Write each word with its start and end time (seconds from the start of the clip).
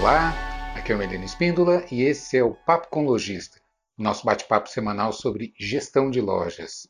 Olá, 0.00 0.32
aqui 0.74 0.92
é 0.92 0.94
o 0.94 0.98
Melino 0.98 1.26
Espíndola 1.26 1.84
e 1.92 2.00
esse 2.04 2.34
é 2.34 2.42
o 2.42 2.54
Papo 2.54 2.88
com 2.88 3.04
Lojista, 3.04 3.60
nosso 3.98 4.24
bate-papo 4.24 4.66
semanal 4.66 5.12
sobre 5.12 5.52
gestão 5.58 6.10
de 6.10 6.22
lojas. 6.22 6.88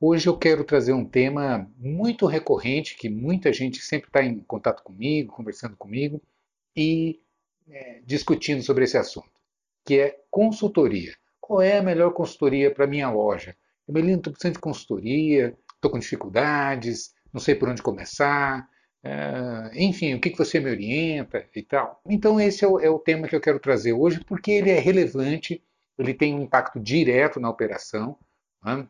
Hoje 0.00 0.28
eu 0.28 0.36
quero 0.36 0.64
trazer 0.64 0.92
um 0.92 1.04
tema 1.04 1.70
muito 1.78 2.26
recorrente 2.26 2.96
que 2.96 3.08
muita 3.08 3.52
gente 3.52 3.78
sempre 3.78 4.08
está 4.08 4.24
em 4.24 4.40
contato 4.40 4.82
comigo, 4.82 5.32
conversando 5.32 5.76
comigo 5.76 6.20
e 6.74 7.20
é, 7.68 8.02
discutindo 8.04 8.60
sobre 8.60 8.82
esse 8.84 8.98
assunto, 8.98 9.30
que 9.84 10.00
é 10.00 10.18
consultoria. 10.28 11.14
Qual 11.40 11.62
é 11.62 11.78
a 11.78 11.82
melhor 11.82 12.12
consultoria 12.12 12.74
para 12.74 12.88
minha 12.88 13.08
loja? 13.08 13.56
Melino, 13.86 14.16
estou 14.16 14.32
precisando 14.32 14.54
de 14.54 14.60
consultoria, 14.60 15.56
estou 15.76 15.92
com 15.92 15.98
dificuldades, 16.00 17.14
não 17.32 17.40
sei 17.40 17.54
por 17.54 17.68
onde 17.68 17.80
começar, 17.80 18.68
enfim, 19.74 20.14
o 20.14 20.20
que, 20.20 20.30
que 20.30 20.38
você 20.38 20.60
me 20.60 20.70
orienta 20.70 21.44
e 21.54 21.62
tal. 21.62 22.00
Então, 22.06 22.40
esse 22.40 22.64
é 22.64 22.68
o, 22.68 22.78
é 22.78 22.88
o, 22.88 22.98
tema 22.98 23.26
que 23.26 23.34
eu 23.34 23.40
quero 23.40 23.58
trazer 23.58 23.92
hoje, 23.92 24.22
porque 24.24 24.52
ele 24.52 24.70
é 24.70 24.78
relevante, 24.78 25.62
ele 25.98 26.14
tem 26.14 26.34
um 26.34 26.42
impacto 26.42 26.78
direto 26.78 27.40
na 27.40 27.50
operação. 27.50 28.16
Né? 28.64 28.86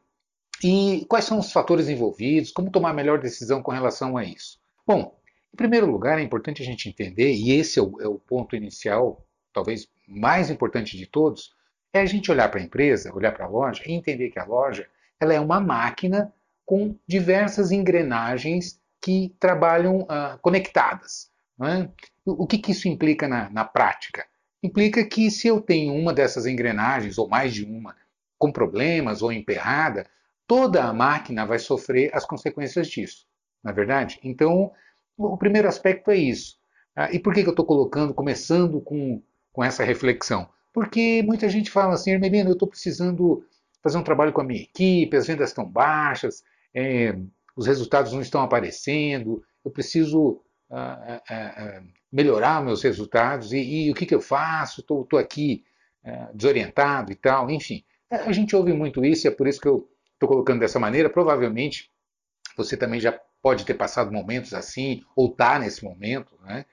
E 0.62 1.07
quais 1.09 1.25
são 1.25 1.38
os 1.38 1.51
fatores 1.51 1.88
envolvidos, 1.88 2.52
como 2.52 2.71
tomar 2.71 2.91
a 2.91 2.95
melhor 2.95 3.19
decisão 3.19 3.62
com 3.62 3.73
relação 3.73 4.16
a 4.16 4.25
isso? 4.25 4.61
Bom, 4.87 5.19
em 5.52 5.57
primeiro 5.57 5.91
lugar, 5.91 6.19
é 6.19 6.23
importante 6.23 6.63
a 6.63 6.65
gente 6.65 6.88
entender, 6.88 7.33
e 7.33 7.52
esse 7.52 7.79
é 7.79 7.83
o, 7.83 8.01
é 8.01 8.07
o 8.07 8.19
ponto 8.19 8.55
inicial, 8.55 9.24
talvez 9.52 9.88
mais 10.07 10.51
importante 10.51 10.97
de 10.97 11.07
todos, 11.07 11.55
é 11.93 12.01
a 12.01 12.07
gente 12.07 12.30
olhar 12.30 12.51
para 12.51 12.60
a 12.60 12.63
empresa, 12.63 13.15
olhar 13.15 13.33
para 13.33 13.45
a 13.45 13.49
loja 13.49 13.83
e 13.87 13.93
entender 13.93 14.30
que 14.30 14.38
a 14.38 14.45
loja 14.45 14.87
ela 15.21 15.35
é 15.35 15.41
uma 15.41 15.60
máquina 15.60 16.33
com 16.65 16.97
diversas 17.07 17.71
engrenagens 17.71 18.80
que 19.02 19.34
trabalham 19.41 20.02
uh, 20.02 20.38
conectadas. 20.41 21.30
É? 21.60 21.88
O 22.24 22.46
que, 22.46 22.59
que, 22.59 22.73
isso 22.73 22.88
implica 22.88 23.29
na, 23.29 23.51
na, 23.51 23.65
prática? 23.65 24.24
Implica 24.63 25.04
que 25.04 25.30
se 25.30 25.49
eu 25.49 25.60
tenho 25.60 25.95
uma 25.95 26.13
dessas 26.13 26.46
engrenagens, 26.46 27.18
ou 27.18 27.29
mais 27.29 27.52
de 27.52 27.65
uma, 27.65 27.95
com 28.38 28.51
problemas 28.51 29.23
ou 29.23 29.32
emperrada, 29.32 30.07
toda 30.46 30.85
a 30.85 30.93
máquina 30.93 31.45
vai 31.45 31.59
sofrer 31.59 32.10
as 32.15 32.24
consequências 32.24 32.88
disso. 32.88 33.26
Não 33.63 33.71
é 33.71 33.74
verdade? 33.74 34.18
Então, 34.23 34.73
o 35.16 35.37
primeiro 35.37 35.69
aspecto 35.69 36.10
é 36.10 36.16
isso. 36.16 36.59
Ah, 36.95 37.13
e 37.13 37.19
por 37.19 37.32
que, 37.32 37.43
que 37.43 37.48
eu 37.48 37.52
estou 37.52 37.66
colocando, 37.66 38.15
começando 38.15 38.80
com, 38.80 39.23
com 39.52 39.63
essa 39.65 39.85
reflexão? 39.85 40.48
Porque 40.73 41.23
muita 41.23 41.48
gente 41.48 41.71
fala 41.71 41.95
assim, 41.95 42.10
Hermelino, 42.10 42.51
eu 42.51 42.54
estou 42.54 42.69
precisando 42.69 43.45
fazer 43.82 43.98
um 43.98 44.02
trabalho 44.02 44.32
com 44.32 44.41
a 44.41 44.45
minha 44.45 44.63
equipe, 44.63 45.16
as 45.16 45.26
vendas 45.26 45.51
estão 45.51 45.65
baixas, 45.65 46.43
é, 46.74 47.16
os 47.56 47.66
resultados 47.66 48.12
não 48.12 48.20
estão 48.20 48.42
aparecendo, 48.42 49.42
eu 49.64 49.70
preciso 49.70 50.42
uh, 50.70 50.74
uh, 50.74 51.80
uh, 51.80 51.88
melhorar 52.10 52.64
meus 52.64 52.82
resultados 52.82 53.52
e, 53.52 53.58
e, 53.58 53.90
o 53.90 53.95
que, 53.95 54.06
que 54.06 54.14
eu 54.14 54.20
faço? 54.20 54.80
Estou 54.80 55.18
aqui 55.18 55.64
desorientado 56.34 57.12
e 57.12 57.14
tal, 57.14 57.48
enfim. 57.48 57.84
A 58.10 58.32
gente 58.32 58.56
ouve 58.56 58.73
muito 58.73 59.04
isso 59.04 59.26
e 59.26 59.28
é 59.28 59.30
por 59.30 59.46
isso 59.46 59.60
que 59.60 59.68
eu 59.68 59.88
estou 60.14 60.28
colocando 60.28 60.58
dessa 60.58 60.80
maneira. 60.80 61.08
Provavelmente 61.08 61.92
você 62.56 62.76
também 62.76 62.98
já 62.98 63.18
pode 63.40 63.64
ter 63.64 63.74
passado 63.74 64.12
momentos 64.12 64.54
assim, 64.54 65.03
ou 65.16 65.30
está 65.30 65.58
nesse 65.58 65.84
momento, 65.84 66.36
né? 66.42 66.64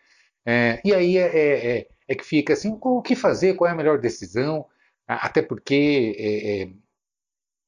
É, 0.46 0.82
e 0.84 0.94
aí 0.94 1.18
é, 1.18 1.28
é, 1.28 1.78
é, 1.78 1.88
é, 2.08 2.16
que 2.16 2.24
fica 2.24 2.54
assim, 2.54 2.78
o 2.82 3.02
que 3.02 3.16
fazer, 3.16 3.56
qual 3.56 3.70
é 3.70 3.74
a 3.74 3.76
melhor 3.76 4.00
decisão, 4.00 4.66
até 5.08 5.42
porque 5.42 6.16
é, 6.18 6.62
é, 6.64 6.70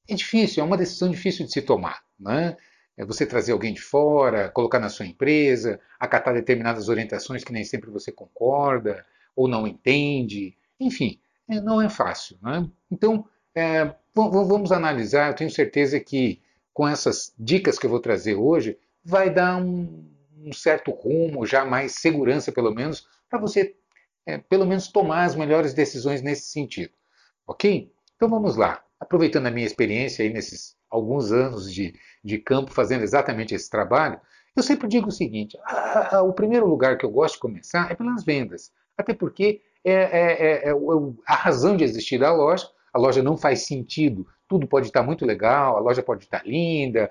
é 0.10 0.16
difícil, 0.16 0.64
é 0.64 0.66
uma 0.66 0.78
decisão 0.78 1.10
difícil 1.10 1.46
de 1.46 1.52
se 1.52 1.62
tomar, 1.62 2.02
né? 2.20 2.56
É 3.02 3.06
você 3.06 3.26
trazer 3.26 3.52
alguém 3.52 3.74
de 3.74 3.82
fora, 3.82 4.48
colocar 4.50 4.78
na 4.78 4.88
sua 4.88 5.08
empresa, 5.08 5.80
acatar 6.00 6.36
determinadas 6.36 6.88
orientações 6.88 7.44
que 7.44 7.52
nem 7.52 7.64
sempre 7.64 7.90
você 7.90 8.12
concorda 8.12 9.04
ou 9.36 9.48
não 9.48 9.66
entende. 9.66 10.56
Enfim, 10.80 11.20
é, 11.50 11.60
não 11.60 11.82
é 11.82 11.90
fácil. 11.90 12.38
Né? 12.44 12.70
Então, 12.92 13.26
é, 13.56 13.92
vamos 14.14 14.72
analisar. 14.72 15.30
Eu 15.30 15.36
tenho 15.36 15.50
certeza 15.50 16.00
que 16.00 16.44
com 16.72 16.88
essas 16.88 17.34
dicas 17.40 17.80
que 17.80 17.88
eu 17.88 17.90
vou 17.90 18.00
trazer 18.00 18.36
hoje, 18.36 18.78
vai 19.04 19.34
dar 19.34 19.58
um, 19.58 20.08
um 20.38 20.54
certo 20.54 20.92
rumo, 20.92 21.44
já 21.44 21.66
mais 21.66 21.94
segurança, 21.94 22.52
pelo 22.52 22.72
menos, 22.72 23.08
para 23.28 23.40
você, 23.40 23.76
é, 24.28 24.38
pelo 24.38 24.68
menos, 24.68 24.90
tomar 24.90 25.24
as 25.24 25.36
melhores 25.36 25.74
decisões 25.74 26.22
nesse 26.22 26.52
sentido. 26.52 26.94
Ok? 27.48 27.92
Então 28.16 28.30
vamos 28.30 28.56
lá. 28.56 28.84
Aproveitando 29.00 29.48
a 29.48 29.52
minha 29.52 29.66
experiência 29.66 30.22
aí 30.24 30.32
nesses 30.32 30.80
alguns 30.92 31.32
anos 31.32 31.74
de, 31.74 31.96
de 32.24 32.38
campo 32.38 32.72
fazendo 32.72 33.04
exatamente 33.04 33.56
esse 33.56 33.70
trabalho, 33.70 34.20
eu 34.56 34.64
sempre 34.64 34.88
digo 34.88 35.08
o 35.08 35.12
seguinte: 35.12 35.58
a, 35.66 36.18
a, 36.18 36.24
o 36.24 36.34
primeiro 36.34 36.68
lugar 36.68 36.98
que 36.98 37.06
eu 37.06 37.10
gosto 37.10 37.36
de 37.36 37.42
começar 37.42 37.92
é 37.92 37.96
pelas 37.96 38.24
vendas. 38.24 38.72
Até 38.98 39.14
porque 39.14 39.62
é, 39.84 39.94
é, 39.94 40.70
é, 40.70 40.70
é 40.70 40.74
a 41.28 41.36
razão 41.36 41.76
de 41.76 41.84
existir 41.84 42.20
da 42.20 42.34
loja. 42.34 42.68
A 42.94 43.00
loja 43.00 43.24
não 43.24 43.38
faz 43.38 43.66
sentido, 43.66 44.28
tudo 44.50 44.68
pode 44.68 44.88
estar 44.88 45.02
muito 45.02 45.26
legal, 45.26 45.78
a 45.78 45.80
loja 45.80 46.04
pode 46.04 46.26
estar 46.26 46.46
linda, 46.46 47.10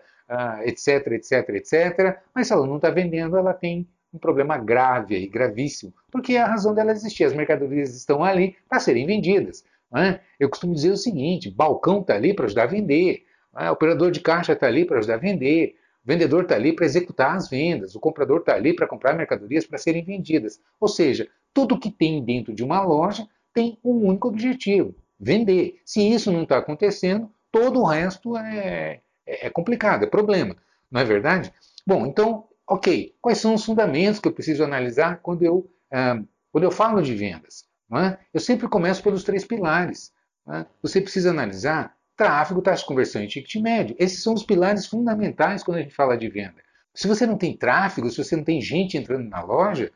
etc, 0.65 1.07
etc, 1.13 1.49
etc. 1.51 2.19
Mas 2.35 2.47
se 2.47 2.53
ela 2.53 2.67
não 2.67 2.77
está 2.77 2.91
vendendo, 2.91 3.39
ela 3.39 3.55
tem 3.55 3.89
um 4.13 4.19
problema 4.19 4.59
grave 4.59 5.17
e 5.17 5.27
gravíssimo, 5.27 5.95
porque 6.11 6.35
é 6.35 6.43
a 6.43 6.47
razão 6.47 6.75
dela 6.75 6.93
existir. 6.93 7.25
As 7.25 7.33
mercadorias 7.33 7.97
estão 7.97 8.23
ali 8.23 8.57
para 8.69 8.81
serem 8.81 9.07
vendidas. 9.07 9.65
É? 9.97 10.21
Eu 10.39 10.49
costumo 10.49 10.75
dizer 10.75 10.91
o 10.91 10.97
seguinte: 10.97 11.51
balcão 11.51 12.01
está 12.01 12.15
ali 12.15 12.35
para 12.35 12.45
ajudar 12.45 12.65
a 12.65 12.67
vender. 12.67 13.25
Ah, 13.53 13.71
o 13.71 13.73
operador 13.73 14.11
de 14.11 14.21
caixa 14.21 14.53
está 14.53 14.67
ali 14.67 14.85
para 14.85 14.99
ajudar 14.99 15.15
a 15.15 15.19
vender, 15.19 15.75
o 16.05 16.09
vendedor 16.09 16.45
está 16.45 16.55
ali 16.55 16.73
para 16.73 16.87
executar 16.87 17.37
as 17.37 17.49
vendas, 17.49 17.95
o 17.95 18.01
comprador 18.01 18.41
está 18.41 18.55
ali 18.55 18.75
para 18.75 18.87
comprar 18.87 19.15
mercadorias 19.15 19.67
para 19.67 19.79
serem 19.79 20.05
vendidas. 20.05 20.61
Ou 20.81 20.89
seja, 20.89 21.29
tudo 21.53 21.79
que 21.79 21.91
tem 21.91 22.25
dentro 22.25 22.55
de 22.55 22.65
uma 22.65 22.83
loja 22.83 23.27
tem 23.53 23.79
um 23.85 24.07
único 24.07 24.29
objetivo: 24.29 24.95
vender. 25.19 25.81
Se 25.85 26.01
isso 26.01 26.33
não 26.33 26.45
está 26.45 26.59
acontecendo, 26.59 27.31
todo 27.51 27.81
o 27.81 27.85
resto 27.85 28.37
é, 28.37 29.01
é, 29.27 29.47
é 29.47 29.51
complicado, 29.51 30.05
é 30.05 30.07
problema. 30.07 30.57
Não 30.91 31.01
é 31.01 31.05
verdade? 31.05 31.53
Bom, 31.87 32.07
então, 32.07 32.49
ok. 32.67 33.15
Quais 33.21 33.39
são 33.39 33.55
os 33.55 33.65
fundamentos 33.65 34.21
que 34.21 34.29
eu 34.29 34.33
preciso 34.33 34.65
analisar 34.65 35.21
quando 35.23 35.43
eu, 35.43 35.69
ah, 35.93 36.21
quando 36.51 36.65
eu 36.65 36.71
falo 36.71 37.03
de 37.03 37.15
vendas? 37.15 37.69
É? 37.93 38.19
Eu 38.33 38.41
sempre 38.41 38.69
começo 38.69 39.03
pelos 39.03 39.25
três 39.25 39.45
pilares. 39.45 40.13
É? 40.49 40.65
Você 40.83 41.01
precisa 41.01 41.31
analisar 41.31 41.97
tráfego, 42.21 42.61
taxa 42.61 42.83
de 42.83 42.87
conversão 42.87 43.23
e 43.23 43.27
ticket 43.27 43.55
médio. 43.63 43.97
Esses 43.99 44.23
são 44.23 44.35
os 44.35 44.43
pilares 44.43 44.85
fundamentais 44.87 45.63
quando 45.63 45.79
a 45.79 45.81
gente 45.81 45.95
fala 45.95 46.19
de 46.19 46.29
venda. 46.29 46.57
Se 46.93 47.09
você 47.09 47.25
não 47.25 47.39
tem 47.39 47.57
tráfego, 47.57 48.11
se 48.11 48.23
você 48.23 48.37
não 48.37 48.45
tem 48.45 48.61
gente 48.61 48.99
entrando 48.99 49.27
na 49.27 49.41
loja, 49.41 49.91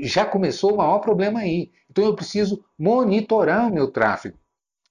já 0.00 0.26
começou 0.26 0.74
o 0.74 0.76
maior 0.76 0.98
problema 0.98 1.40
aí. 1.40 1.70
Então 1.90 2.04
eu 2.04 2.14
preciso 2.14 2.62
monitorar 2.78 3.66
o 3.66 3.72
meu 3.72 3.88
tráfego. 3.88 4.36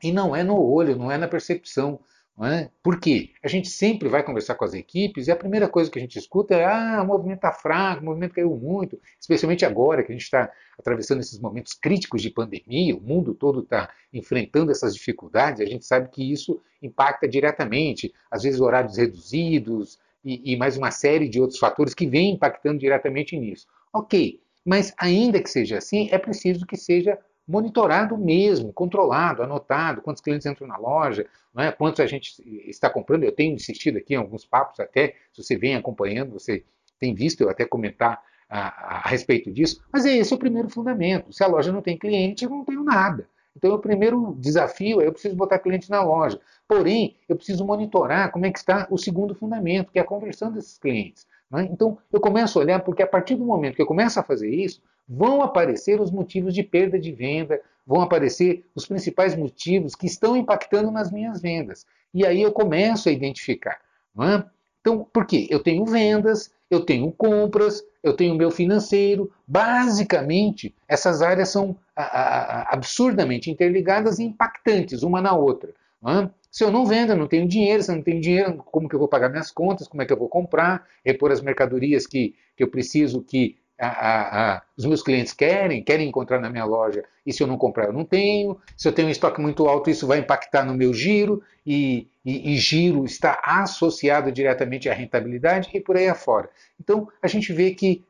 E 0.02 0.12
não 0.12 0.36
é 0.36 0.44
no 0.44 0.60
olho, 0.60 0.96
não 0.96 1.12
é 1.12 1.20
na 1.20 1.28
percepção. 1.28 2.00
É? 2.42 2.70
Por 2.82 3.02
quê? 3.02 3.32
A 3.44 3.50
gente 3.50 3.68
sempre 3.68 4.08
vai 4.08 4.24
conversar 4.24 4.56
com 4.56 4.64
as 4.64 4.74
equipes 4.74 5.28
e 5.28 5.32
a 5.32 5.36
primeira 5.36 5.68
coisa 5.68 5.92
que 5.92 6.00
a 6.00 6.02
gente 6.02 6.18
escuta 6.18 6.56
é 6.56 6.64
ah, 6.64 7.02
o 7.04 7.06
movimento 7.06 7.40
está 7.40 7.52
fraco, 7.52 8.02
o 8.02 8.06
movimento 8.06 8.34
caiu 8.34 8.56
muito, 8.56 8.98
especialmente 9.20 9.66
agora 9.66 10.04
que 10.04 10.12
a 10.14 10.16
gente 10.16 10.24
está 10.24 10.50
atravessando 10.80 11.20
esses 11.20 11.38
momentos 11.38 11.74
críticos 11.74 12.22
de 12.22 12.30
pandemia, 12.30 12.96
o 12.96 13.02
mundo 13.02 13.34
todo 13.34 13.60
está 13.60 13.90
enfrentando 14.14 14.72
essas 14.72 14.96
dificuldades, 14.96 15.60
a 15.60 15.66
gente 15.66 15.86
sabe 15.86 16.10
que 16.10 16.32
isso 16.32 16.62
impacta 16.82 17.28
diretamente, 17.28 18.14
às 18.32 18.44
vezes 18.44 18.62
horários 18.62 18.96
reduzidos 18.96 20.00
e, 20.24 20.54
e 20.54 20.56
mais 20.56 20.78
uma 20.78 20.92
série 20.92 21.28
de 21.28 21.42
outros 21.42 21.60
fatores 21.60 21.94
que 21.94 22.08
vêm 22.08 22.32
impactando 22.32 22.80
diretamente 22.80 23.38
nisso. 23.38 23.68
Ok, 23.92 24.40
mas 24.64 24.94
ainda 24.98 25.42
que 25.42 25.50
seja 25.50 25.78
assim, 25.78 26.08
é 26.10 26.18
preciso 26.18 26.66
que 26.66 26.78
seja 26.78 27.20
monitorado 27.50 28.16
mesmo, 28.16 28.72
controlado, 28.72 29.42
anotado, 29.42 30.04
quantos 30.04 30.22
clientes 30.22 30.46
entram 30.46 30.68
na 30.68 30.78
loja, 30.78 31.26
é? 31.58 31.72
quantos 31.72 32.00
a 32.00 32.06
gente 32.06 32.36
está 32.70 32.90
comprando. 32.90 33.24
Eu 33.24 33.32
tenho 33.32 33.56
insistido 33.56 33.98
aqui 33.98 34.14
em 34.14 34.18
alguns 34.18 34.46
papos 34.46 34.80
até, 34.80 35.16
se 35.34 35.44
você 35.44 35.58
vem 35.58 35.76
acompanhando, 35.76 36.34
você 36.34 36.64
tem 37.00 37.16
visto 37.16 37.42
eu 37.42 37.50
até 37.50 37.66
comentar 37.66 38.22
a, 38.48 38.98
a, 38.98 39.10
respeito 39.10 39.52
disso, 39.52 39.82
mas 39.92 40.06
é 40.06 40.16
esse 40.18 40.32
é 40.32 40.36
o 40.36 40.40
primeiro 40.40 40.70
fundamento. 40.70 41.34
Se 41.34 41.44
a 41.44 41.48
loja 41.48 41.72
não 41.72 41.82
tem 41.82 41.98
cliente, 41.98 42.44
eu 42.44 42.52
não 42.52 42.64
tenho 42.64 42.84
nada. 42.84 43.28
Então, 43.56 43.74
o 43.74 43.80
primeiro 43.80 44.36
desafio 44.40 45.02
é 45.02 45.08
eu 45.08 45.12
preciso 45.12 45.36
botar 45.36 45.58
cliente 45.58 45.90
na 45.90 46.04
loja. 46.04 46.40
Porém, 46.68 47.18
eu 47.28 47.36
preciso 47.36 47.66
monitorar 47.66 48.32
como 48.32 48.46
é 48.46 48.52
que 48.52 48.60
está 48.60 48.88
o 48.92 48.98
segundo 48.98 49.34
fundamento, 49.34 49.92
que 49.92 49.98
é 49.98 50.02
a 50.04 50.06
conversão 50.06 50.52
desses 50.52 50.78
clientes. 50.78 51.26
Né? 51.52 51.68
Então, 51.72 51.98
eu 52.12 52.20
começo 52.20 52.60
a 52.60 52.62
olhar, 52.62 52.80
porque 52.80 53.04
a 53.04 53.08
partir 53.08 53.36
do 53.36 53.46
momento 53.46 53.76
que 53.76 53.82
eu 53.82 53.88
começo 53.88 54.20
a 54.20 54.24
fazer 54.24 54.50
isso, 54.50 54.82
vão 55.08 55.42
aparecer 55.42 56.00
os 56.00 56.12
motivos 56.12 56.54
de 56.54 56.64
perda 56.64 57.00
de 57.00 57.12
venda, 57.12 57.60
vão 57.86 58.02
aparecer 58.02 58.66
os 58.76 58.86
principais 58.86 59.36
motivos 59.36 59.96
que 59.96 60.06
estão 60.06 60.38
impactando 60.38 60.92
nas 60.92 61.12
minhas 61.12 61.42
vendas. 61.42 61.86
E 62.14 62.26
aí 62.26 62.42
eu 62.42 62.52
começo 62.52 63.10
a 63.10 63.12
identificar. 63.12 63.80
É? 64.20 64.44
Então, 64.82 65.08
por 65.12 65.26
quê? 65.26 65.48
Eu 65.50 65.62
tenho 65.62 65.86
vendas, 65.86 66.52
eu 66.70 66.82
tenho 66.82 67.12
compras, 67.12 67.84
eu 68.04 68.16
tenho 68.16 68.36
meu 68.36 68.52
financeiro. 68.52 69.32
Basicamente, 69.48 70.76
essas 70.88 71.22
áreas 71.22 71.50
são 71.50 71.76
a, 71.96 72.04
a, 72.04 72.74
absurdamente 72.74 73.50
interligadas 73.50 74.20
e 74.20 74.24
impactantes 74.24 75.02
uma 75.04 75.22
na 75.22 75.36
outra. 75.36 75.74
É? 76.06 76.30
Se 76.52 76.64
eu 76.64 76.72
não 76.72 76.86
vendo, 76.86 77.12
eu 77.12 77.18
não 77.18 77.28
tenho 77.28 77.48
dinheiro, 77.48 77.84
se 77.84 77.92
eu 77.92 77.96
não 77.96 78.04
tenho 78.04 78.20
dinheiro, 78.20 78.58
como 78.58 78.90
que 78.90 78.96
eu 78.96 79.00
vou 79.00 79.08
pagar 79.08 79.30
minhas 79.30 79.52
contas, 79.52 79.88
como 79.88 80.02
é 80.02 80.06
que 80.06 80.14
eu 80.14 80.18
vou 80.18 80.28
comprar, 80.28 80.88
repor 81.06 81.32
as 81.32 81.42
mercadorias 81.42 82.08
que, 82.08 82.36
que 82.56 82.64
eu 82.64 82.70
preciso 82.70 83.22
que 83.22 83.58
a, 83.80 83.88
a, 83.88 84.56
a, 84.56 84.62
os 84.76 84.86
meus 84.86 85.02
clientes 85.02 85.32
querem, 85.32 85.82
querem 85.82 86.10
encontrar 86.10 86.40
na 86.40 86.50
minha 86.50 86.66
loja, 86.66 87.04
e 87.26 87.32
se 87.32 87.42
eu 87.42 87.48
não 87.48 87.58
comprar, 87.58 87.86
eu 87.86 87.94
não 87.94 88.04
tenho. 88.04 88.60
Se 88.76 88.88
eu 88.88 88.92
tenho 88.92 89.08
um 89.08 89.12
estoque 89.12 89.40
muito 89.40 89.68
alto, 89.68 89.90
isso 89.90 90.06
vai 90.06 90.20
impactar 90.20 90.66
no 90.66 90.74
meu 90.74 90.94
giro, 90.94 91.42
e, 91.66 92.08
e, 92.26 92.54
e 92.54 92.58
giro 92.58 93.06
está 93.06 93.40
associado 93.44 94.32
diretamente 94.32 94.90
à 94.90 94.94
rentabilidade 94.94 95.70
e 95.74 95.80
por 95.80 95.96
aí 95.96 96.08
afora. 96.08 96.50
Então, 96.80 97.08
a 97.22 97.28
gente 97.28 97.54
vê 97.54 97.72
que 97.72 98.04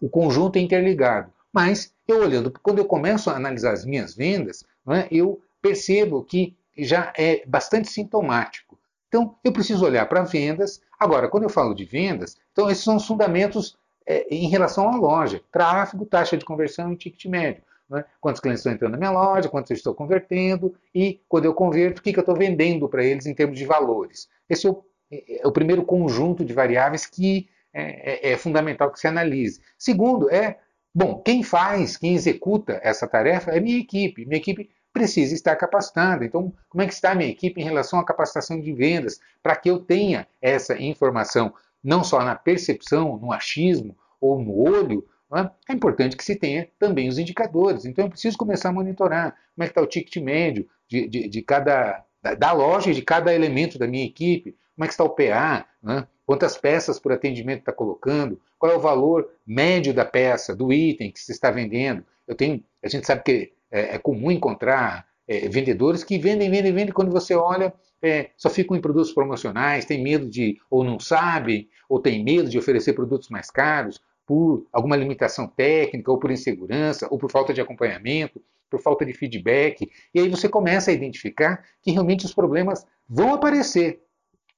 o 0.00 0.08
conjunto 0.08 0.56
é 0.56 0.60
interligado. 0.60 1.30
Mas, 1.52 1.92
eu 2.06 2.20
olhando, 2.20 2.52
quando 2.62 2.78
eu 2.78 2.84
começo 2.84 3.28
a 3.28 3.36
analisar 3.36 3.72
as 3.72 3.84
minhas 3.84 4.14
vendas, 4.14 4.64
é, 4.88 5.08
eu 5.10 5.40
percebo 5.60 6.22
que 6.22 6.54
já 6.78 7.12
é 7.16 7.44
bastante 7.46 7.88
sintomático. 7.88 8.78
Então, 9.08 9.36
eu 9.42 9.52
preciso 9.52 9.84
olhar 9.84 10.06
para 10.06 10.22
vendas. 10.22 10.80
Agora, 10.98 11.28
quando 11.28 11.44
eu 11.44 11.48
falo 11.48 11.74
de 11.74 11.84
vendas, 11.84 12.36
então 12.52 12.70
esses 12.70 12.84
são 12.84 12.96
os 12.96 13.06
fundamentos 13.06 13.76
é, 14.06 14.26
em 14.34 14.48
relação 14.48 14.88
à 14.88 14.96
loja. 14.96 15.40
Tráfego, 15.50 16.06
taxa 16.06 16.36
de 16.36 16.44
conversão 16.44 16.92
e 16.92 16.96
ticket 16.96 17.24
médio. 17.26 17.62
Né? 17.88 18.04
Quantos 18.20 18.40
clientes 18.40 18.60
estão 18.60 18.72
entrando 18.72 18.92
na 18.92 18.98
minha 18.98 19.10
loja, 19.10 19.48
quantos 19.48 19.70
eu 19.70 19.76
estou 19.76 19.94
convertendo 19.94 20.74
e 20.94 21.20
quando 21.28 21.44
eu 21.44 21.54
converto, 21.54 22.00
o 22.00 22.02
que, 22.02 22.12
que 22.12 22.18
eu 22.18 22.22
estou 22.22 22.36
vendendo 22.36 22.88
para 22.88 23.04
eles 23.04 23.26
em 23.26 23.34
termos 23.34 23.58
de 23.58 23.64
valores. 23.64 24.28
Esse 24.48 24.66
é 24.66 24.70
o, 24.70 24.84
é, 25.10 25.42
é 25.42 25.46
o 25.46 25.52
primeiro 25.52 25.84
conjunto 25.84 26.44
de 26.44 26.52
variáveis 26.52 27.06
que 27.06 27.48
é, 27.72 28.30
é, 28.30 28.32
é, 28.32 28.36
fundamental 28.36 28.90
que 28.90 28.98
se 28.98 29.06
analise. 29.06 29.60
Segundo, 29.78 30.30
é, 30.30 30.58
bom, 30.94 31.20
quem 31.20 31.42
faz, 31.42 31.96
quem 31.96 32.14
executa 32.14 32.80
essa 32.82 33.06
tarefa 33.06 33.50
é 33.50 33.60
minha 33.60 33.78
equipe. 33.78 34.24
Minha 34.24 34.38
equipe 34.38 34.70
precisa 34.96 35.34
estar 35.34 35.54
capacitada. 35.56 36.24
Então, 36.24 36.52
como 36.68 36.82
é 36.82 36.86
que 36.86 36.94
está 36.94 37.12
a 37.12 37.14
minha 37.14 37.30
equipe 37.30 37.60
em 37.60 37.64
relação 37.64 37.98
à 37.98 38.04
capacitação 38.04 38.60
de 38.60 38.72
vendas 38.72 39.20
para 39.42 39.56
que 39.56 39.70
eu 39.70 39.78
tenha 39.78 40.26
essa 40.40 40.80
informação? 40.80 41.52
não 41.86 42.02
só 42.02 42.24
na 42.24 42.34
percepção, 42.34 43.16
no 43.16 43.32
achismo 43.32 43.96
ou 44.20 44.42
no 44.42 44.58
olho, 44.58 45.06
é? 45.32 45.72
é 45.72 45.72
importante 45.72 46.16
que 46.16 46.24
se 46.24 46.34
tenha 46.34 46.68
também 46.80 47.08
os 47.08 47.16
indicadores. 47.16 47.84
Então 47.84 48.04
eu 48.04 48.10
preciso 48.10 48.36
começar 48.36 48.70
a 48.70 48.72
monitorar 48.72 49.36
como 49.54 49.62
é 49.62 49.66
que 49.66 49.70
está 49.70 49.80
o 49.80 49.86
ticket 49.86 50.16
médio 50.16 50.68
de, 50.88 51.06
de, 51.06 51.28
de 51.28 51.42
cada 51.42 52.04
da, 52.20 52.34
da, 52.34 52.52
loja 52.52 52.92
de 52.92 53.02
cada 53.02 53.32
elemento 53.32 53.78
da 53.78 53.86
minha 53.86 54.04
equipe, 54.04 54.56
como 54.74 54.84
é 54.84 54.88
que 54.88 54.94
está 54.94 55.04
o 55.04 55.10
PA, 55.10 55.64
né? 55.80 56.08
quantas 56.26 56.58
peças 56.58 56.98
por 56.98 57.12
atendimento 57.12 57.60
está 57.60 57.72
colocando, 57.72 58.40
qual 58.58 58.72
é 58.72 58.76
o 58.76 58.80
valor 58.80 59.30
médio 59.46 59.94
da 59.94 60.04
peça, 60.04 60.56
do 60.56 60.72
item 60.72 61.12
que 61.12 61.20
se 61.20 61.30
está 61.30 61.52
vendendo. 61.52 62.04
Eu 62.26 62.34
tenho, 62.34 62.64
a 62.82 62.88
gente 62.88 63.06
sabe 63.06 63.22
que 63.22 63.52
é, 63.76 63.94
é 63.94 63.98
comum 63.98 64.30
encontrar 64.30 65.06
é, 65.28 65.48
vendedores 65.48 66.02
que 66.02 66.18
vendem, 66.18 66.50
vendem, 66.50 66.72
vendem, 66.72 66.94
quando 66.94 67.10
você 67.10 67.34
olha, 67.34 67.72
é, 68.00 68.30
só 68.36 68.48
ficam 68.48 68.76
em 68.76 68.80
produtos 68.80 69.12
promocionais, 69.12 69.84
tem 69.84 70.02
medo 70.02 70.28
de, 70.28 70.58
ou 70.70 70.84
não 70.84 70.98
sabem, 70.98 71.68
ou 71.88 72.00
tem 72.00 72.22
medo 72.22 72.48
de 72.48 72.58
oferecer 72.58 72.92
produtos 72.92 73.28
mais 73.28 73.50
caros 73.50 74.00
por 74.26 74.66
alguma 74.72 74.96
limitação 74.96 75.46
técnica, 75.46 76.10
ou 76.10 76.18
por 76.18 76.30
insegurança, 76.30 77.06
ou 77.10 77.18
por 77.18 77.30
falta 77.30 77.52
de 77.52 77.60
acompanhamento, 77.60 78.42
por 78.68 78.80
falta 78.80 79.04
de 79.04 79.12
feedback. 79.12 79.88
E 80.12 80.20
aí 80.20 80.28
você 80.28 80.48
começa 80.48 80.90
a 80.90 80.94
identificar 80.94 81.64
que 81.80 81.92
realmente 81.92 82.24
os 82.24 82.34
problemas 82.34 82.84
vão 83.08 83.34
aparecer. 83.34 84.02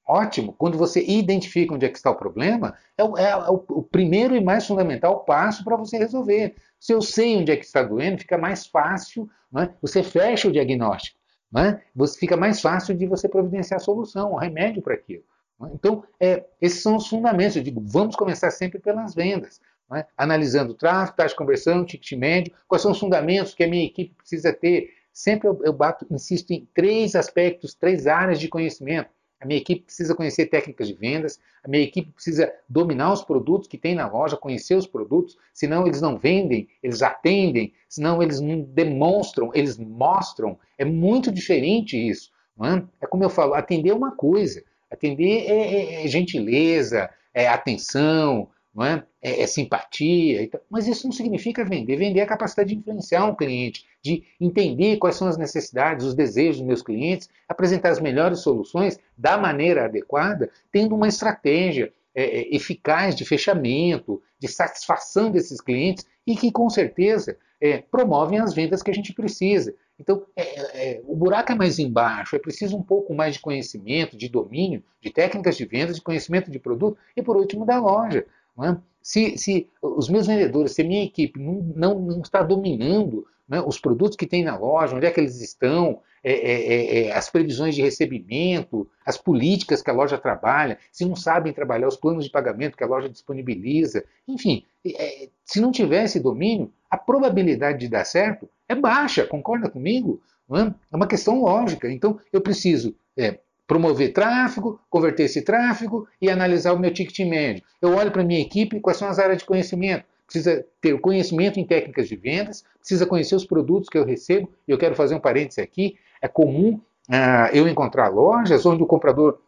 Ótimo, 0.09 0.55
quando 0.55 0.79
você 0.79 1.05
identifica 1.05 1.75
onde 1.75 1.85
é 1.85 1.89
que 1.91 1.99
está 1.99 2.11
o 2.11 2.17
problema, 2.17 2.75
é 2.97 3.05
o, 3.05 3.19
é 3.19 3.37
o 3.51 3.83
primeiro 3.83 4.35
e 4.35 4.43
mais 4.43 4.67
fundamental 4.67 5.23
passo 5.23 5.63
para 5.63 5.77
você 5.77 5.99
resolver. 5.99 6.57
Se 6.81 6.95
eu 6.95 7.03
sei 7.03 7.37
onde 7.37 7.53
é 7.53 7.57
que 7.57 7.67
está 7.67 7.83
doendo, 7.83 8.17
fica 8.17 8.39
mais 8.39 8.67
fácil, 8.67 9.29
né? 9.53 9.75
você 9.83 10.03
fecha 10.03 10.49
o 10.49 10.53
diagnóstico. 10.53 11.19
Né? 11.53 11.83
Você 11.95 12.19
fica 12.19 12.39
mais 12.39 12.59
fácil 12.59 12.95
de 12.95 13.05
você 13.07 13.29
providenciar 13.29 13.79
a 13.79 13.85
solução, 13.85 14.33
o 14.33 14.39
remédio 14.39 14.81
para 14.81 14.95
aquilo. 14.95 15.25
Né? 15.61 15.73
Então, 15.75 16.03
é, 16.19 16.43
esses 16.59 16.83
são 16.83 16.97
os 16.97 17.07
fundamentos. 17.07 17.57
Eu 17.57 17.63
digo, 17.63 17.83
vamos 17.85 18.17
começar 18.17 18.51
sempre 18.51 18.79
pelas 18.79 19.15
vendas. 19.15 19.61
Né? 19.91 20.07
Analisando 20.17 20.73
o 20.73 20.75
tráfego, 20.75 21.19
taxa 21.19 21.35
de 21.35 21.37
conversão, 21.37 21.85
ticket 21.85 22.19
médio, 22.19 22.55
quais 22.67 22.81
são 22.81 22.93
os 22.93 22.99
fundamentos 22.99 23.55
que 23.55 23.63
a 23.63 23.69
minha 23.69 23.85
equipe 23.85 24.15
precisa 24.15 24.55
ter. 24.55 24.89
Sempre 25.13 25.49
eu, 25.49 25.61
eu 25.65 25.73
bato, 25.75 26.07
insisto 26.11 26.51
em 26.51 26.67
três 26.73 27.15
aspectos, 27.15 27.75
três 27.75 28.07
áreas 28.07 28.41
de 28.41 28.49
conhecimento. 28.49 29.11
A 29.41 29.47
minha 29.47 29.59
equipe 29.59 29.83
precisa 29.83 30.15
conhecer 30.15 30.47
técnicas 30.47 30.89
de 30.89 30.95
vendas, 30.95 31.39
a 31.63 31.69
minha 31.69 31.83
equipe 31.83 32.11
precisa 32.11 32.53
dominar 32.69 33.13
os 33.13 33.23
produtos 33.23 33.69
que 33.69 33.79
tem 33.79 33.95
na 33.95 34.11
loja, 34.11 34.37
conhecer 34.37 34.75
os 34.75 34.87
produtos, 34.87 35.37
senão 35.55 35.87
eles 35.87 36.01
não 36.01 36.19
vendem, 36.19 36.69
eles 36.83 37.03
atendem, 37.03 37.73
senão 37.89 38.23
eles 38.23 38.41
não 38.41 38.61
demonstram, 38.61 39.51
eles 39.55 39.79
mostram. 39.79 40.59
É 40.77 40.85
muito 40.85 41.31
diferente 41.31 41.97
isso. 41.97 42.33
É? 42.61 43.05
é? 43.05 43.07
como 43.07 43.23
eu 43.23 43.31
falo, 43.31 43.55
atender 43.55 43.91
é 43.91 43.95
uma 43.95 44.11
coisa, 44.11 44.65
atender 44.91 45.49
é, 45.49 45.75
é, 45.75 46.05
é 46.05 46.09
gentileza, 46.09 47.09
é 47.33 47.47
atenção, 47.47 48.49
não 48.75 48.85
é? 48.85 49.05
É, 49.21 49.43
é 49.43 49.47
simpatia, 49.47 50.49
mas 50.71 50.87
isso 50.87 51.07
não 51.07 51.13
significa 51.13 51.65
vender. 51.65 51.97
Vender 51.97 52.21
é 52.21 52.23
a 52.23 52.27
capacidade 52.27 52.71
de 52.71 52.77
influenciar 52.77 53.25
um 53.25 53.35
cliente, 53.35 53.85
de 54.03 54.25
entender 54.41 54.97
quais 54.99 55.17
são 55.17 55.27
as 55.27 55.37
necessidades, 55.37 56.07
os 56.07 56.15
desejos 56.15 56.59
dos 56.59 56.67
meus 56.67 56.83
clientes, 56.83 57.29
apresentar 57.49 57.91
as 57.91 58.01
melhores 58.01 58.41
soluções 58.41 58.99
da 59.17 59.37
maneira 59.37 59.87
adequada, 59.87 60.51
tendo 60.71 60.95
uma 60.95 61.09
estratégia 61.09 61.93
é, 62.15 62.41
é 62.41 62.57
eficaz 62.57 63.15
de 63.15 63.25
fechamento, 63.25 64.23
de 64.39 64.49
satisfação 64.49 65.31
desses 65.31 65.61
clientes 65.61 66.07
e 66.27 66.37
que 66.37 66.53
com 66.53 66.69
certeza 66.71 67.37
é, 67.61 67.79
promovem 67.79 68.39
as 68.39 68.55
vendas 68.55 68.83
que 68.83 68.91
a 68.91 68.95
gente 68.95 69.13
precisa. 69.13 69.75
Então, 69.99 70.25
é, 70.37 70.43
é, 70.43 71.03
o 71.05 71.17
buraco 71.17 71.51
é 71.51 71.55
mais 71.57 71.79
embaixo, 71.79 72.37
é 72.37 72.39
preciso 72.39 72.77
um 72.77 72.83
pouco 72.83 73.13
mais 73.13 73.35
de 73.35 73.41
conhecimento, 73.41 74.17
de 74.17 74.29
domínio, 74.29 74.83
de 75.01 75.11
técnicas 75.11 75.57
de 75.57 75.65
vendas, 75.65 75.97
de 75.97 76.03
conhecimento 76.03 76.51
de 76.51 76.59
produto 76.59 76.97
e, 77.17 77.23
por 77.23 77.37
último, 77.37 77.67
da 77.67 77.81
loja. 77.81 78.25
É? 78.63 78.77
Se, 79.03 79.39
se, 79.39 79.69
os 79.81 80.09
meus 80.09 80.27
vendedores, 80.27 80.73
se 80.73 80.83
a 80.83 80.85
minha 80.85 81.05
equipe 81.05 81.41
não, 81.41 81.63
não, 81.75 82.01
não 82.01 82.21
está 82.21 82.43
dominando 82.43 83.27
né, 83.49 83.63
os 83.63 83.79
produtos 83.79 84.17
que 84.17 84.27
tem 84.27 84.45
na 84.45 84.57
loja, 84.57 84.95
onde 84.95 85.07
é 85.07 85.11
que 85.11 85.21
eles 85.21 85.41
estão, 85.41 86.01
é, 86.23 86.33
é, 86.33 86.53
é, 86.53 87.07
é, 87.07 87.13
as 87.13 87.31
previsões 87.31 87.75
de 87.75 87.83
recebimento, 87.83 88.87
as 89.07 89.17
políticas 89.17 89.81
que 89.81 89.91
a 89.91 89.95
loja 89.95 90.19
trabalha, 90.19 90.79
se 90.93 91.05
não 91.05 91.17
sabem 91.17 91.53
trabalhar 91.53 91.89
os 91.89 91.97
planos 91.97 92.25
de 92.25 92.31
pagamento 92.31 92.77
que 92.77 92.85
a 92.85 92.89
loja 92.89 93.09
disponibiliza, 93.09 94.05
enfim, 94.27 94.65
é, 94.85 95.29
se 95.45 95.61
não 95.61 95.71
tiver 95.71 96.05
esse 96.05 96.21
domínio, 96.21 96.73
a 96.91 96.97
probabilidade 96.97 97.79
de 97.79 97.89
dar 97.89 98.05
certo 98.05 98.49
é 98.69 98.75
baixa, 98.75 99.27
concorda 99.27 99.71
comigo? 99.71 100.21
É 100.51 100.97
uma 100.97 101.07
questão 101.07 101.43
lógica. 101.43 101.91
Então, 101.91 102.19
eu 102.33 102.41
preciso 102.41 102.95
é, 103.17 103.39
promover 103.69 104.15
tráfego, 104.15 104.81
converter 104.89 105.25
esse 105.25 105.43
tráfego 105.43 106.09
e 106.21 106.31
analisar 106.31 106.73
o 106.73 106.79
meu 106.79 106.91
ticket 106.91 107.21
médio. 107.29 107.63
Eu 107.83 107.95
olho 107.95 108.11
para 108.11 108.23
a 108.23 108.25
minha 108.25 108.41
equipe, 108.41 108.81
quais 108.81 108.97
são 108.97 109.07
as 109.07 109.19
áreas 109.19 109.39
de 109.39 109.45
conhecimento. 109.45 110.05
Precisa 110.27 110.65
ter 110.81 110.99
conhecimento 111.01 111.61
em 111.61 111.67
técnicas 111.67 112.09
de 112.09 112.17
vendas, 112.17 112.65
precisa 112.79 113.07
conhecer 113.07 113.37
os 113.37 113.45
produtos 113.45 113.91
que 113.91 113.99
eu 113.99 114.05
recebo. 114.05 114.51
Eu 114.67 114.79
quero 114.79 114.97
fazer 114.97 115.15
um 115.15 115.21
parêntese 115.21 115.61
aqui. 115.61 115.97
É 116.21 116.27
comum 116.27 116.81
uh, 117.09 117.49
eu 117.53 117.69
encontrar 117.69 118.09
lojas 118.09 118.65
onde 118.65 118.83
o 118.83 118.87
comprador 118.87 119.39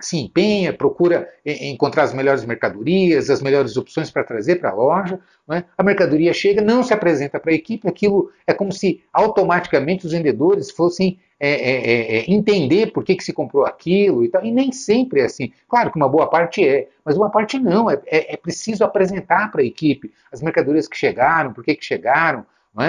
se 0.00 0.16
empenha, 0.16 0.72
procura 0.72 1.28
encontrar 1.44 2.04
as 2.04 2.14
melhores 2.14 2.44
mercadorias, 2.44 3.30
as 3.30 3.42
melhores 3.42 3.76
opções 3.76 4.10
para 4.10 4.22
trazer 4.22 4.56
para 4.56 4.70
a 4.70 4.74
loja. 4.74 5.18
É? 5.50 5.64
A 5.76 5.82
mercadoria 5.82 6.32
chega, 6.32 6.62
não 6.62 6.82
se 6.82 6.92
apresenta 6.92 7.40
para 7.40 7.52
a 7.52 7.54
equipe, 7.54 7.88
aquilo 7.88 8.30
é 8.46 8.52
como 8.52 8.70
se 8.70 9.02
automaticamente 9.12 10.06
os 10.06 10.12
vendedores 10.12 10.70
fossem 10.70 11.18
é, 11.40 11.50
é, 11.50 11.72
é, 11.72 12.18
é, 12.18 12.30
entender 12.30 12.92
por 12.92 13.04
que, 13.04 13.14
que 13.14 13.22
se 13.22 13.32
comprou 13.32 13.64
aquilo 13.64 14.24
e 14.24 14.28
tal. 14.28 14.44
E 14.44 14.50
nem 14.50 14.72
sempre 14.72 15.20
é 15.20 15.24
assim. 15.24 15.52
Claro 15.68 15.90
que 15.90 15.96
uma 15.96 16.08
boa 16.08 16.28
parte 16.28 16.66
é, 16.66 16.88
mas 17.04 17.16
uma 17.16 17.30
parte 17.30 17.58
não. 17.58 17.88
É, 17.88 18.00
é, 18.06 18.34
é 18.34 18.36
preciso 18.36 18.84
apresentar 18.84 19.50
para 19.50 19.62
a 19.62 19.64
equipe 19.64 20.12
as 20.32 20.42
mercadorias 20.42 20.88
que 20.88 20.96
chegaram, 20.96 21.52
por 21.52 21.64
que, 21.64 21.76
que 21.76 21.84
chegaram, 21.84 22.44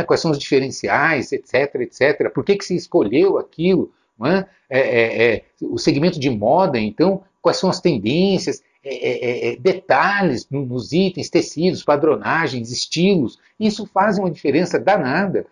quais 0.06 0.22
são 0.22 0.32
os 0.32 0.40
diferenciais, 0.40 1.32
etc, 1.32 1.76
etc. 1.76 2.32
Por 2.34 2.44
que, 2.44 2.56
que 2.56 2.66
se 2.66 2.76
escolheu 2.76 3.38
aquilo. 3.38 3.92
É? 4.26 4.46
É, 4.70 4.80
é, 4.80 5.34
é, 5.36 5.44
o 5.62 5.78
segmento 5.78 6.20
de 6.20 6.30
moda, 6.30 6.80
então, 6.80 7.24
quais 7.42 7.58
são 7.58 7.70
as 7.70 7.80
tendências, 7.80 8.62
é, 8.84 9.52
é, 9.52 9.56
detalhes 9.58 10.48
nos 10.50 10.92
itens, 10.94 11.30
tecidos, 11.30 11.84
padronagens, 11.84 12.72
estilos. 12.72 13.38
Isso 13.60 13.86
faz 13.86 14.18
uma 14.18 14.32
diferença 14.32 14.80
danada 14.80 15.46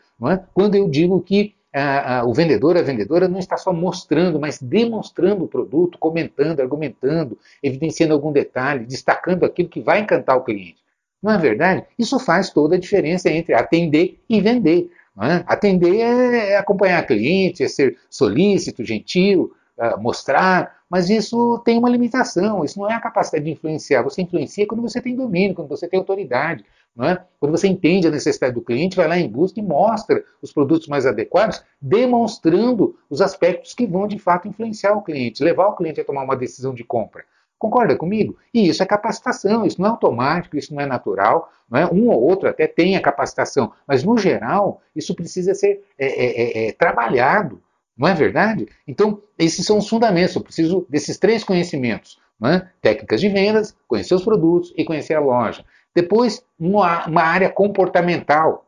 quando 0.54 0.76
eu 0.76 0.90
digo 0.90 1.22
que 1.22 1.54
a, 1.74 2.20
a, 2.20 2.26
o 2.26 2.34
vendedor, 2.34 2.78
a 2.78 2.82
vendedora 2.82 3.28
não 3.28 3.40
está 3.40 3.58
só 3.58 3.72
mostrando, 3.72 4.40
mas 4.40 4.60
demonstrando 4.60 5.44
o 5.44 5.48
produto, 5.48 5.98
comentando, 6.00 6.60
argumentando, 6.60 7.38
evidenciando 7.62 8.14
algum 8.14 8.32
detalhe, 8.32 8.86
destacando 8.86 9.46
aquilo 9.46 9.70
que 9.70 9.82
vai 9.82 10.00
encantar 10.00 10.38
o 10.38 10.44
cliente. 10.44 10.78
Não 11.22 11.32
é 11.32 11.38
verdade? 11.38 11.86
Isso 11.98 12.20
faz 12.20 12.50
toda 12.50 12.76
a 12.76 12.80
diferença 12.80 13.30
entre 13.30 13.54
atender 13.54 14.20
e 14.30 14.40
vender. 14.40 14.90
É? 15.22 15.44
Atender 15.48 16.00
é 16.00 16.58
acompanhar 16.58 17.06
cliente, 17.06 17.64
é 17.64 17.68
ser 17.68 17.98
solícito, 18.10 18.84
gentil, 18.84 19.52
é 19.78 19.96
mostrar, 19.98 20.78
mas 20.90 21.10
isso 21.10 21.60
tem 21.66 21.78
uma 21.78 21.90
limitação, 21.90 22.64
isso 22.64 22.80
não 22.80 22.90
é 22.90 22.94
a 22.94 23.00
capacidade 23.00 23.46
de 23.46 23.52
influenciar. 23.52 24.04
Você 24.04 24.22
influencia 24.22 24.68
quando 24.68 24.82
você 24.82 25.02
tem 25.02 25.16
domínio, 25.16 25.56
quando 25.56 25.70
você 25.70 25.88
tem 25.88 26.00
autoridade. 26.00 26.64
É? 27.00 27.22
Quando 27.40 27.52
você 27.52 27.68
entende 27.68 28.08
a 28.08 28.12
necessidade 28.12 28.56
do 28.56 28.62
cliente, 28.62 28.96
vai 28.96 29.08
lá 29.08 29.20
em 29.20 29.30
busca 29.30 29.60
e 29.60 29.64
mostra 29.64 30.24
os 30.42 30.52
produtos 30.52 30.88
mais 30.88 31.06
adequados, 31.06 31.64
demonstrando 31.80 32.98
os 33.08 33.22
aspectos 33.22 33.76
que 33.76 33.86
vão 33.86 34.08
de 34.08 34.18
fato 34.18 34.48
influenciar 34.48 34.94
o 34.94 35.04
cliente, 35.04 35.44
levar 35.44 35.68
o 35.68 35.76
cliente 35.76 36.02
a 36.02 36.04
tomar 36.04 36.24
uma 36.24 36.36
decisão 36.36 36.74
de 36.74 36.84
compra. 36.84 37.24
Concorda 37.60 37.96
comigo? 37.96 38.38
E 38.54 38.68
isso 38.68 38.84
é 38.84 38.86
capacitação, 38.86 39.66
isso 39.66 39.82
não 39.82 39.88
é 39.88 39.92
automático, 39.92 40.58
isso 40.58 40.74
não 40.74 40.82
é 40.82 40.86
natural. 40.86 41.52
Não 41.70 41.80
é? 41.80 41.86
Um 41.88 42.10
ou 42.10 42.22
outro 42.22 42.48
até 42.48 42.68
tem 42.68 42.96
a 42.96 43.02
capacitação, 43.02 43.72
mas 43.88 44.04
no 44.04 44.18
geral 44.18 44.82
isso 44.96 45.16
precisa 45.16 45.54
ser 45.54 45.84
é, 45.98 46.06
é, 46.08 46.66
é, 46.66 46.68
é 46.68 46.72
trabalhado, 46.72 47.62
não 47.98 48.08
é 48.08 48.14
verdade? 48.14 48.68
Então, 48.88 49.22
esses 49.40 49.66
são 49.66 49.80
os 49.80 49.90
fundamentos. 49.90 50.36
Eu 50.36 50.42
preciso 50.42 50.86
desses 50.88 51.18
três 51.18 51.44
conhecimentos: 51.44 52.20
é? 52.46 52.68
técnicas 52.82 53.20
de 53.20 53.30
vendas, 53.30 53.76
conhecer 53.88 54.14
os 54.14 54.24
produtos 54.24 54.72
e 54.78 54.86
conhecer 54.86 55.16
a 55.16 55.20
loja. 55.20 55.66
Depois, 55.96 56.44
uma, 56.60 57.08
uma 57.08 57.24
área 57.24 57.50
comportamental. 57.50 58.66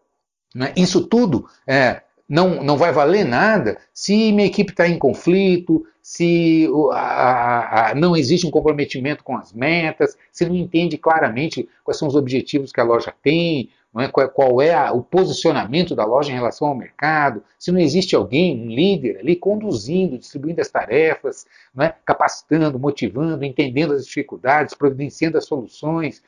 Isso 0.75 1.05
tudo 1.05 1.47
é, 1.67 2.01
não, 2.29 2.63
não 2.63 2.77
vai 2.77 2.91
valer 2.91 3.25
nada 3.25 3.79
se 3.91 4.31
minha 4.31 4.45
equipe 4.45 4.71
está 4.71 4.87
em 4.87 4.99
conflito, 4.99 5.83
se 6.01 6.69
a, 6.93 7.89
a, 7.89 7.95
não 7.95 8.15
existe 8.15 8.45
um 8.45 8.51
comprometimento 8.51 9.23
com 9.23 9.35
as 9.35 9.51
metas, 9.51 10.15
se 10.31 10.45
não 10.45 10.55
entende 10.55 10.97
claramente 10.97 11.67
quais 11.83 11.97
são 11.97 12.07
os 12.07 12.15
objetivos 12.15 12.71
que 12.71 12.79
a 12.79 12.83
loja 12.83 13.13
tem, 13.23 13.69
é? 13.97 14.07
qual, 14.07 14.29
qual, 14.29 14.61
é 14.61 14.73
a, 14.73 14.91
o 14.91 15.01
posicionamento 15.01 15.95
da 15.95 16.05
loja 16.05 16.31
em 16.31 16.35
relação 16.35 16.67
ao 16.67 16.75
mercado, 16.75 17.43
se 17.57 17.71
não 17.71 17.79
existe 17.79 18.15
alguém, 18.15 18.61
um 18.61 18.67
líder 18.67 19.19
ali 19.19 19.35
conduzindo, 19.35 20.17
distribuindo 20.17 20.61
as 20.61 20.69
tarefas, 20.69 21.47
é? 21.79 21.93
capacitando, 22.05 22.77
motivando, 22.77 23.43
entendendo 23.43 23.93
as 23.93 24.05
dificuldades, 24.05 24.75
providenciando 24.75 25.37
as 25.37 25.45
soluções, 25.45 26.21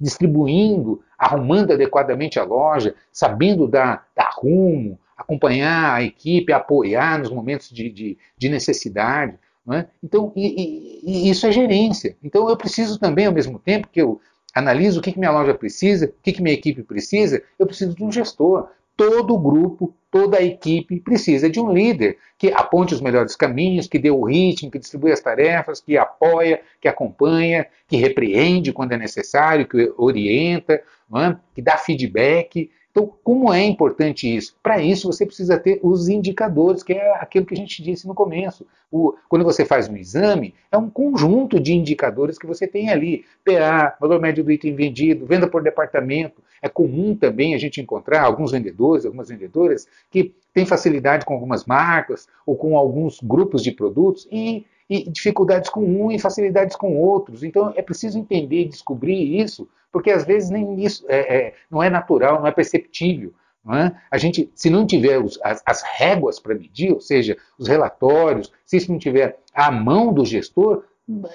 distribuindo, 0.00 1.02
arrumando 1.18 1.72
adequadamente 1.72 2.38
a 2.38 2.44
loja, 2.44 2.94
sabendo 3.12 3.66
dar, 3.66 4.06
dar 4.14 4.30
rumo, 4.36 4.98
acompanhar 5.16 5.94
a 5.94 6.02
equipe, 6.02 6.52
apoiar 6.52 7.18
nos 7.18 7.30
momentos 7.30 7.70
de, 7.70 7.90
de, 7.90 8.18
de 8.36 8.48
necessidade. 8.48 9.38
É? 9.72 9.86
Então, 10.02 10.32
e, 10.36 11.00
e, 11.02 11.26
e 11.26 11.30
isso 11.30 11.46
é 11.46 11.50
gerência. 11.50 12.16
Então, 12.22 12.48
eu 12.48 12.56
preciso 12.56 13.00
também, 13.00 13.26
ao 13.26 13.32
mesmo 13.32 13.58
tempo 13.58 13.88
que 13.90 14.00
eu 14.00 14.20
analiso 14.54 15.00
o 15.00 15.02
que, 15.02 15.12
que 15.12 15.18
minha 15.18 15.32
loja 15.32 15.54
precisa, 15.54 16.06
o 16.06 16.22
que, 16.22 16.32
que 16.32 16.42
minha 16.42 16.54
equipe 16.54 16.82
precisa, 16.82 17.42
eu 17.58 17.66
preciso 17.66 17.94
de 17.94 18.04
um 18.04 18.12
gestor. 18.12 18.68
Todo 18.96 19.34
o 19.34 19.38
grupo, 19.38 19.94
toda 20.10 20.38
a 20.38 20.42
equipe 20.42 21.00
precisa 21.00 21.50
de 21.50 21.60
um 21.60 21.70
líder 21.70 22.16
que 22.38 22.50
aponte 22.50 22.94
os 22.94 23.00
melhores 23.02 23.36
caminhos, 23.36 23.86
que 23.86 23.98
dê 23.98 24.10
o 24.10 24.24
ritmo, 24.24 24.70
que 24.70 24.78
distribui 24.78 25.12
as 25.12 25.20
tarefas, 25.20 25.80
que 25.80 25.98
apoia, 25.98 26.62
que 26.80 26.88
acompanha, 26.88 27.66
que 27.86 27.96
repreende 27.96 28.72
quando 28.72 28.92
é 28.92 28.96
necessário, 28.96 29.68
que 29.68 29.92
orienta, 29.98 30.74
é? 30.74 31.36
que 31.54 31.60
dá 31.60 31.76
feedback. 31.76 32.70
Então, 32.96 33.12
como 33.22 33.52
é 33.52 33.62
importante 33.62 34.34
isso? 34.34 34.56
Para 34.62 34.80
isso, 34.80 35.06
você 35.06 35.26
precisa 35.26 35.58
ter 35.58 35.78
os 35.82 36.08
indicadores, 36.08 36.82
que 36.82 36.94
é 36.94 37.14
aquilo 37.16 37.44
que 37.44 37.52
a 37.52 37.56
gente 37.56 37.82
disse 37.82 38.08
no 38.08 38.14
começo. 38.14 38.66
O, 38.90 39.14
quando 39.28 39.44
você 39.44 39.66
faz 39.66 39.86
um 39.86 39.98
exame, 39.98 40.54
é 40.72 40.78
um 40.78 40.88
conjunto 40.88 41.60
de 41.60 41.74
indicadores 41.74 42.38
que 42.38 42.46
você 42.46 42.66
tem 42.66 42.88
ali. 42.88 43.26
PA, 43.44 43.94
valor 44.00 44.18
médio 44.18 44.42
do 44.42 44.50
item 44.50 44.74
vendido, 44.74 45.26
venda 45.26 45.46
por 45.46 45.62
departamento. 45.62 46.42
É 46.62 46.70
comum 46.70 47.14
também 47.14 47.54
a 47.54 47.58
gente 47.58 47.82
encontrar 47.82 48.22
alguns 48.22 48.52
vendedores, 48.52 49.04
algumas 49.04 49.28
vendedoras, 49.28 49.86
que 50.10 50.34
têm 50.54 50.64
facilidade 50.64 51.26
com 51.26 51.34
algumas 51.34 51.66
marcas 51.66 52.26
ou 52.46 52.56
com 52.56 52.78
alguns 52.78 53.20
grupos 53.20 53.62
de 53.62 53.72
produtos 53.72 54.26
e 54.32 54.64
e 54.88 55.10
dificuldades 55.10 55.68
com 55.68 55.80
um 55.80 56.10
e 56.10 56.18
facilidades 56.18 56.76
com 56.76 56.96
outros. 56.96 57.42
Então 57.42 57.72
é 57.76 57.82
preciso 57.82 58.18
entender 58.18 58.62
e 58.62 58.68
descobrir 58.68 59.40
isso, 59.40 59.68
porque 59.92 60.10
às 60.10 60.24
vezes 60.24 60.50
nem 60.50 60.82
isso 60.84 61.04
é, 61.08 61.36
é, 61.36 61.54
não 61.70 61.82
é 61.82 61.90
natural, 61.90 62.40
não 62.40 62.46
é 62.46 62.52
perceptível. 62.52 63.32
Não 63.64 63.74
é? 63.76 64.00
A 64.10 64.16
gente, 64.16 64.48
se 64.54 64.70
não 64.70 64.86
tiver 64.86 65.18
os, 65.18 65.40
as, 65.42 65.60
as 65.66 65.82
réguas 65.82 66.38
para 66.38 66.54
medir, 66.54 66.92
ou 66.92 67.00
seja, 67.00 67.36
os 67.58 67.66
relatórios, 67.66 68.52
se 68.64 68.76
isso 68.76 68.92
não 68.92 68.98
tiver 68.98 69.40
à 69.52 69.72
mão 69.72 70.12
do 70.12 70.24
gestor, 70.24 70.84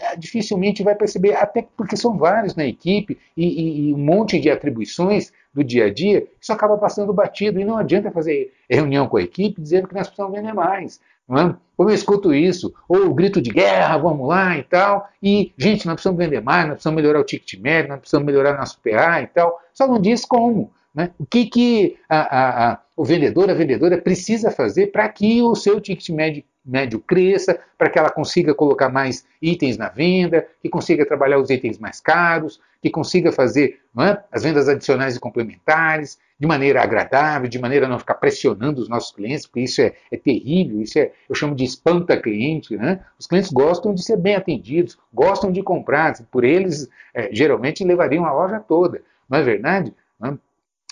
é, 0.02 0.18
dificilmente 0.18 0.84
vai 0.84 0.96
perceber, 0.96 1.34
até 1.34 1.66
porque 1.78 1.96
são 1.96 2.18
vários 2.18 2.56
na 2.56 2.66
equipe 2.66 3.18
e, 3.38 3.46
e, 3.46 3.90
e, 3.90 3.94
um 3.94 3.98
monte 3.98 4.38
de 4.38 4.50
atribuições 4.50 5.32
do 5.54 5.64
dia 5.64 5.86
a 5.86 5.94
dia, 5.94 6.28
isso 6.42 6.52
acaba 6.52 6.78
passando 6.78 7.14
batido 7.14 7.58
e 7.58 7.64
não 7.64 7.78
adianta 7.78 8.12
fazer 8.12 8.54
reunião 8.70 9.08
com 9.08 9.16
a 9.16 9.22
equipe 9.22 9.62
dizendo 9.62 9.88
que 9.88 9.94
nós 9.94 10.08
precisamos 10.08 10.38
vender 10.38 10.54
mais. 10.54 11.00
É? 11.30 11.56
Como 11.78 11.90
eu 11.90 11.96
escuto 11.96 12.34
isso, 12.34 12.74
ou 12.88 13.08
o 13.08 13.14
grito 13.14 13.42
de 13.42 13.50
guerra, 13.50 13.98
vamos 13.98 14.28
lá 14.28 14.58
e 14.58 14.64
tal, 14.64 15.10
e, 15.22 15.52
gente, 15.58 15.86
nós 15.86 15.96
precisamos 15.96 16.24
vender 16.24 16.42
mais, 16.42 16.66
nós 16.66 16.74
precisamos 16.76 17.02
melhorar 17.02 17.20
o 17.20 17.24
ticket 17.24 17.60
médio, 17.60 17.90
nós 17.90 18.00
precisamos 18.00 18.26
melhorar 18.26 18.58
nosso 18.58 18.80
PA 18.82 19.22
e 19.22 19.28
tal, 19.28 19.60
só 19.74 19.88
não 19.88 20.00
diz 20.00 20.26
como. 20.26 20.72
Né? 20.94 21.10
O 21.18 21.26
que, 21.26 21.46
que 21.46 21.98
a, 22.10 22.20
a, 22.20 22.72
a, 22.72 22.80
o 22.96 23.04
vendedor, 23.06 23.50
a 23.50 23.54
vendedora 23.54 23.98
precisa 23.98 24.52
fazer 24.52 24.88
para 24.88 25.08
que 25.10 25.42
o 25.42 25.56
seu 25.56 25.80
ticket 25.80 26.10
médio, 26.10 26.44
médio 26.64 27.00
cresça, 27.00 27.60
para 27.78 27.90
que 27.90 27.98
ela 27.98 28.12
consiga 28.12 28.54
colocar 28.54 28.90
mais 28.90 29.26
itens 29.42 29.78
na 29.78 29.90
venda, 29.90 30.46
que 30.62 30.70
consiga 30.70 31.06
trabalhar 31.06 31.40
os 31.40 31.50
itens 31.50 31.80
mais 31.80 32.00
caros, 32.00 32.60
que 32.82 32.90
consiga 32.90 33.32
fazer 33.32 33.80
é? 34.00 34.18
as 34.32 34.44
vendas 34.44 34.68
adicionais 34.68 35.16
e 35.16 35.20
complementares 35.20 36.18
de 36.40 36.48
maneira 36.48 36.82
agradável, 36.82 37.48
de 37.48 37.60
maneira 37.60 37.86
a 37.86 37.90
não 37.90 38.00
ficar 38.00 38.16
pressionando 38.16 38.82
os 38.82 38.90
nossos 38.90 39.12
clientes, 39.12 39.46
porque 39.46 39.60
isso 39.60 39.82
é, 39.82 39.94
é 40.12 40.18
terrível, 40.18 40.82
isso 40.82 40.98
é, 40.98 41.12
eu 41.30 41.36
chamo 41.36 41.54
de 41.54 41.64
espanta 41.64 42.20
cliente. 42.20 42.76
Né? 42.76 43.00
Os 43.20 43.28
clientes 43.28 43.52
gostam 43.52 43.94
de 43.94 44.04
ser 44.04 44.18
bem 44.18 44.36
atendidos, 44.36 44.98
gostam 45.14 45.52
de 45.52 45.62
comprar, 45.62 46.20
por 46.32 46.44
eles 46.44 46.90
é, 47.14 47.30
geralmente 47.32 47.84
levariam 47.84 48.26
a 48.26 48.34
loja 48.34 48.60
toda, 48.60 49.04
não 49.30 49.38
é 49.38 49.44
verdade? 49.44 49.94
Não? 50.20 50.40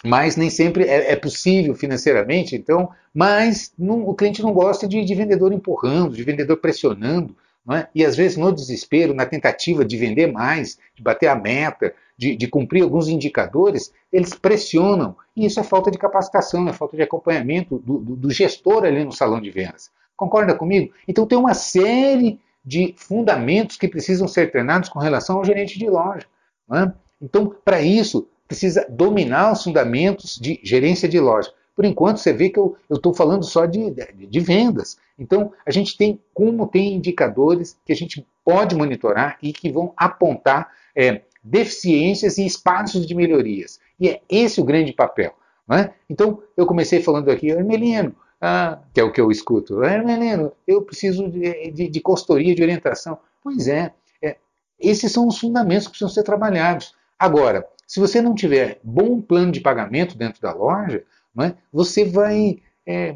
mas 0.03 0.37
nem 0.37 0.49
sempre 0.49 0.85
é, 0.85 1.11
é, 1.11 1.15
possível 1.15 1.75
financeiramente, 1.75 2.55
então, 2.55 2.89
mas 3.13 3.73
não, 3.77 4.07
o 4.07 4.13
cliente 4.13 4.41
não 4.41 4.53
gosta 4.53 4.87
de, 4.87 5.03
de, 5.03 5.15
vendedor 5.15 5.51
empurrando, 5.51 6.15
de 6.15 6.23
vendedor 6.23 6.57
pressionando, 6.57 7.35
é? 7.71 7.87
e 7.93 8.03
às 8.05 8.15
vezes 8.15 8.37
no 8.37 8.51
desespero, 8.51 9.13
na 9.13 9.25
tentativa 9.25 9.85
de 9.85 9.97
vender 9.97 10.31
mais, 10.31 10.77
de 10.95 11.03
bater 11.03 11.27
a 11.27 11.35
meta, 11.35 11.93
de, 12.17 12.35
de, 12.35 12.47
cumprir 12.47 12.83
alguns 12.83 13.07
indicadores, 13.07 13.93
eles 14.11 14.33
pressionam, 14.33 15.15
e 15.35 15.45
isso 15.45 15.59
é 15.59 15.63
falta 15.63 15.89
de 15.89 15.97
capacitação, 15.97 16.67
é 16.67 16.73
falta 16.73 16.97
de 16.97 17.03
acompanhamento 17.03 17.77
do, 17.79 17.99
do, 17.99 18.15
do 18.15 18.31
gestor 18.31 18.83
ali 18.83 19.03
no 19.05 19.11
salão 19.11 19.39
de 19.39 19.51
vendas. 19.51 19.91
Concorda 20.15 20.53
comigo? 20.53 20.93
Então 21.07 21.25
tem 21.25 21.37
uma 21.37 21.53
série 21.53 22.39
de 22.63 22.93
fundamentos 22.97 23.77
que 23.77 23.87
precisam 23.87 24.27
ser 24.27 24.51
treinados 24.51 24.89
com 24.89 24.99
relação 24.99 25.37
ao 25.37 25.45
gerente 25.45 25.79
de 25.79 25.89
loja. 25.89 26.25
É? 26.73 26.91
Então, 27.21 27.55
para 27.63 27.81
isso, 27.81 28.27
precisa 28.47 28.85
dominar 28.89 29.51
os 29.51 29.63
fundamentos 29.63 30.37
de 30.37 30.59
gerência 30.63 31.07
de 31.07 31.19
loja. 31.19 31.51
Por 31.79 31.85
enquanto, 31.85 32.17
você 32.17 32.33
vê 32.33 32.49
que 32.49 32.59
eu 32.59 32.75
estou 32.91 33.13
falando 33.13 33.45
só 33.45 33.65
de, 33.65 33.91
de, 33.91 34.27
de, 34.27 34.39
vendas. 34.41 34.97
Então, 35.17 35.53
a 35.65 35.71
gente 35.71 35.95
tem 35.95 36.19
como 36.33 36.67
tem 36.67 36.93
indicadores 36.93 37.77
que 37.85 37.93
a 37.93 37.95
gente 37.95 38.27
pode 38.43 38.75
monitorar 38.75 39.37
e 39.41 39.53
que 39.53 39.71
vão 39.71 39.93
apontar 39.95 40.73
é, 40.93 41.21
deficiências 41.41 42.37
e 42.37 42.45
espaços 42.45 43.07
de 43.07 43.15
melhorias. 43.15 43.79
E 43.97 44.09
é 44.09 44.21
esse 44.27 44.59
o 44.59 44.65
grande 44.65 44.91
papel. 44.91 45.33
É? 45.71 45.91
Então, 46.09 46.43
eu 46.57 46.65
comecei 46.65 47.01
falando 47.01 47.31
aqui, 47.31 47.47
Hermelino, 47.47 48.13
ah, 48.41 48.79
que 48.93 48.99
é 48.99 49.03
o 49.05 49.13
que 49.13 49.21
eu 49.21 49.31
escuto, 49.31 49.81
Hermelino, 49.81 50.51
eu 50.67 50.81
preciso 50.81 51.29
de, 51.29 51.71
de, 51.71 51.87
de 51.87 52.01
consultoria, 52.01 52.53
de 52.53 52.61
orientação. 52.61 53.17
Pois 53.41 53.69
é, 53.69 53.93
é, 54.21 54.35
esses 54.77 55.13
são 55.13 55.25
os 55.25 55.39
fundamentos 55.39 55.87
que 55.87 55.91
precisam 55.91 56.13
ser 56.13 56.23
trabalhados. 56.23 56.93
Agora, 57.17 57.65
se 57.87 58.01
você 58.01 58.21
não 58.21 58.35
tiver 58.35 58.81
bom 58.83 59.21
plano 59.21 59.51
de 59.51 59.61
pagamento 59.61 60.17
dentro 60.17 60.41
da 60.41 60.53
loja, 60.53 61.05
é, 61.39 61.53
você 61.71 62.05
vai 62.05 62.59
é, 62.85 63.15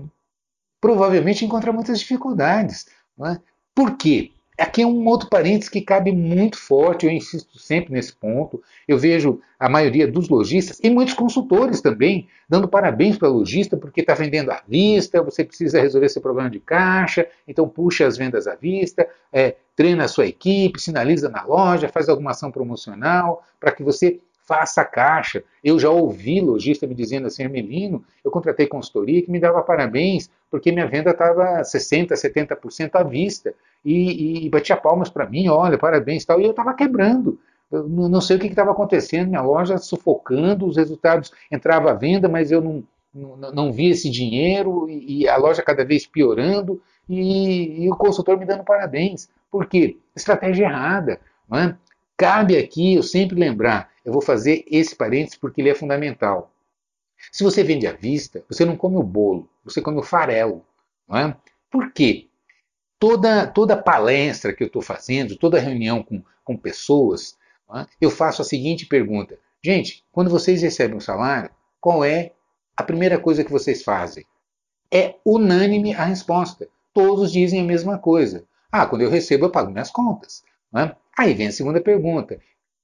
provavelmente 0.79 1.45
encontrar 1.45 1.71
muitas 1.71 1.99
dificuldades. 1.99 2.87
É? 3.25 3.39
Por 3.73 3.97
quê? 3.97 4.31
Aqui 4.57 4.83
é 4.83 4.85
um 4.85 5.05
outro 5.07 5.29
parênteses 5.29 5.67
que 5.67 5.81
cabe 5.81 6.11
muito 6.11 6.59
forte, 6.59 7.05
eu 7.05 7.11
insisto 7.11 7.57
sempre 7.57 7.91
nesse 7.91 8.13
ponto. 8.13 8.61
Eu 8.87 8.99
vejo 8.99 9.41
a 9.59 9.67
maioria 9.67 10.07
dos 10.07 10.29
lojistas 10.29 10.79
e 10.83 10.89
muitos 10.91 11.15
consultores 11.15 11.81
também 11.81 12.27
dando 12.47 12.67
parabéns 12.67 13.17
para 13.17 13.29
o 13.29 13.33
lojista 13.33 13.75
porque 13.75 14.01
está 14.01 14.13
vendendo 14.13 14.51
à 14.51 14.61
vista, 14.67 15.23
você 15.23 15.43
precisa 15.43 15.81
resolver 15.81 16.07
seu 16.09 16.21
problema 16.21 16.51
de 16.51 16.59
caixa, 16.59 17.27
então 17.47 17.67
puxa 17.67 18.05
as 18.05 18.15
vendas 18.15 18.45
à 18.45 18.53
vista, 18.53 19.07
é, 19.31 19.55
treina 19.75 20.03
a 20.03 20.07
sua 20.07 20.27
equipe, 20.27 20.79
sinaliza 20.79 21.29
na 21.29 21.43
loja, 21.43 21.89
faz 21.89 22.07
alguma 22.07 22.31
ação 22.31 22.51
promocional 22.51 23.43
para 23.59 23.71
que 23.71 23.81
você 23.81 24.19
faça 24.45 24.81
a 24.81 24.85
caixa. 24.85 25.43
Eu 25.63 25.79
já 25.79 25.89
ouvi 25.89 26.41
lojista 26.41 26.85
me 26.85 26.95
dizendo 26.95 27.27
assim, 27.27 27.43
Hermelino, 27.43 28.03
eu 28.23 28.31
contratei 28.31 28.67
consultoria 28.67 29.21
que 29.21 29.31
me 29.31 29.39
dava 29.39 29.61
parabéns 29.61 30.29
porque 30.49 30.71
minha 30.71 30.87
venda 30.87 31.11
estava 31.11 31.61
60%, 31.61 32.09
70% 32.11 32.91
à 32.93 33.03
vista 33.03 33.53
e, 33.83 34.45
e 34.45 34.49
batia 34.49 34.77
palmas 34.77 35.09
para 35.09 35.27
mim, 35.27 35.47
olha, 35.47 35.77
parabéns 35.77 36.25
tal, 36.25 36.39
e 36.39 36.45
eu 36.45 36.51
estava 36.51 36.73
quebrando. 36.73 37.39
Eu 37.71 37.87
não 37.87 38.21
sei 38.21 38.37
o 38.37 38.39
que 38.39 38.45
estava 38.45 38.71
acontecendo, 38.71 39.29
minha 39.29 39.41
loja 39.41 39.79
sufocando, 39.79 40.67
os 40.67 40.77
resultados 40.77 41.31
entrava 41.51 41.89
à 41.89 41.93
venda, 41.95 42.29
mas 42.29 42.51
eu 42.51 42.61
não, 42.61 42.83
não, 43.13 43.51
não 43.51 43.71
via 43.73 43.91
esse 43.91 44.09
dinheiro 44.11 44.87
e, 44.87 45.23
e, 45.23 45.27
a 45.27 45.37
loja 45.37 45.63
cada 45.63 45.83
vez 45.83 46.05
piorando 46.05 46.79
e, 47.09 47.83
e, 47.83 47.91
o 47.91 47.95
consultor 47.95 48.37
me 48.37 48.45
dando 48.45 48.63
parabéns. 48.63 49.27
Por 49.49 49.65
quê? 49.65 49.97
Estratégia 50.15 50.65
errada. 50.65 51.19
É? 51.51 51.75
Cabe 52.17 52.57
aqui 52.57 52.95
eu 52.95 53.03
sempre 53.03 53.37
lembrar, 53.37 53.91
eu 54.05 54.13
vou 54.13 54.21
fazer 54.21 54.63
esse 54.67 54.95
parênteses 54.95 55.37
porque 55.37 55.61
ele 55.61 55.69
é 55.69 55.75
fundamental. 55.75 56.51
Se 57.31 57.43
você 57.43 57.63
vende 57.63 57.87
à 57.87 57.93
vista, 57.93 58.43
você 58.49 58.65
não 58.65 58.75
come 58.75 58.97
o 58.97 59.03
bolo, 59.03 59.49
você 59.63 59.81
come 59.81 59.99
o 59.99 60.03
farelo. 60.03 60.65
Não 61.07 61.17
é? 61.17 61.37
Por 61.69 61.91
quê? 61.91 62.27
toda, 63.03 63.45
toda 63.45 63.75
palestra 63.75 64.53
que 64.53 64.63
eu 64.63 64.67
estou 64.67 64.81
fazendo, 64.81 65.35
toda 65.35 65.59
reunião 65.59 66.01
com, 66.01 66.23
com 66.41 66.55
pessoas, 66.55 67.37
é? 67.75 67.85
eu 67.99 68.09
faço 68.09 68.41
a 68.41 68.45
seguinte 68.45 68.85
pergunta: 68.85 69.37
gente, 69.61 70.05
quando 70.09 70.29
vocês 70.29 70.61
recebem 70.61 70.95
um 70.95 71.01
salário, 71.01 71.49
qual 71.81 72.05
é 72.05 72.31
a 72.77 72.81
primeira 72.81 73.19
coisa 73.19 73.43
que 73.43 73.51
vocês 73.51 73.83
fazem? 73.83 74.25
É 74.89 75.15
unânime 75.25 75.93
a 75.93 76.05
resposta. 76.05 76.69
Todos 76.93 77.29
dizem 77.29 77.59
a 77.59 77.65
mesma 77.65 77.97
coisa. 77.97 78.45
Ah, 78.71 78.85
quando 78.85 79.01
eu 79.01 79.09
recebo, 79.09 79.45
eu 79.45 79.51
pago 79.51 79.69
minhas 79.69 79.91
contas. 79.91 80.41
É? 80.75 80.95
Aí 81.17 81.33
vem 81.33 81.47
a 81.47 81.51
segunda 81.51 81.79
pergunta: 81.79 82.39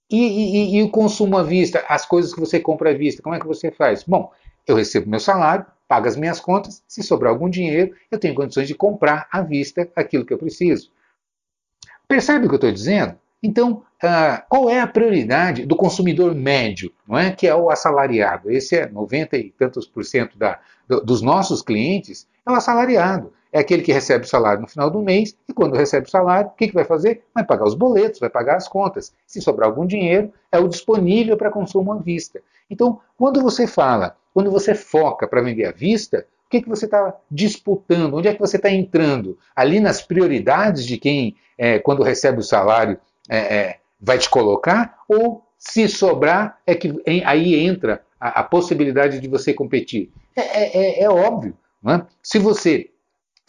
e, 0.09 0.17
e, 0.17 0.77
e, 0.77 0.83
o 0.83 0.89
consumo 0.89 1.37
à 1.37 1.43
vista, 1.43 1.83
as 1.87 2.05
coisas 2.05 2.33
que 2.33 2.39
você 2.39 2.59
compra 2.59 2.91
à 2.91 2.93
vista, 2.93 3.21
como 3.21 3.35
é 3.35 3.39
que 3.39 3.47
você 3.47 3.71
faz? 3.71 4.03
Bom, 4.03 4.31
eu 4.67 4.75
recebo 4.75 5.09
meu 5.09 5.19
salário, 5.19 5.65
pago 5.87 6.07
as 6.07 6.15
minhas 6.15 6.39
contas, 6.39 6.83
se 6.87 7.03
sobrar 7.03 7.31
algum 7.31 7.49
dinheiro, 7.49 7.95
eu 8.11 8.19
tenho 8.19 8.35
condições 8.35 8.67
de 8.67 8.75
comprar 8.75 9.27
à 9.31 9.41
vista 9.41 9.89
aquilo 9.95 10.25
que 10.25 10.33
eu 10.33 10.37
preciso. 10.37 10.91
Percebe 12.07 12.45
o 12.45 12.49
que 12.49 12.55
eu 12.55 12.57
estou 12.57 12.71
dizendo? 12.71 13.15
Então, 13.41 13.83
uh, 14.03 14.43
qual 14.49 14.69
é 14.69 14.81
a 14.81 14.87
prioridade 14.87 15.65
do 15.65 15.75
consumidor 15.75 16.35
médio, 16.35 16.91
não 17.07 17.17
é? 17.17 17.31
que 17.31 17.47
é 17.47 17.55
o 17.55 17.69
assalariado? 17.69 18.51
Esse 18.51 18.77
é 18.77 18.89
90 18.89 19.37
e 19.37 19.51
tantos 19.51 19.87
por 19.87 20.03
cento 20.03 20.37
da, 20.37 20.59
do, 20.87 21.01
dos 21.01 21.21
nossos 21.21 21.61
clientes, 21.61 22.27
é 22.45 22.51
o 22.51 22.55
assalariado 22.55 23.31
é 23.51 23.59
aquele 23.59 23.81
que 23.81 23.91
recebe 23.91 24.25
o 24.25 24.27
salário 24.27 24.61
no 24.61 24.67
final 24.67 24.89
do 24.89 25.01
mês 25.01 25.35
e 25.47 25.53
quando 25.53 25.75
recebe 25.75 26.07
o 26.07 26.09
salário, 26.09 26.49
o 26.49 26.55
que, 26.55 26.67
que 26.67 26.73
vai 26.73 26.83
fazer? 26.83 27.23
Vai 27.33 27.43
pagar 27.43 27.65
os 27.65 27.75
boletos, 27.75 28.19
vai 28.19 28.29
pagar 28.29 28.55
as 28.55 28.67
contas. 28.67 29.13
Se 29.25 29.41
sobrar 29.41 29.69
algum 29.69 29.85
dinheiro, 29.85 30.31
é 30.51 30.59
o 30.59 30.67
disponível 30.67 31.35
para 31.35 31.49
consumo 31.49 31.91
à 31.91 31.97
vista. 31.97 32.41
Então, 32.69 32.99
quando 33.17 33.41
você 33.41 33.65
fala, 33.65 34.15
quando 34.33 34.51
você 34.51 34.75
foca 34.75 35.27
para 35.27 35.41
vender 35.41 35.65
à 35.65 35.71
vista, 35.71 36.25
o 36.45 36.49
que, 36.49 36.61
que 36.61 36.69
você 36.69 36.85
está 36.85 37.15
disputando? 37.29 38.15
Onde 38.15 38.27
é 38.27 38.33
que 38.33 38.39
você 38.39 38.57
está 38.57 38.69
entrando? 38.69 39.37
Ali 39.55 39.79
nas 39.79 40.01
prioridades 40.01 40.85
de 40.85 40.97
quem, 40.97 41.35
é, 41.57 41.79
quando 41.79 42.03
recebe 42.03 42.39
o 42.39 42.43
salário, 42.43 42.99
é, 43.27 43.37
é, 43.37 43.79
vai 43.99 44.17
te 44.17 44.29
colocar? 44.29 44.99
Ou 45.07 45.43
se 45.57 45.87
sobrar, 45.87 46.59
é 46.65 46.73
que 46.73 47.01
aí 47.25 47.55
entra 47.55 48.03
a, 48.19 48.41
a 48.41 48.43
possibilidade 48.43 49.19
de 49.19 49.27
você 49.27 49.53
competir? 49.53 50.11
É, 50.35 50.41
é, 50.41 50.77
é, 50.77 51.03
é 51.03 51.09
óbvio. 51.09 51.55
Se 52.21 52.39
você 52.39 52.89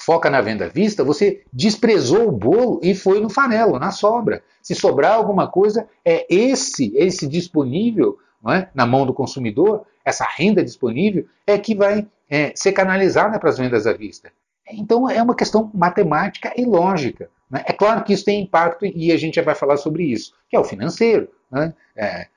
foca 0.00 0.30
na 0.30 0.40
venda 0.40 0.64
à 0.64 0.69
vista, 0.69 1.04
você 1.04 1.42
desprezou 1.52 2.28
o 2.28 2.33
bolo 2.33 2.80
e 2.83 2.95
foi 2.95 3.21
no 3.21 3.28
farelo, 3.28 3.78
na 3.78 3.90
sobra. 3.90 4.42
Se 4.62 4.75
sobrar 4.75 5.14
alguma 5.14 5.47
coisa, 5.47 5.87
é 6.04 6.26
esse, 6.28 6.92
esse 6.97 7.26
disponível 7.26 8.19
é? 8.49 8.69
na 8.75 8.87
mão 8.87 9.04
do 9.04 9.12
consumidor, 9.12 9.85
essa 10.04 10.25
renda 10.25 10.64
disponível, 10.64 11.26
é 11.47 11.59
que 11.59 11.75
vai 11.75 12.07
é, 12.28 12.52
ser 12.54 12.73
canalizada 12.73 13.38
para 13.38 13.50
as 13.50 13.59
vendas 13.59 13.87
à 13.87 13.92
vista. 13.92 14.33
Então 14.73 15.09
é 15.09 15.23
uma 15.23 15.35
questão 15.35 15.71
matemática 15.75 16.52
e 16.57 16.64
lógica. 16.64 17.28
Né? 17.50 17.62
É 17.66 17.73
claro 17.73 18.02
que 18.02 18.12
isso 18.12 18.25
tem 18.25 18.42
impacto 18.42 18.87
e 18.87 19.12
a 19.12 19.16
gente 19.19 19.35
já 19.35 19.42
vai 19.42 19.54
falar 19.54 19.76
sobre 19.76 20.04
isso, 20.04 20.33
que 20.49 20.57
é 20.57 20.61
o 20.61 20.64
financeiro. 20.64 21.28
Né? 21.50 21.75
É, 21.95 22.28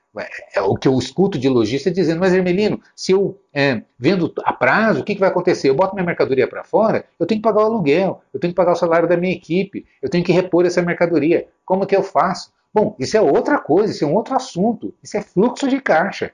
é 0.54 0.60
o 0.60 0.76
que 0.76 0.86
eu 0.86 0.98
escuto 0.98 1.38
de 1.38 1.48
lojista 1.48 1.90
dizendo, 1.90 2.20
mas 2.20 2.32
Hermelino, 2.32 2.80
se 2.94 3.12
eu 3.12 3.40
é, 3.52 3.82
vendo 3.98 4.32
a 4.44 4.52
prazo, 4.52 5.00
o 5.00 5.04
que, 5.04 5.14
que 5.14 5.20
vai 5.20 5.28
acontecer? 5.28 5.68
Eu 5.68 5.74
boto 5.74 5.94
minha 5.94 6.06
mercadoria 6.06 6.46
para 6.46 6.62
fora, 6.62 7.04
eu 7.18 7.26
tenho 7.26 7.40
que 7.40 7.48
pagar 7.48 7.62
o 7.62 7.66
aluguel, 7.66 8.22
eu 8.32 8.38
tenho 8.38 8.52
que 8.52 8.56
pagar 8.56 8.72
o 8.72 8.76
salário 8.76 9.08
da 9.08 9.16
minha 9.16 9.32
equipe, 9.32 9.86
eu 10.00 10.08
tenho 10.08 10.24
que 10.24 10.32
repor 10.32 10.64
essa 10.66 10.82
mercadoria. 10.82 11.48
Como 11.64 11.86
que 11.86 11.96
eu 11.96 12.02
faço? 12.02 12.52
Bom, 12.72 12.94
isso 12.98 13.16
é 13.16 13.20
outra 13.20 13.58
coisa, 13.58 13.92
isso 13.92 14.04
é 14.04 14.06
um 14.06 14.14
outro 14.14 14.34
assunto, 14.34 14.94
isso 15.02 15.16
é 15.16 15.22
fluxo 15.22 15.68
de 15.68 15.80
caixa. 15.80 16.32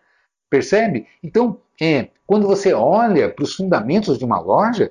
Percebe? 0.49 1.07
Então, 1.23 1.59
é, 1.81 2.09
quando 2.27 2.47
você 2.47 2.73
olha 2.73 3.29
para 3.29 3.45
os 3.45 3.55
fundamentos 3.55 4.19
de 4.19 4.25
uma 4.25 4.41
loja, 4.41 4.91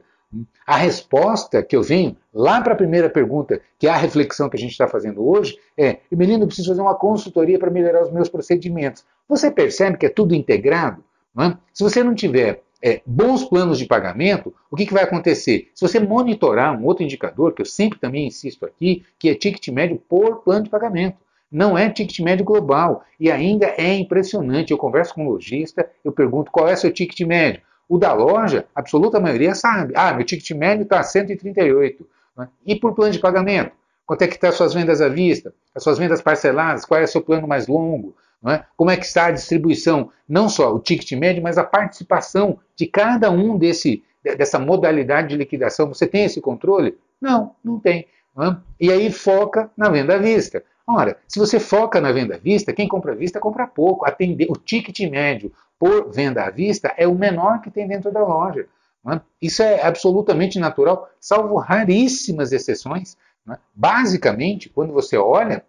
a 0.65 0.77
resposta 0.77 1.63
que 1.63 1.75
eu 1.75 1.81
venho 1.81 2.15
lá 2.33 2.62
para 2.62 2.74
a 2.74 2.77
primeira 2.77 3.09
pergunta, 3.09 3.59
que 3.77 3.88
é 3.88 3.89
a 3.89 3.98
reflexão 3.98 4.50
que 4.50 4.55
a 4.55 4.59
gente 4.59 4.71
está 4.71 4.88
fazendo 4.88 5.27
hoje, 5.27 5.57
é: 5.77 6.00
Emelino, 6.12 6.43
eu 6.43 6.48
preciso 6.48 6.69
fazer 6.69 6.81
uma 6.81 6.95
consultoria 6.95 7.57
para 7.57 7.71
melhorar 7.71 8.03
os 8.03 8.12
meus 8.12 8.29
procedimentos. 8.29 9.03
Você 9.27 9.50
percebe 9.50 9.98
que 9.98 10.05
é 10.05 10.09
tudo 10.09 10.36
integrado? 10.36 11.03
É? 11.39 11.57
Se 11.74 11.83
você 11.83 12.03
não 12.03 12.13
tiver 12.13 12.63
é, 12.81 13.01
bons 13.05 13.44
planos 13.44 13.77
de 13.77 13.85
pagamento, 13.85 14.53
o 14.70 14.75
que, 14.75 14.85
que, 14.85 14.94
vai 14.94 15.03
acontecer? 15.03 15.70
Se 15.74 15.85
você 15.85 16.00
monitorar 16.00 16.77
um 16.77 16.85
outro 16.85 17.03
indicador, 17.03 17.53
que 17.53 17.61
eu 17.61 17.65
sempre 17.65 18.00
também 18.00 18.27
insisto 18.27 18.65
aqui, 18.65 19.05
que 19.18 19.29
é 19.29 19.35
ticket 19.35 19.68
médio 19.70 20.01
por 20.07 20.44
plano 20.44 20.63
de 20.63 20.70
pagamento. 20.70 21.18
Não 21.51 21.77
é 21.77 21.89
ticket 21.89 22.20
médio 22.20 22.46
global. 22.46 23.03
E 23.20 23.31
ainda 23.31 23.65
é 23.77 23.96
impressionante. 23.96 24.72
Eu 24.72 24.77
converso 24.77 25.15
com 25.15 25.25
um 25.25 25.29
lojista, 25.29 25.89
eu 26.03 26.11
pergunto 26.11 26.51
qual 26.51 26.68
é 26.68 26.75
seu 26.75 26.92
ticket 26.92 27.20
médio. 27.22 27.61
O 27.90 27.98
da 27.98 28.14
loja, 28.14 28.68
a 28.75 28.82
absoluta 28.82 29.20
maioria 29.20 29.56
sabe. 29.56 29.94
Ah, 29.96 30.14
meu 30.14 30.24
ticket 30.24 30.52
médio 30.52 30.84
está 30.84 31.02
138. 31.02 32.08
Né? 32.38 32.48
E 32.64 32.75
por 32.75 32.94
plano 32.94 33.12
de 33.12 33.18
pagamento? 33.18 33.72
Quanto 34.06 34.22
é 34.22 34.28
que 34.28 34.36
estão 34.36 34.48
tá 34.48 34.52
as 34.52 34.58
suas 34.58 34.74
vendas 34.75 35.02
à 35.02 35.10
vista? 35.10 35.54
As 35.74 35.82
suas 35.82 35.98
vendas 35.98 36.22
parceladas? 36.22 36.86
Qual 36.86 37.00
é 37.00 37.04
o 37.04 37.08
seu 37.08 37.22
plano 37.22 37.48
mais 37.48 37.68
longo? 37.68 38.16
É? 38.48 38.64
Como 38.78 38.90
é 38.92 38.96
que 38.96 39.06
está 39.06 39.25
a 39.25 39.32
distribuição? 39.32 40.12
Não 40.28 40.48
só 40.48 40.74
o 40.74 40.80
ticket 40.80 41.12
médio, 41.14 41.42
mas 41.42 41.58
a 41.58 41.64
participação 41.64 42.60
de 42.75 42.86
cada 42.86 43.30
um 43.32 43.58
desse, 43.58 44.04
dessa 44.24 44.60
modalidade 44.60 45.30
de 45.30 45.36
liquidação. 45.36 45.88
Você 45.88 46.06
tem 46.06 46.25
esse 46.25 46.40
controle? 46.40 46.96
Não, 47.20 47.56
não 47.64 47.80
tem. 47.80 48.08
É? 48.40 48.56
E 48.80 48.92
aí 48.92 49.12
foca 49.12 49.70
na 49.75 49.90
venda 49.90 50.16
à 50.16 50.18
vista. 50.18 50.64
Ora, 50.88 51.18
se 51.28 51.38
você 51.38 51.60
foca 51.60 52.00
na 52.00 52.12
venda 52.12 52.36
à 52.36 52.38
vista, 52.38 52.72
quem 52.72 52.88
compra 52.88 53.12
à 53.12 53.16
vista 53.16 53.40
compra 53.40 53.68
pouco. 53.68 54.06
Atender, 54.06 54.48
o 54.50 54.54
ticket 54.54 55.00
médio 55.10 55.52
por 55.79 56.11
venda 56.11 56.44
à 56.44 56.50
vista 56.50 56.94
é 56.98 57.07
o 57.07 57.15
menor 57.15 57.61
que 57.61 57.72
tem 57.72 57.87
dentro 57.87 58.11
da 58.11 58.20
loja. 58.20 58.68
É? 59.07 59.22
Isso 59.42 59.63
é 59.63 59.81
absolutamente 59.81 60.59
natural, 60.59 61.09
salvo 61.20 61.55
raríssimas 61.55 62.51
exceções. 62.51 63.18
É? 63.50 63.57
Basicamente, 63.74 64.70
quando 64.70 64.92
você 64.92 65.18
olha, 65.18 65.63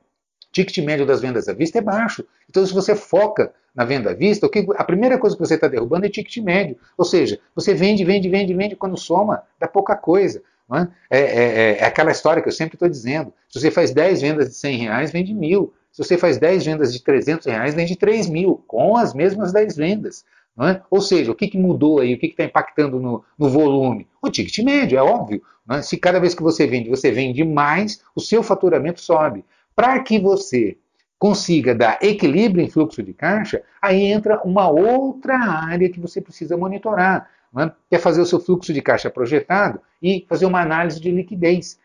o 0.48 0.52
ticket 0.52 0.84
médio 0.84 1.06
das 1.06 1.20
vendas 1.20 1.48
à 1.48 1.52
vista 1.52 1.78
é 1.78 1.80
baixo. 1.80 2.24
Então, 2.48 2.66
se 2.66 2.74
você 2.74 2.96
foca 2.96 3.54
na 3.72 3.84
venda 3.84 4.10
à 4.10 4.14
vista, 4.14 4.50
a 4.76 4.84
primeira 4.84 5.16
coisa 5.16 5.36
que 5.36 5.46
você 5.46 5.54
está 5.54 5.68
derrubando 5.68 6.04
é 6.04 6.08
ticket 6.08 6.38
médio. 6.42 6.76
Ou 6.98 7.04
seja, 7.04 7.38
você 7.54 7.72
vende, 7.72 8.04
vende, 8.04 8.28
vende, 8.28 8.52
vende, 8.52 8.74
quando 8.74 8.98
soma, 8.98 9.44
dá 9.60 9.68
pouca 9.68 9.94
coisa. 9.94 10.42
É? 10.72 10.88
É, 11.10 11.20
é, 11.20 11.78
é, 11.78 11.84
aquela 11.84 12.10
história 12.10 12.42
que 12.42 12.48
eu 12.48 12.52
sempre 12.52 12.74
estou 12.74 12.88
dizendo. 12.88 13.32
Se 13.48 13.60
você 13.60 13.70
faz 13.70 13.92
10 13.92 14.20
vendas 14.20 14.48
de 14.48 14.54
100 14.54 14.76
reais, 14.78 15.10
vende 15.12 15.32
mil. 15.32 15.72
Se 16.00 16.08
você 16.08 16.18
faz 16.18 16.38
10 16.38 16.64
vendas 16.64 16.92
de 16.94 17.02
300 17.02 17.46
reais, 17.46 17.74
vende 17.74 17.94
3 17.94 18.30
mil, 18.30 18.64
com 18.66 18.96
as 18.96 19.12
mesmas 19.12 19.52
10 19.52 19.76
vendas. 19.76 20.24
É? 20.58 20.80
Ou 20.90 21.00
seja, 21.00 21.30
o 21.30 21.34
que, 21.34 21.46
que 21.46 21.58
mudou 21.58 22.00
aí? 22.00 22.14
O 22.14 22.18
que 22.18 22.26
está 22.26 22.44
impactando 22.44 22.98
no, 22.98 23.22
no, 23.38 23.48
volume? 23.48 24.08
O 24.20 24.30
ticket 24.30 24.64
médio, 24.64 24.98
é 24.98 25.02
óbvio. 25.02 25.42
É? 25.70 25.82
Se 25.82 25.96
cada 25.96 26.18
vez 26.18 26.34
que 26.34 26.42
você 26.42 26.66
vende, 26.66 26.88
você 26.88 27.10
vende 27.10 27.44
mais, 27.44 28.02
o 28.14 28.20
seu 28.20 28.42
faturamento 28.42 29.00
sobe. 29.00 29.44
Para 29.76 30.00
que 30.00 30.18
você 30.18 30.76
consiga 31.18 31.74
dar 31.74 31.98
equilíbrio 32.00 32.64
em 32.64 32.70
fluxo 32.70 33.02
de 33.02 33.12
caixa, 33.12 33.62
aí 33.80 34.02
entra 34.04 34.40
uma 34.42 34.68
outra 34.68 35.36
área 35.36 35.90
que 35.90 36.00
você 36.00 36.20
precisa 36.20 36.56
monitorar 36.56 37.28
né? 37.52 37.72
que 37.88 37.96
é 37.96 37.98
fazer 37.98 38.20
o 38.20 38.26
seu 38.26 38.40
fluxo 38.40 38.72
de 38.72 38.80
caixa 38.80 39.10
projetado 39.10 39.80
e 40.02 40.24
fazer 40.28 40.46
uma 40.46 40.62
análise 40.62 40.98
de 40.98 41.10
liquidez. 41.10 41.78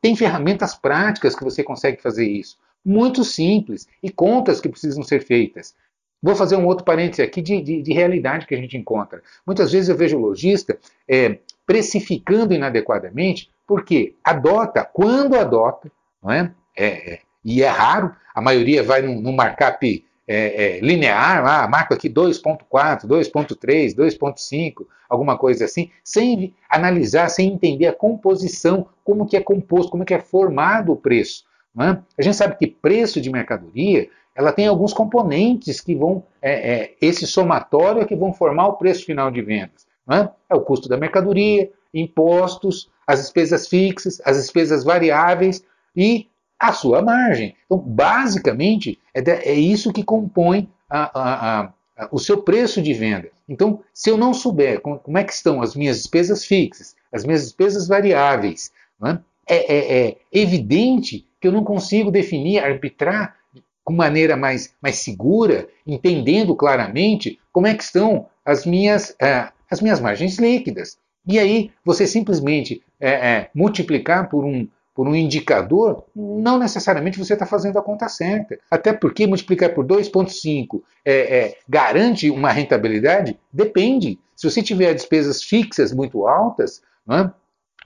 Tem 0.00 0.16
ferramentas 0.16 0.74
práticas 0.74 1.34
que 1.34 1.44
você 1.44 1.62
consegue 1.62 2.00
fazer 2.00 2.26
isso, 2.26 2.56
muito 2.84 3.24
simples, 3.24 3.86
e 4.02 4.10
contas 4.10 4.60
que 4.60 4.68
precisam 4.68 5.02
ser 5.02 5.20
feitas. 5.20 5.74
Vou 6.22 6.34
fazer 6.34 6.56
um 6.56 6.66
outro 6.66 6.84
parêntese 6.84 7.22
aqui 7.22 7.40
de, 7.40 7.60
de, 7.62 7.82
de 7.82 7.92
realidade 7.92 8.46
que 8.46 8.54
a 8.54 8.58
gente 8.58 8.76
encontra. 8.76 9.22
Muitas 9.46 9.72
vezes 9.72 9.88
eu 9.88 9.96
vejo 9.96 10.18
o 10.18 10.20
lojista 10.20 10.78
é, 11.08 11.38
precificando 11.66 12.52
inadequadamente, 12.52 13.50
porque 13.66 14.16
adota, 14.24 14.84
quando 14.84 15.38
adota, 15.38 15.90
não 16.22 16.30
é? 16.30 16.52
É, 16.76 17.14
é, 17.14 17.20
e 17.44 17.62
é 17.62 17.68
raro, 17.68 18.14
a 18.34 18.40
maioria 18.40 18.82
vai 18.82 19.02
num, 19.02 19.20
num 19.20 19.32
markup 19.32 20.04
é, 20.32 20.76
é, 20.76 20.80
linear, 20.80 21.44
ah, 21.44 21.66
marco 21.66 21.92
aqui 21.92 22.08
2.4, 22.08 23.04
2.3, 23.04 23.96
2.5, 23.96 24.86
alguma 25.08 25.36
coisa 25.36 25.64
assim, 25.64 25.90
sem 26.04 26.54
analisar, 26.70 27.28
sem 27.28 27.52
entender 27.52 27.88
a 27.88 27.92
composição, 27.92 28.86
como 29.02 29.26
que 29.26 29.36
é 29.36 29.40
composto, 29.40 29.90
como 29.90 30.04
que 30.04 30.14
é 30.14 30.20
formado 30.20 30.92
o 30.92 30.96
preço. 30.96 31.44
É? 31.76 31.98
A 32.16 32.22
gente 32.22 32.36
sabe 32.36 32.56
que 32.56 32.68
preço 32.68 33.20
de 33.20 33.28
mercadoria 33.28 34.08
ela 34.32 34.52
tem 34.52 34.68
alguns 34.68 34.92
componentes 34.92 35.80
que 35.80 35.96
vão, 35.96 36.22
é, 36.40 36.74
é, 36.74 36.94
esse 37.00 37.26
somatório 37.26 38.00
é 38.00 38.04
que 38.04 38.14
vão 38.14 38.32
formar 38.32 38.68
o 38.68 38.74
preço 38.74 39.04
final 39.04 39.32
de 39.32 39.42
vendas. 39.42 39.84
É? 40.08 40.28
é 40.48 40.54
o 40.54 40.60
custo 40.60 40.88
da 40.88 40.96
mercadoria, 40.96 41.68
impostos, 41.92 42.88
as 43.04 43.18
despesas 43.18 43.66
fixas, 43.66 44.22
as 44.24 44.36
despesas 44.36 44.84
variáveis 44.84 45.64
e 45.96 46.28
a 46.56 46.72
sua 46.72 47.02
margem. 47.02 47.56
Então, 47.66 47.78
basicamente, 47.78 48.99
é, 49.14 49.20
de, 49.20 49.30
é 49.30 49.54
isso 49.54 49.92
que 49.92 50.02
compõe 50.02 50.68
a, 50.88 51.20
a, 51.20 51.60
a, 51.96 52.08
o 52.10 52.18
seu 52.18 52.42
preço 52.42 52.80
de 52.82 52.92
venda. 52.94 53.28
Então, 53.48 53.80
se 53.92 54.10
eu 54.10 54.16
não 54.16 54.32
souber 54.32 54.80
como, 54.80 54.98
como, 54.98 55.18
é 55.18 55.24
que 55.24 55.32
estão 55.32 55.62
as 55.62 55.74
minhas 55.74 55.98
despesas 55.98 56.44
fixas, 56.44 56.94
as 57.12 57.24
minhas 57.24 57.42
despesas 57.42 57.88
variáveis, 57.88 58.72
é? 59.04 59.18
É, 59.48 59.74
é, 59.74 60.08
é, 60.08 60.16
evidente 60.30 61.26
que 61.40 61.48
eu 61.48 61.52
não 61.52 61.64
consigo 61.64 62.10
definir, 62.10 62.60
arbitrar 62.60 63.34
com 63.82 63.92
maneira 63.92 64.36
mais, 64.36 64.72
mais 64.80 64.96
segura, 64.96 65.68
entendendo 65.84 66.54
claramente 66.54 67.40
como 67.52 67.66
é 67.66 67.74
que 67.74 67.82
estão 67.82 68.26
as 68.44 68.64
minhas, 68.64 69.16
é, 69.20 69.48
as 69.68 69.80
minhas 69.80 69.98
margens 69.98 70.38
líquidas. 70.38 70.98
E 71.26 71.38
aí, 71.38 71.72
você 71.84 72.06
simplesmente 72.06 72.80
é, 73.00 73.48
multiplicar 73.52 74.28
por 74.28 74.44
um, 74.44 74.68
por 75.00 75.08
um 75.08 75.14
indicador, 75.14 76.04
não 76.14 76.58
necessariamente 76.58 77.18
você 77.18 77.32
está 77.32 77.46
fazendo 77.46 77.78
a 77.78 77.82
conta 77.82 78.06
certa. 78.06 78.58
Até 78.70 78.92
porque 78.92 79.26
multiplicar 79.26 79.72
por 79.72 79.82
2,5 79.82 80.82
é, 81.02 81.38
é, 81.38 81.58
garante 81.66 82.28
uma 82.28 82.52
rentabilidade? 82.52 83.40
Depende. 83.50 84.18
Se 84.36 84.50
você 84.50 84.62
tiver 84.62 84.92
despesas 84.92 85.42
fixas 85.42 85.90
muito 85.90 86.28
altas, 86.28 86.82
é? 87.10 87.30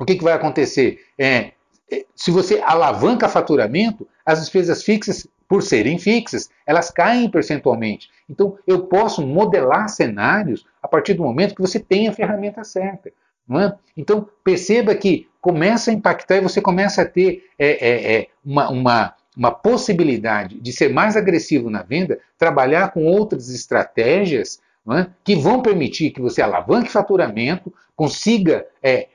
o 0.01 0.05
que, 0.05 0.17
que 0.17 0.25
vai 0.25 0.33
acontecer? 0.33 0.99
É, 1.17 1.53
é, 1.89 2.05
se 2.17 2.33
você 2.33 2.59
alavanca 2.59 3.29
faturamento, 3.29 4.09
as 4.27 4.41
despesas 4.41 4.83
fixas, 4.83 5.25
por 5.49 5.63
serem 5.63 6.01
fixas, 6.01 6.51
elas 6.67 6.91
caem 6.91 7.31
percentualmente. 7.31 8.11
Então, 8.29 8.59
eu 8.67 8.89
posso 8.89 9.25
modelar 9.25 9.89
cenários 9.89 10.67
a 10.83 10.89
partir 10.89 11.15
do 11.15 11.23
momento 11.23 11.55
que 11.55 11.63
você 11.63 11.79
tem 11.79 12.09
a 12.09 12.13
ferramenta 12.13 12.65
certa. 12.65 13.13
É? 13.51 13.75
Então, 13.97 14.29
perceba 14.43 14.95
que 14.95 15.29
começa 15.41 15.91
a 15.91 15.95
impactar 15.95 16.37
e 16.37 16.41
você 16.41 16.61
começa 16.61 17.03
a 17.03 17.05
ter 17.05 17.45
é, 17.59 17.69
é, 17.69 18.15
é, 18.15 18.27
uma, 18.43 18.71
uma, 18.71 19.15
uma 19.37 19.51
possibilidade 19.51 20.59
de 20.59 20.73
ser 20.73 20.91
mais 20.91 21.17
agressivo 21.17 21.69
na 21.69 21.83
venda, 21.83 22.19
trabalhar 22.39 22.93
com 22.93 23.05
outras 23.05 23.51
estratégias 23.51 24.59
é? 24.91 25.07
que 25.23 25.37
vão 25.37 25.61
permitir 25.61 26.11
que 26.11 26.21
você 26.21 26.41
alavanque 26.41 26.91
faturamento, 26.91 27.73
consiga 27.95 28.67
é, 28.83 29.09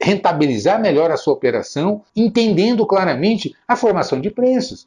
rentabilizar 0.00 0.80
melhor 0.80 1.10
a 1.10 1.16
sua 1.16 1.34
operação, 1.34 2.04
entendendo 2.14 2.86
claramente 2.86 3.54
a 3.66 3.74
formação 3.74 4.20
de 4.20 4.30
preços. 4.30 4.86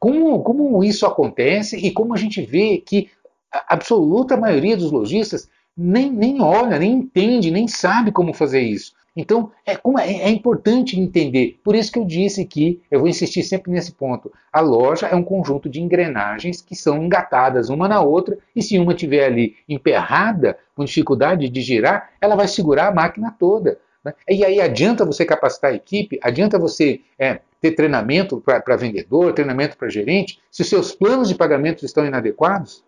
Como, 0.00 0.42
como 0.42 0.84
isso 0.84 1.06
acontece 1.06 1.76
e 1.76 1.90
como 1.92 2.14
a 2.14 2.16
gente 2.16 2.40
vê 2.42 2.78
que 2.78 3.10
a 3.52 3.74
absoluta 3.74 4.36
maioria 4.36 4.76
dos 4.76 4.92
lojistas 4.92 5.48
nem, 5.78 6.10
nem 6.10 6.42
olha, 6.42 6.76
nem 6.76 6.92
entende, 6.92 7.52
nem 7.52 7.68
sabe 7.68 8.10
como 8.10 8.34
fazer 8.34 8.60
isso. 8.60 8.92
Então, 9.16 9.50
é, 9.64 9.72
é, 9.72 10.12
é, 10.22 10.30
importante 10.30 10.98
entender. 10.98 11.58
Por 11.64 11.74
isso 11.74 11.90
que 11.90 11.98
eu 11.98 12.04
disse 12.04 12.44
que, 12.44 12.80
eu 12.90 13.00
vou 13.00 13.08
insistir 13.08 13.42
sempre 13.42 13.70
nesse 13.70 13.92
ponto, 13.92 14.32
a 14.52 14.60
loja 14.60 15.06
é 15.06 15.14
um 15.14 15.22
conjunto 15.22 15.68
de 15.68 15.80
engrenagens 15.80 16.60
que 16.60 16.76
são 16.76 17.02
engatadas 17.02 17.68
uma 17.68 17.88
na 17.88 18.00
outra, 18.00 18.38
e 18.54 18.62
se 18.62 18.78
uma 18.78 18.92
estiver 18.92 19.24
ali 19.24 19.56
emperrada, 19.68 20.58
com 20.74 20.84
dificuldade 20.84 21.48
de 21.48 21.60
girar, 21.60 22.10
ela 22.20 22.36
vai 22.36 22.46
segurar 22.46 22.88
a 22.88 22.94
máquina 22.94 23.34
toda. 23.36 23.78
Né? 24.04 24.12
E 24.28 24.44
aí 24.44 24.60
adianta 24.60 25.04
você 25.04 25.24
capacitar 25.24 25.72
a 25.72 25.74
equipe, 25.74 26.18
adianta 26.22 26.58
você 26.58 27.00
é, 27.18 27.40
ter 27.60 27.72
treinamento 27.72 28.40
para 28.40 28.76
vendedor, 28.76 29.32
treinamento 29.32 29.76
para 29.76 29.88
gerente, 29.88 30.40
se 30.50 30.62
os 30.62 30.68
seus 30.68 30.92
planos 30.92 31.28
de 31.28 31.34
pagamento 31.34 31.84
estão 31.84 32.06
inadequados? 32.06 32.84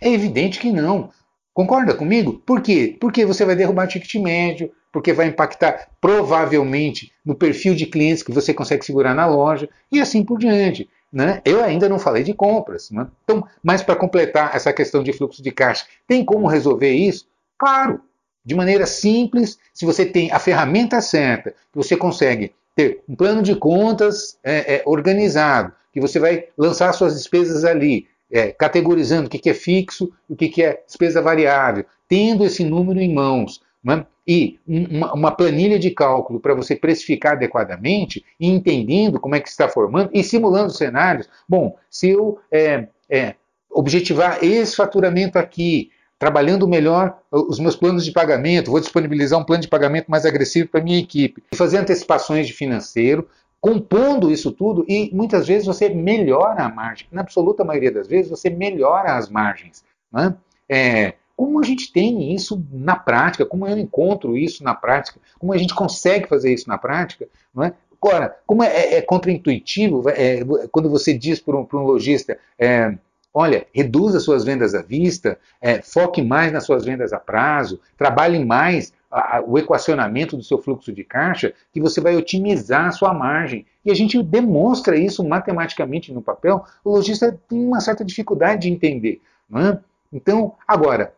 É 0.00 0.10
evidente 0.10 0.58
que 0.58 0.72
não. 0.72 1.10
Concorda 1.54 1.94
comigo? 1.94 2.42
Por 2.44 2.60
quê? 2.60 2.96
Porque 3.00 3.24
você 3.24 3.44
vai 3.44 3.54
derrubar 3.54 3.86
ticket 3.86 4.16
médio, 4.16 4.72
porque 4.92 5.12
vai 5.12 5.28
impactar 5.28 5.88
provavelmente 6.00 7.12
no 7.24 7.36
perfil 7.36 7.76
de 7.76 7.86
clientes 7.86 8.24
que 8.24 8.32
você 8.32 8.52
consegue 8.52 8.84
segurar 8.84 9.14
na 9.14 9.24
loja 9.24 9.68
e 9.90 10.00
assim 10.00 10.24
por 10.24 10.36
diante. 10.36 10.90
Né? 11.12 11.40
Eu 11.44 11.62
ainda 11.62 11.88
não 11.88 11.98
falei 11.98 12.24
de 12.24 12.34
compras. 12.34 12.90
Né? 12.90 13.06
Então, 13.22 13.46
mas 13.62 13.82
para 13.82 13.94
completar 13.94 14.54
essa 14.54 14.72
questão 14.72 15.00
de 15.00 15.12
fluxo 15.12 15.40
de 15.40 15.52
caixa, 15.52 15.86
tem 16.08 16.24
como 16.24 16.48
resolver 16.48 16.92
isso? 16.92 17.28
Claro, 17.56 18.00
de 18.44 18.54
maneira 18.54 18.84
simples, 18.84 19.56
se 19.72 19.86
você 19.86 20.04
tem 20.04 20.32
a 20.32 20.40
ferramenta 20.40 21.00
certa, 21.00 21.54
você 21.72 21.96
consegue 21.96 22.52
ter 22.74 23.00
um 23.08 23.14
plano 23.14 23.42
de 23.42 23.54
contas 23.54 24.36
é, 24.42 24.74
é, 24.74 24.82
organizado, 24.84 25.72
que 25.92 26.00
você 26.00 26.18
vai 26.18 26.46
lançar 26.58 26.92
suas 26.92 27.14
despesas 27.14 27.64
ali, 27.64 28.08
é, 28.34 28.50
categorizando 28.50 29.28
o 29.28 29.30
que, 29.30 29.38
que 29.38 29.50
é 29.50 29.54
fixo 29.54 30.12
e 30.28 30.32
o 30.32 30.36
que, 30.36 30.48
que 30.48 30.60
é 30.60 30.82
despesa 30.84 31.22
variável, 31.22 31.84
tendo 32.08 32.44
esse 32.44 32.64
número 32.64 33.00
em 33.00 33.14
mãos, 33.14 33.62
né? 33.82 34.04
e 34.26 34.58
uma, 34.66 35.14
uma, 35.14 35.30
planilha 35.30 35.78
de 35.78 35.90
cálculo 35.90 36.40
para 36.40 36.54
você 36.54 36.74
precificar 36.74 37.34
adequadamente, 37.34 38.24
entendendo 38.40 39.20
como 39.20 39.36
é 39.36 39.40
que 39.40 39.48
está 39.48 39.68
formando 39.68 40.10
e 40.12 40.24
simulando 40.24 40.72
cenários. 40.72 41.28
Bom, 41.48 41.76
se 41.88 42.08
eu 42.08 42.38
é, 42.50 42.88
é, 43.08 43.34
objetivar 43.70 44.42
esse 44.42 44.74
faturamento 44.74 45.38
aqui, 45.38 45.90
trabalhando 46.18 46.66
melhor 46.66 47.18
os 47.30 47.60
meus 47.60 47.76
planos 47.76 48.04
de 48.04 48.12
pagamento, 48.12 48.70
vou 48.70 48.80
disponibilizar 48.80 49.38
um 49.38 49.44
plano 49.44 49.62
de 49.62 49.68
pagamento 49.68 50.10
mais 50.10 50.24
agressivo 50.24 50.68
para 50.70 50.82
minha 50.82 50.98
equipe, 50.98 51.42
fazer 51.54 51.78
antecipações 51.78 52.46
de 52.46 52.52
financeiro, 52.52 53.28
compondo 53.64 54.30
isso 54.30 54.52
tudo 54.52 54.84
e 54.86 55.08
muitas 55.10 55.46
vezes 55.46 55.66
você 55.66 55.88
melhora 55.88 56.64
a 56.64 56.68
margem. 56.68 57.08
Na 57.10 57.22
absoluta 57.22 57.64
maioria 57.64 57.90
das 57.90 58.06
vezes 58.06 58.30
você 58.30 58.50
melhora 58.50 59.16
as 59.16 59.30
margens. 59.30 59.82
Né? 60.12 60.34
É, 60.68 61.14
como 61.34 61.58
a 61.58 61.62
gente 61.62 61.90
tem 61.90 62.34
isso 62.34 62.62
na 62.70 62.94
prática? 62.94 63.46
Como 63.46 63.66
eu 63.66 63.78
encontro 63.78 64.36
isso 64.36 64.62
na 64.62 64.74
prática? 64.74 65.18
Como 65.38 65.50
a 65.50 65.56
gente 65.56 65.74
consegue 65.74 66.28
fazer 66.28 66.52
isso 66.52 66.68
na 66.68 66.76
prática? 66.76 67.26
Não 67.54 67.64
é? 67.64 67.72
Agora, 68.02 68.36
como 68.46 68.62
é, 68.62 68.66
é, 68.66 68.94
é 68.96 69.00
contraintuitivo 69.00 70.10
é, 70.10 70.40
quando 70.70 70.90
você 70.90 71.16
diz 71.16 71.40
para 71.40 71.56
um, 71.56 71.66
um, 71.72 71.78
lojista, 71.78 72.36
é, 72.58 72.94
olha, 73.32 73.66
reduza 73.72 74.20
suas 74.20 74.44
vendas 74.44 74.74
à 74.74 74.82
vista, 74.82 75.38
é, 75.58 75.80
foque 75.80 76.20
mais 76.20 76.52
nas 76.52 76.64
suas 76.66 76.84
vendas 76.84 77.14
a 77.14 77.18
prazo, 77.18 77.80
trabalhe 77.96 78.44
mais 78.44 78.92
a, 79.14 79.42
o 79.46 79.56
equacionamento 79.56 80.36
do 80.36 80.42
seu 80.42 80.58
fluxo 80.58 80.92
de 80.92 81.04
caixa, 81.04 81.54
que 81.72 81.80
você 81.80 82.00
vai 82.00 82.16
otimizar 82.16 82.86
a 82.86 82.90
sua 82.90 83.14
margem. 83.14 83.64
E 83.84 83.90
a 83.90 83.94
gente 83.94 84.20
demonstra 84.22 84.96
isso 84.96 85.22
matematicamente 85.22 86.12
no 86.12 86.20
papel, 86.20 86.64
o 86.84 86.90
lojista 86.90 87.38
tem 87.48 87.64
uma 87.64 87.80
certa 87.80 88.04
dificuldade 88.04 88.62
de 88.62 88.72
entender. 88.72 89.20
É? 89.54 89.78
Então, 90.12 90.54
agora, 90.66 91.14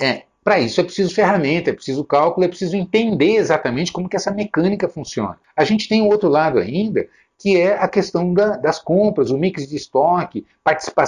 é, 0.00 0.24
para 0.42 0.58
isso 0.58 0.80
é 0.80 0.84
preciso 0.84 1.14
ferramenta, 1.14 1.70
é 1.70 1.72
preciso 1.72 2.04
cálculo, 2.04 2.44
é 2.44 2.48
preciso 2.48 2.76
entender 2.76 3.36
exatamente 3.36 3.92
como 3.92 4.08
que 4.08 4.16
essa 4.16 4.32
mecânica 4.32 4.88
funciona. 4.88 5.38
A 5.56 5.64
gente 5.64 5.88
tem 5.88 6.02
outro 6.02 6.28
lado 6.28 6.58
ainda, 6.58 7.06
que 7.38 7.56
é 7.56 7.78
a 7.78 7.86
questão 7.86 8.34
da, 8.34 8.56
das 8.56 8.78
compras, 8.78 9.30
o 9.30 9.38
mix 9.38 9.68
de 9.68 9.76
estoque, 9.76 10.46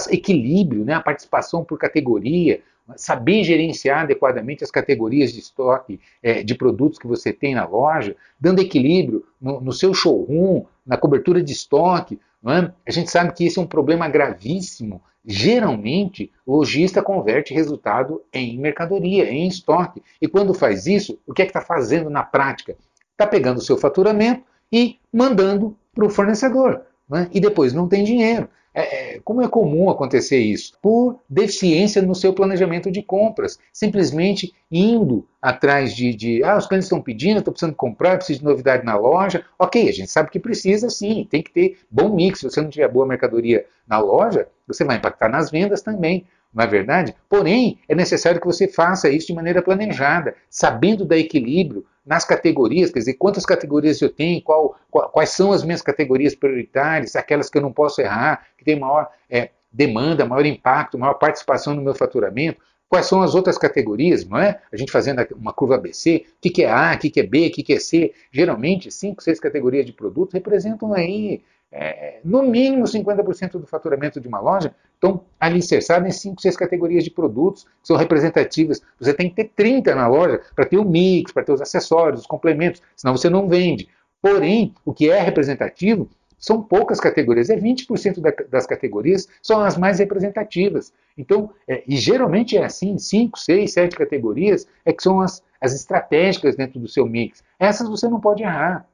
equilíbrio, 0.09 0.85
né, 0.85 0.93
a 0.93 1.01
participação 1.01 1.63
por 1.63 1.77
categoria, 1.77 2.61
saber 2.95 3.43
gerenciar 3.43 4.01
adequadamente 4.01 4.63
as 4.63 4.71
categorias 4.71 5.31
de 5.31 5.39
estoque 5.39 5.99
é, 6.23 6.43
de 6.43 6.55
produtos 6.55 6.97
que 6.97 7.07
você 7.07 7.33
tem 7.33 7.55
na 7.55 7.65
loja, 7.65 8.15
dando 8.39 8.61
equilíbrio 8.61 9.25
no, 9.41 9.59
no 9.59 9.73
seu 9.73 9.93
showroom, 9.93 10.65
na 10.85 10.97
cobertura 10.97 11.41
de 11.41 11.51
estoque. 11.51 12.19
É? 12.45 12.71
A 12.85 12.91
gente 12.91 13.11
sabe 13.11 13.33
que 13.33 13.45
esse 13.45 13.59
é 13.59 13.61
um 13.61 13.67
problema 13.67 14.07
gravíssimo. 14.07 15.01
Geralmente, 15.25 16.31
o 16.45 16.55
lojista 16.55 17.01
converte 17.01 17.53
resultado 17.53 18.21
em 18.31 18.57
mercadoria, 18.57 19.29
em 19.29 19.47
estoque. 19.47 20.01
E 20.21 20.27
quando 20.27 20.53
faz 20.53 20.87
isso, 20.87 21.19
o 21.27 21.33
que 21.33 21.41
é 21.41 21.45
que 21.45 21.49
está 21.49 21.59
fazendo 21.59 22.09
na 22.09 22.23
prática? 22.23 22.77
Está 23.11 23.27
pegando 23.27 23.57
o 23.57 23.61
seu 23.61 23.77
faturamento 23.77 24.43
e 24.71 24.97
mandando 25.11 25.75
para 25.93 26.05
o 26.05 26.09
fornecedor. 26.09 26.81
Né? 27.09 27.27
E 27.33 27.41
depois 27.41 27.73
não 27.73 27.89
tem 27.89 28.05
dinheiro. 28.05 28.47
É, 28.77 29.15
é, 29.15 29.19
como 29.21 29.41
é 29.41 29.47
comum 29.47 29.89
acontecer 29.89 30.37
isso? 30.37 30.73
Por 30.79 31.19
deficiência 31.27 31.99
no 31.99 32.13
seu 32.13 32.31
planejamento 32.31 32.91
de 32.91 33.01
compras. 33.01 33.57
Simplesmente 33.73 34.53
indo 34.71 35.27
atrás 35.41 35.95
de, 35.95 36.13
de 36.13 36.43
ah, 36.43 36.57
os 36.57 36.67
clientes 36.67 36.85
estão 36.85 37.01
pedindo, 37.01 37.39
estou 37.39 37.51
precisando 37.51 37.75
comprar, 37.75 38.17
preciso 38.17 38.39
de 38.39 38.45
novidade 38.45 38.85
na 38.85 38.95
loja. 38.95 39.43
Ok, 39.57 39.89
a 39.89 39.91
gente 39.91 40.11
sabe 40.11 40.29
que 40.29 40.39
precisa 40.39 40.91
sim, 40.91 41.27
tem 41.27 41.41
que 41.41 41.49
ter 41.51 41.79
bom 41.89 42.13
mix. 42.13 42.37
Se 42.39 42.47
você 42.51 42.61
não 42.61 42.69
tiver 42.69 42.87
boa 42.87 43.07
mercadoria 43.07 43.65
na 43.87 43.97
loja, 43.97 44.47
você 44.67 44.83
vai 44.83 44.97
impactar 44.97 45.27
nas 45.27 45.49
vendas 45.49 45.81
também 45.81 46.27
não 46.53 46.63
é 46.63 46.67
verdade? 46.67 47.15
Porém, 47.29 47.79
é 47.87 47.95
necessário 47.95 48.39
que 48.39 48.47
você 48.47 48.67
faça 48.67 49.09
isso 49.09 49.27
de 49.27 49.33
maneira 49.33 49.61
planejada, 49.61 50.35
sabendo 50.49 51.05
da 51.05 51.17
equilíbrio 51.17 51.85
nas 52.05 52.23
categorias, 52.23 52.89
quer 52.89 52.99
dizer, 52.99 53.13
quantas 53.15 53.45
categorias 53.45 54.01
eu 54.01 54.09
tenho, 54.09 54.41
qual, 54.41 54.75
quais 54.89 55.29
são 55.31 55.51
as 55.51 55.63
minhas 55.63 55.81
categorias 55.81 56.33
prioritárias, 56.33 57.15
aquelas 57.15 57.49
que 57.49 57.57
eu 57.57 57.61
não 57.61 57.73
posso 57.73 58.01
errar, 58.01 58.47
que 58.57 58.63
tem 58.63 58.79
maior 58.79 59.09
é, 59.29 59.49
demanda, 59.71 60.25
maior 60.25 60.45
impacto, 60.45 60.97
maior 60.97 61.15
participação 61.15 61.75
no 61.75 61.81
meu 61.81 61.93
faturamento, 61.93 62.61
quais 62.89 63.05
são 63.05 63.21
as 63.21 63.35
outras 63.35 63.57
categorias, 63.57 64.25
não 64.25 64.39
é? 64.39 64.61
A 64.71 64.77
gente 64.77 64.91
fazendo 64.91 65.25
uma 65.35 65.51
curva 65.51 65.75
ABC, 65.75 66.25
o 66.37 66.49
que, 66.49 66.63
é 66.63 66.71
A, 66.71 66.93
o 66.93 66.97
que, 66.97 67.19
é 67.19 67.23
B, 67.23 67.47
o 67.47 67.51
que, 67.51 67.73
é 67.73 67.79
C, 67.79 68.13
geralmente 68.31 68.89
cinco, 68.91 69.21
seis 69.21 69.39
categorias 69.39 69.85
de 69.85 69.93
produtos 69.93 70.33
representam 70.33 70.93
aí 70.93 71.41
é, 71.71 72.19
no 72.23 72.43
mínimo 72.43 72.85
50% 72.85 73.51
do 73.51 73.67
faturamento 73.67 74.19
de 74.19 74.27
uma 74.27 74.39
loja 74.39 74.73
estão 74.93 75.25
alicerçados 75.39 76.07
em 76.07 76.11
5, 76.11 76.41
6 76.41 76.57
categorias 76.57 77.03
de 77.03 77.11
produtos 77.11 77.63
que 77.63 77.87
são 77.87 77.97
representativas. 77.97 78.81
Você 78.99 79.13
tem 79.13 79.29
que 79.29 79.35
ter 79.35 79.51
30 79.55 79.93
na 79.93 80.07
loja 80.07 80.41
para 80.55 80.65
ter 80.65 80.77
o 80.77 80.85
mix, 80.85 81.31
para 81.31 81.43
ter 81.43 81.51
os 81.51 81.61
acessórios, 81.61 82.21
os 82.21 82.27
complementos, 82.27 82.81
senão 82.95 83.15
você 83.15 83.29
não 83.29 83.47
vende. 83.47 83.87
Porém, 84.21 84.73
o 84.85 84.93
que 84.93 85.09
é 85.09 85.19
representativo 85.19 86.09
são 86.37 86.61
poucas 86.61 86.99
categorias, 86.99 87.49
é 87.49 87.57
20% 87.57 88.19
da, 88.19 88.31
das 88.49 88.65
categorias 88.65 89.27
são 89.41 89.61
as 89.61 89.77
mais 89.77 89.99
representativas. 89.99 90.93
Então, 91.17 91.51
é, 91.67 91.83
e 91.87 91.97
geralmente 91.97 92.57
é 92.57 92.63
assim, 92.63 92.97
5, 92.97 93.39
6, 93.39 93.73
7 93.73 93.95
categorias 93.95 94.67
é 94.85 94.93
que 94.93 95.01
são 95.01 95.19
as, 95.19 95.43
as 95.59 95.73
estratégicas 95.73 96.55
dentro 96.55 96.79
do 96.79 96.87
seu 96.87 97.05
mix. 97.05 97.43
Essas 97.59 97.89
você 97.89 98.07
não 98.07 98.19
pode 98.19 98.43
errar. 98.43 98.87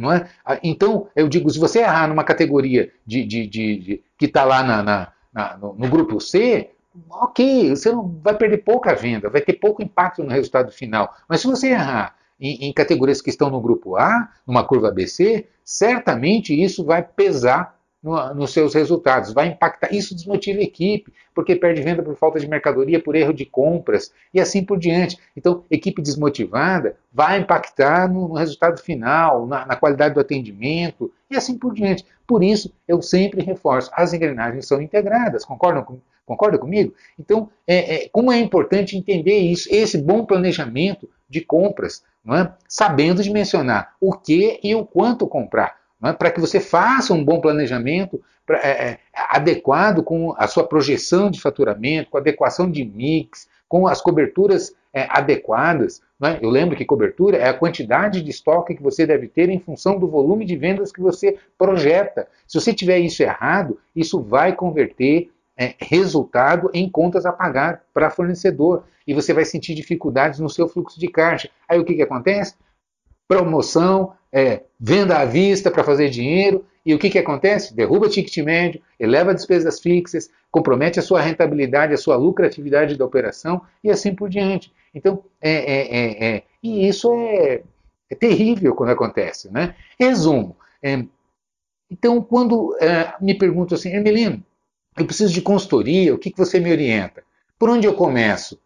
Não 0.00 0.10
é? 0.10 0.26
Ah, 0.44 0.58
então, 0.62 1.08
eu 1.14 1.28
digo, 1.28 1.50
se 1.50 1.58
você 1.58 1.80
errar 1.80 2.08
numa 2.08 2.24
categoria 2.24 2.90
de, 3.06 3.24
de, 3.24 3.46
de, 3.46 3.78
de 3.78 4.04
que 4.16 4.24
está 4.24 4.44
lá 4.44 4.62
na, 4.62 4.82
na, 4.82 5.12
na, 5.32 5.56
no, 5.58 5.74
no, 5.74 5.88
grupo 5.88 6.18
C, 6.18 6.70
ok, 7.10 7.70
você 7.70 7.92
não 7.92 8.08
vai 8.22 8.34
perder 8.34 8.58
pouca 8.58 8.94
venda, 8.94 9.28
vai 9.28 9.42
ter 9.42 9.52
pouco 9.52 9.82
impacto 9.82 10.24
no 10.24 10.30
resultado 10.30 10.72
final. 10.72 11.14
Mas 11.28 11.42
se 11.42 11.46
você 11.46 11.68
errar 11.68 12.16
em, 12.40 12.68
em 12.68 12.72
categorias 12.72 13.20
que 13.20 13.28
estão 13.28 13.50
no 13.50 13.60
grupo 13.60 13.96
A, 13.96 14.30
numa 14.46 14.64
curva 14.64 14.88
ABC, 14.88 15.46
certamente 15.62 16.58
isso 16.58 16.82
vai 16.82 17.02
pesar 17.02 17.78
no, 18.02 18.34
nos 18.34 18.52
seus 18.52 18.74
resultados, 18.74 19.32
vai 19.32 19.48
impactar. 19.48 19.92
Isso 19.92 20.14
desmotiva 20.14 20.58
a 20.58 20.62
equipe, 20.62 21.12
porque 21.34 21.54
perde 21.54 21.82
venda 21.82 22.02
por 22.02 22.16
falta 22.16 22.40
de 22.40 22.48
mercadoria, 22.48 23.02
por 23.02 23.14
erro 23.14 23.32
de 23.32 23.44
compras 23.44 24.12
e 24.32 24.40
assim 24.40 24.64
por 24.64 24.78
diante. 24.78 25.18
Então, 25.36 25.64
equipe 25.70 26.02
desmotivada 26.02 26.96
vai 27.12 27.38
impactar 27.38 28.08
no, 28.08 28.28
no 28.28 28.34
resultado 28.34 28.80
final, 28.80 29.46
na, 29.46 29.66
na, 29.66 29.76
qualidade 29.76 30.14
do 30.14 30.20
atendimento 30.20 31.12
e 31.30 31.36
assim 31.36 31.58
por 31.58 31.74
diante. 31.74 32.04
Por 32.26 32.42
isso, 32.42 32.72
eu 32.88 33.02
sempre 33.02 33.42
reforço: 33.42 33.90
as 33.94 34.12
engrenagens 34.12 34.66
são 34.66 34.80
integradas. 34.80 35.44
Concordam, 35.44 36.00
concorda 36.24 36.58
comigo? 36.58 36.94
Então, 37.18 37.50
é, 37.66 38.04
é, 38.04 38.08
como 38.08 38.32
é 38.32 38.38
importante 38.38 38.96
entender 38.96 39.38
isso, 39.38 39.68
esse 39.70 39.98
bom 39.98 40.24
planejamento 40.24 41.08
de 41.28 41.40
compras, 41.40 42.02
é? 42.28 42.50
sabendo 42.68 43.22
dimensionar 43.22 43.94
o 44.00 44.12
que 44.12 44.58
e 44.62 44.74
o 44.74 44.84
quanto 44.84 45.26
comprar 45.26 45.79
é? 46.02 46.12
para 46.12 46.30
que 46.30 46.40
você 46.40 46.60
faça 46.60 47.12
um 47.12 47.24
bom 47.24 47.40
planejamento 47.40 48.20
pra, 48.46 48.58
é, 48.58 48.70
é, 48.70 48.98
adequado 49.14 50.02
com 50.02 50.34
a 50.36 50.46
sua 50.46 50.66
projeção 50.66 51.30
de 51.30 51.40
faturamento, 51.40 52.10
com 52.10 52.16
a 52.16 52.20
adequação 52.20 52.70
de 52.70 52.84
mix, 52.84 53.48
com 53.68 53.86
as 53.86 54.00
coberturas 54.00 54.74
é, 54.92 55.06
adequadas. 55.10 56.02
É? 56.22 56.38
Eu 56.42 56.50
lembro 56.50 56.76
que 56.76 56.84
cobertura 56.84 57.36
é 57.36 57.48
a 57.48 57.54
quantidade 57.54 58.22
de 58.22 58.30
estoque 58.30 58.74
que 58.74 58.82
você 58.82 59.06
deve 59.06 59.28
ter 59.28 59.48
em 59.48 59.60
função 59.60 59.98
do 59.98 60.08
volume 60.08 60.44
de 60.44 60.56
vendas 60.56 60.92
que 60.92 61.00
você 61.00 61.38
projeta. 61.56 62.28
Se 62.46 62.60
você 62.60 62.74
tiver 62.74 62.98
isso 62.98 63.22
errado, 63.22 63.78
isso 63.94 64.20
vai 64.20 64.54
converter 64.54 65.30
é, 65.56 65.74
resultado 65.78 66.70
em 66.74 66.88
contas 66.88 67.26
a 67.26 67.32
pagar 67.32 67.82
para 67.92 68.10
fornecedor 68.10 68.84
e 69.06 69.14
você 69.14 69.32
vai 69.32 69.44
sentir 69.44 69.74
dificuldades 69.74 70.40
no 70.40 70.48
seu 70.48 70.68
fluxo 70.68 70.98
de 70.98 71.08
caixa. 71.08 71.50
Aí 71.68 71.78
o 71.78 71.84
que, 71.84 71.94
que 71.94 72.02
acontece? 72.02 72.54
Promoção, 73.30 74.12
é, 74.32 74.64
venda 74.78 75.16
à 75.16 75.24
vista 75.24 75.70
para 75.70 75.84
fazer 75.84 76.10
dinheiro, 76.10 76.66
e 76.84 76.92
o 76.92 76.98
que, 76.98 77.08
que 77.08 77.18
acontece? 77.18 77.72
Derruba 77.76 78.08
ticket 78.08 78.36
médio, 78.44 78.82
eleva 78.98 79.32
despesas 79.32 79.78
fixas, 79.78 80.28
compromete 80.50 80.98
a 80.98 81.02
sua 81.02 81.20
rentabilidade, 81.20 81.94
a 81.94 81.96
sua 81.96 82.16
lucratividade 82.16 82.96
da 82.96 83.04
operação 83.04 83.62
e 83.84 83.88
assim 83.88 84.16
por 84.16 84.28
diante. 84.28 84.72
Então, 84.92 85.22
é, 85.40 85.52
é, 85.52 85.96
é, 85.96 86.36
é 86.36 86.42
e 86.60 86.88
isso 86.88 87.14
é, 87.14 87.62
é, 88.10 88.14
terrível 88.16 88.74
quando 88.74 88.90
acontece. 88.90 89.48
Né? 89.48 89.76
Resumo. 89.96 90.56
É, 90.82 91.04
então, 91.88 92.20
quando 92.20 92.76
me 93.20 93.34
perguntam 93.38 93.78
assim, 93.78 93.94
Emelino, 93.94 94.42
eu 94.98 95.06
preciso 95.06 95.32
de 95.32 95.40
consultoria, 95.40 96.12
o 96.12 96.18
que, 96.18 96.32
que 96.32 96.38
você 96.38 96.58
me 96.58 96.72
orienta? 96.72 97.22
Por 97.56 97.70
onde 97.70 97.86
eu 97.86 97.94
começo? 97.94 98.58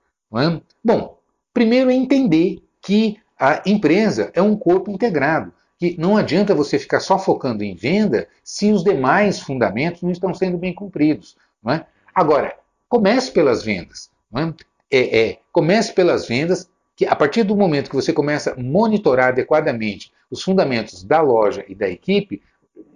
Bom, 0.83 1.19
primeiro 1.53 1.91
é 1.91 1.95
entender 1.95 2.63
que 2.81 3.19
a 3.39 3.63
empresa 3.67 4.31
é 4.35 4.41
um 4.41 4.57
corpo 4.57 4.91
integrado, 4.91 5.53
que 5.79 5.97
não 5.99 6.17
adianta 6.17 6.55
você 6.55 6.79
ficar 6.79 7.01
só 7.01 7.19
focando 7.19 7.65
em 7.65 7.75
venda 7.75 8.29
se 8.43 8.71
os 8.71 8.85
demais 8.85 9.41
fundamentos 9.41 10.03
não 10.03 10.11
estão 10.11 10.33
sendo 10.33 10.57
bem 10.57 10.73
cumpridos. 10.73 11.37
É? 11.69 11.85
Agora, 12.15 12.57
comece 12.89 13.33
pelas 13.33 13.63
vendas. 13.63 14.11
É? 14.35 14.53
É, 14.91 15.21
é, 15.21 15.39
comece 15.51 15.93
pelas 15.93 16.29
vendas, 16.29 16.71
que 16.97 17.07
a 17.07 17.17
partir 17.17 17.43
do 17.43 17.57
momento 17.57 17.91
que 17.91 17.97
você 17.97 18.13
começa 18.13 18.53
a 18.53 18.63
monitorar 18.63 19.29
adequadamente 19.29 20.13
os 20.31 20.43
fundamentos 20.43 21.03
da 21.03 21.21
loja 21.21 21.65
e 21.69 21.75
da 21.75 21.89
equipe, 21.89 22.41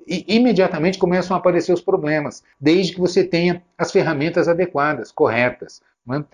e 0.07 0.25
imediatamente 0.29 0.99
começam 0.99 1.37
a 1.37 1.41
aparecer 1.41 1.73
os 1.73 1.83
problemas, 1.83 2.43
desde 2.59 2.95
que 2.95 3.01
você 3.01 3.25
tenha 3.25 3.63
as 3.77 3.93
ferramentas 3.93 4.49
adequadas, 4.49 5.13
corretas. 5.13 5.83
É? 6.11 6.25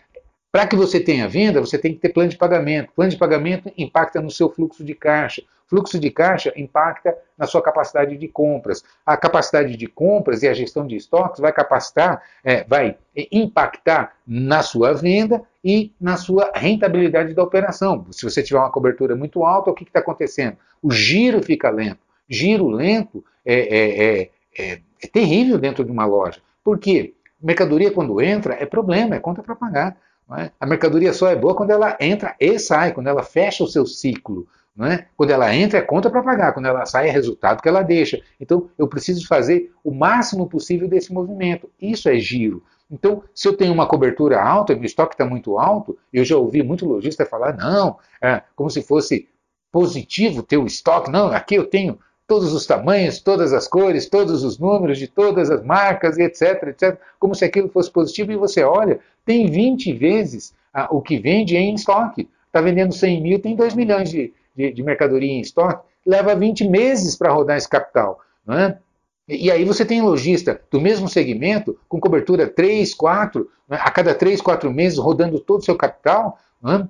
Para 0.55 0.69
que 0.69 0.77
você 0.77 1.01
tenha 1.01 1.27
venda, 1.27 1.61
você 1.61 1.77
tem 1.77 1.93
que 1.93 1.99
ter 1.99 2.11
plano 2.11 2.31
de 2.31 2.37
pagamento. 2.37 2.93
Plano 2.95 3.11
de 3.11 3.17
pagamento 3.17 3.73
impacta 3.77 4.23
no 4.23 4.31
seu 4.31 4.49
fluxo 4.49 4.85
de 4.85 4.95
caixa. 4.95 5.43
Fluxo 5.67 5.99
de 5.99 6.13
caixa 6.13 6.53
impacta 6.55 7.13
na 7.37 7.45
sua 7.45 7.61
capacidade 7.61 8.17
de 8.17 8.29
compras. 8.29 8.85
A 9.05 9.17
capacidade 9.17 9.77
de 9.77 9.89
compras 9.89 10.45
e 10.45 10.49
a 10.49 10.55
gestão 10.55 10.87
de 10.87 10.95
estoques 10.95 11.41
vai 11.41 11.53
capacitar, 11.53 12.23
é, 12.45 12.63
vai 12.63 12.97
impactar 13.33 14.15
na 14.25 14.63
sua 14.63 14.93
venda 14.93 15.43
e 15.65 15.93
na 16.01 16.17
sua 16.17 16.53
rentabilidade 16.55 17.35
da 17.35 17.43
operação. 17.43 18.07
Se 18.13 18.23
você 18.23 18.41
tiver 18.41 18.61
uma 18.61 18.71
cobertura 18.71 19.17
muito 19.17 19.43
alta, 19.43 19.73
o 19.73 19.75
que 19.75 19.83
está 19.83 19.99
acontecendo? 19.99 20.57
O 20.81 20.89
giro 20.89 21.43
fica 21.43 21.69
lento. 21.69 21.99
Giro 22.29 22.69
lento 22.69 23.25
é, 23.45 23.55
é, 23.55 24.05
é, 24.05 24.31
é, 24.57 24.81
é 25.03 25.07
terrível 25.09 25.59
dentro 25.59 25.85
de 25.85 25.91
uma 25.91 26.07
loja. 26.07 26.41
Por 26.63 26.79
quê? 26.79 27.13
Mercadoria, 27.43 27.91
quando 27.91 28.23
entra, 28.23 28.55
é 28.55 28.65
problema, 28.65 29.17
é 29.17 29.19
conta 29.19 29.43
para 29.43 29.57
pagar. 29.57 29.97
É? 30.39 30.51
A 30.59 30.67
mercadoria 30.67 31.13
só 31.13 31.29
é 31.29 31.37
boa 31.37 31.55
quando 31.55 31.71
ela 31.71 31.97
entra 32.01 32.35
e 32.41 32.59
sai, 32.59 32.93
quando 32.93 33.09
ela 33.09 33.23
fecha 33.23 33.63
o 33.63 33.69
seu 33.69 33.87
ciclo. 33.87 34.47
É? 34.81 35.07
Quando 35.17 35.31
ela 35.31 35.55
entra 35.55 35.79
é 35.79 35.83
conta 35.83 36.11
para 36.11 36.23
pagar, 36.23 36.53
quando 36.53 36.67
ela 36.67 36.85
sai 36.85 37.09
é 37.09 37.13
resultado 37.13 37.63
que 37.63 37.69
ela 37.69 37.83
deixa. 37.83 38.21
Então 38.41 38.69
eu 38.77 38.89
preciso 38.89 39.27
fazer 39.29 39.73
o 39.85 39.93
máximo 39.93 40.49
possível 40.49 40.89
desse 40.89 41.13
movimento. 41.13 41.71
Isso 41.81 42.09
é 42.09 42.17
giro. 42.19 42.63
Então, 42.91 43.23
se 43.35 43.49
eu 43.49 43.57
tenho 43.57 43.73
uma 43.73 43.87
cobertura 43.87 44.43
alta, 44.43 44.75
meu 44.75 44.85
estoque 44.85 45.15
está 45.15 45.25
muito 45.25 45.59
alto, 45.59 45.97
eu 46.13 46.25
já 46.25 46.37
ouvi 46.37 46.63
muito 46.63 46.87
lojista 46.87 47.25
falar, 47.25 47.57
não, 47.57 47.99
é 48.21 48.43
como 48.55 48.69
se 48.69 48.83
fosse 48.83 49.29
positivo 49.73 50.43
ter 50.43 50.57
o 50.57 50.67
estoque. 50.67 51.11
Não, 51.11 51.29
aqui 51.29 51.55
eu 51.55 51.67
tenho 51.67 51.99
todos 52.27 52.53
os 52.53 52.67
tamanhos, 52.67 53.21
todas 53.21 53.53
as 53.53 53.69
cores, 53.69 54.09
todos 54.09 54.43
os 54.43 54.59
números 54.59 54.99
de 54.99 55.07
todas 55.07 55.51
as 55.51 55.63
marcas, 55.63 56.19
etc, 56.19 56.69
etc, 56.69 56.99
como 57.19 57.35
se 57.35 57.45
aquilo 57.45 57.69
fosse 57.69 57.91
positivo, 57.91 58.33
e 58.33 58.37
você 58.37 58.63
olha, 58.63 58.99
tem 59.25 59.51
20 59.51 59.93
vezes 59.93 60.55
ah, 60.73 60.89
o 60.91 61.03
que 61.03 61.19
vende 61.19 61.57
em 61.57 61.75
estoque. 61.75 62.29
Está 62.47 62.61
vendendo 62.61 62.95
100 62.95 63.21
mil, 63.21 63.39
tem 63.41 63.57
2 63.57 63.75
milhões 63.75 64.11
de, 64.11 64.33
de, 64.57 64.73
de 64.73 64.83
mercadoria 64.83 65.31
em 65.31 65.41
estoque, 65.41 65.85
leva 66.07 66.35
20 66.35 66.69
meses 66.69 67.17
para 67.17 67.33
rodar 67.33 67.57
esse 67.57 67.69
capital. 67.69 68.21
É? 68.49 68.77
E 69.27 69.51
aí 69.51 69.65
você 69.65 69.85
tem 69.85 70.03
lojista 70.03 70.61
do 70.71 70.81
mesmo 70.81 71.09
segmento, 71.09 71.79
com 71.89 71.99
cobertura 71.99 72.47
3, 72.47 72.95
4, 72.95 73.51
né, 73.69 73.79
a 73.81 73.91
cada 73.91 74.15
3, 74.15 74.41
4 74.41 74.71
meses 74.71 74.99
rodando 74.99 75.41
todo 75.41 75.61
o 75.61 75.65
seu 75.65 75.77
capital, 75.77 76.39
é? 76.67 76.87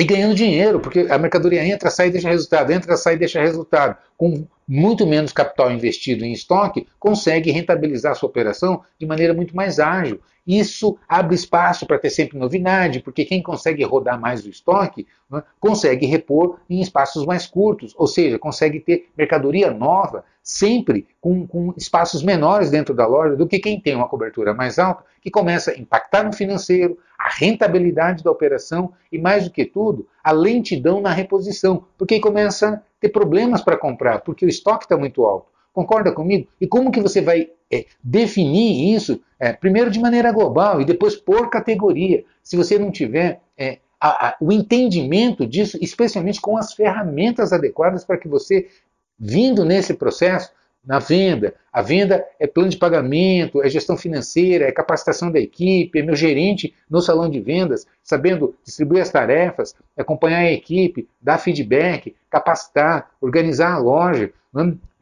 E 0.00 0.04
ganhando 0.04 0.34
dinheiro, 0.34 0.80
porque 0.80 1.06
a 1.10 1.18
mercadoria 1.18 1.62
entra, 1.62 1.90
sai 1.90 2.08
e 2.08 2.10
deixa 2.10 2.30
resultado, 2.30 2.72
entra, 2.72 2.96
sai 2.96 3.16
e 3.16 3.18
deixa 3.18 3.38
resultado. 3.38 3.98
Com 4.16 4.46
muito 4.66 5.06
menos 5.06 5.30
capital 5.30 5.70
investido 5.70 6.24
em 6.24 6.32
estoque, 6.32 6.86
consegue 6.98 7.50
rentabilizar 7.50 8.16
sua 8.16 8.30
operação 8.30 8.82
de 8.98 9.04
maneira 9.04 9.34
muito 9.34 9.54
mais 9.54 9.78
ágil. 9.78 10.18
Isso 10.50 10.98
abre 11.08 11.36
espaço 11.36 11.86
para 11.86 11.96
ter 11.96 12.10
sempre 12.10 12.36
novidade, 12.36 12.98
porque 12.98 13.24
quem 13.24 13.40
consegue 13.40 13.84
rodar 13.84 14.20
mais 14.20 14.44
o 14.44 14.50
estoque 14.50 15.06
né, 15.30 15.44
consegue 15.60 16.06
repor 16.06 16.58
em 16.68 16.80
espaços 16.80 17.24
mais 17.24 17.46
curtos, 17.46 17.94
ou 17.96 18.08
seja, 18.08 18.36
consegue 18.36 18.80
ter 18.80 19.08
mercadoria 19.16 19.70
nova 19.70 20.24
sempre 20.42 21.06
com, 21.20 21.46
com, 21.46 21.72
espaços 21.76 22.24
menores 22.24 22.68
dentro 22.68 22.92
da 22.92 23.06
loja 23.06 23.36
do 23.36 23.46
que 23.46 23.60
quem 23.60 23.80
tem 23.80 23.94
uma 23.94 24.08
cobertura 24.08 24.52
mais 24.52 24.76
alta, 24.76 25.04
que 25.22 25.30
começa 25.30 25.70
a 25.70 25.78
impactar 25.78 26.24
no 26.24 26.32
financeiro, 26.32 26.98
a 27.16 27.28
rentabilidade 27.30 28.24
da 28.24 28.30
operação 28.32 28.92
e, 29.12 29.18
mais 29.18 29.44
do 29.44 29.52
que 29.52 29.64
tudo, 29.64 30.08
a 30.24 30.32
lentidão 30.32 31.00
na 31.00 31.12
reposição, 31.12 31.84
porque 31.96 32.18
começa 32.18 32.70
a 32.70 32.80
ter 32.98 33.10
problemas 33.10 33.62
para 33.62 33.76
comprar, 33.76 34.22
porque 34.22 34.44
o 34.44 34.48
estoque 34.48 34.86
está 34.86 34.96
muito 34.96 35.24
alto. 35.24 35.46
Concorda 35.72 36.12
comigo? 36.12 36.48
E 36.60 36.66
como 36.66 36.90
que 36.90 37.00
você 37.00 37.20
vai 37.20 37.48
é, 37.70 37.86
definir 38.02 38.94
isso, 38.94 39.20
é, 39.38 39.52
primeiro 39.52 39.90
de 39.90 40.00
maneira 40.00 40.32
global 40.32 40.80
e 40.80 40.84
depois 40.84 41.16
por 41.16 41.48
categoria, 41.48 42.24
se 42.42 42.56
você 42.56 42.78
não 42.78 42.90
tiver 42.90 43.40
é, 43.56 43.78
a, 44.00 44.28
a, 44.28 44.36
o 44.40 44.50
entendimento 44.50 45.46
disso, 45.46 45.78
especialmente 45.80 46.40
com 46.40 46.56
as 46.56 46.72
ferramentas 46.72 47.52
adequadas 47.52 48.04
para 48.04 48.18
que 48.18 48.26
você, 48.26 48.68
vindo 49.18 49.64
nesse 49.64 49.94
processo, 49.94 50.50
na 50.84 50.98
venda. 50.98 51.54
A 51.72 51.82
venda 51.82 52.24
é 52.38 52.46
plano 52.46 52.70
de 52.70 52.78
pagamento, 52.78 53.62
é 53.62 53.68
gestão 53.68 53.96
financeira, 53.96 54.66
é 54.66 54.72
capacitação 54.72 55.30
da 55.30 55.38
equipe, 55.38 55.98
é 55.98 56.02
meu 56.02 56.16
gerente 56.16 56.74
no 56.88 57.00
salão 57.00 57.28
de 57.28 57.38
vendas, 57.38 57.86
sabendo 58.02 58.56
distribuir 58.64 59.02
as 59.02 59.10
tarefas, 59.10 59.74
acompanhar 59.96 60.38
a 60.38 60.52
equipe, 60.52 61.06
dar 61.20 61.38
feedback, 61.38 62.16
capacitar, 62.30 63.10
organizar 63.20 63.74
a 63.74 63.78
loja. 63.78 64.32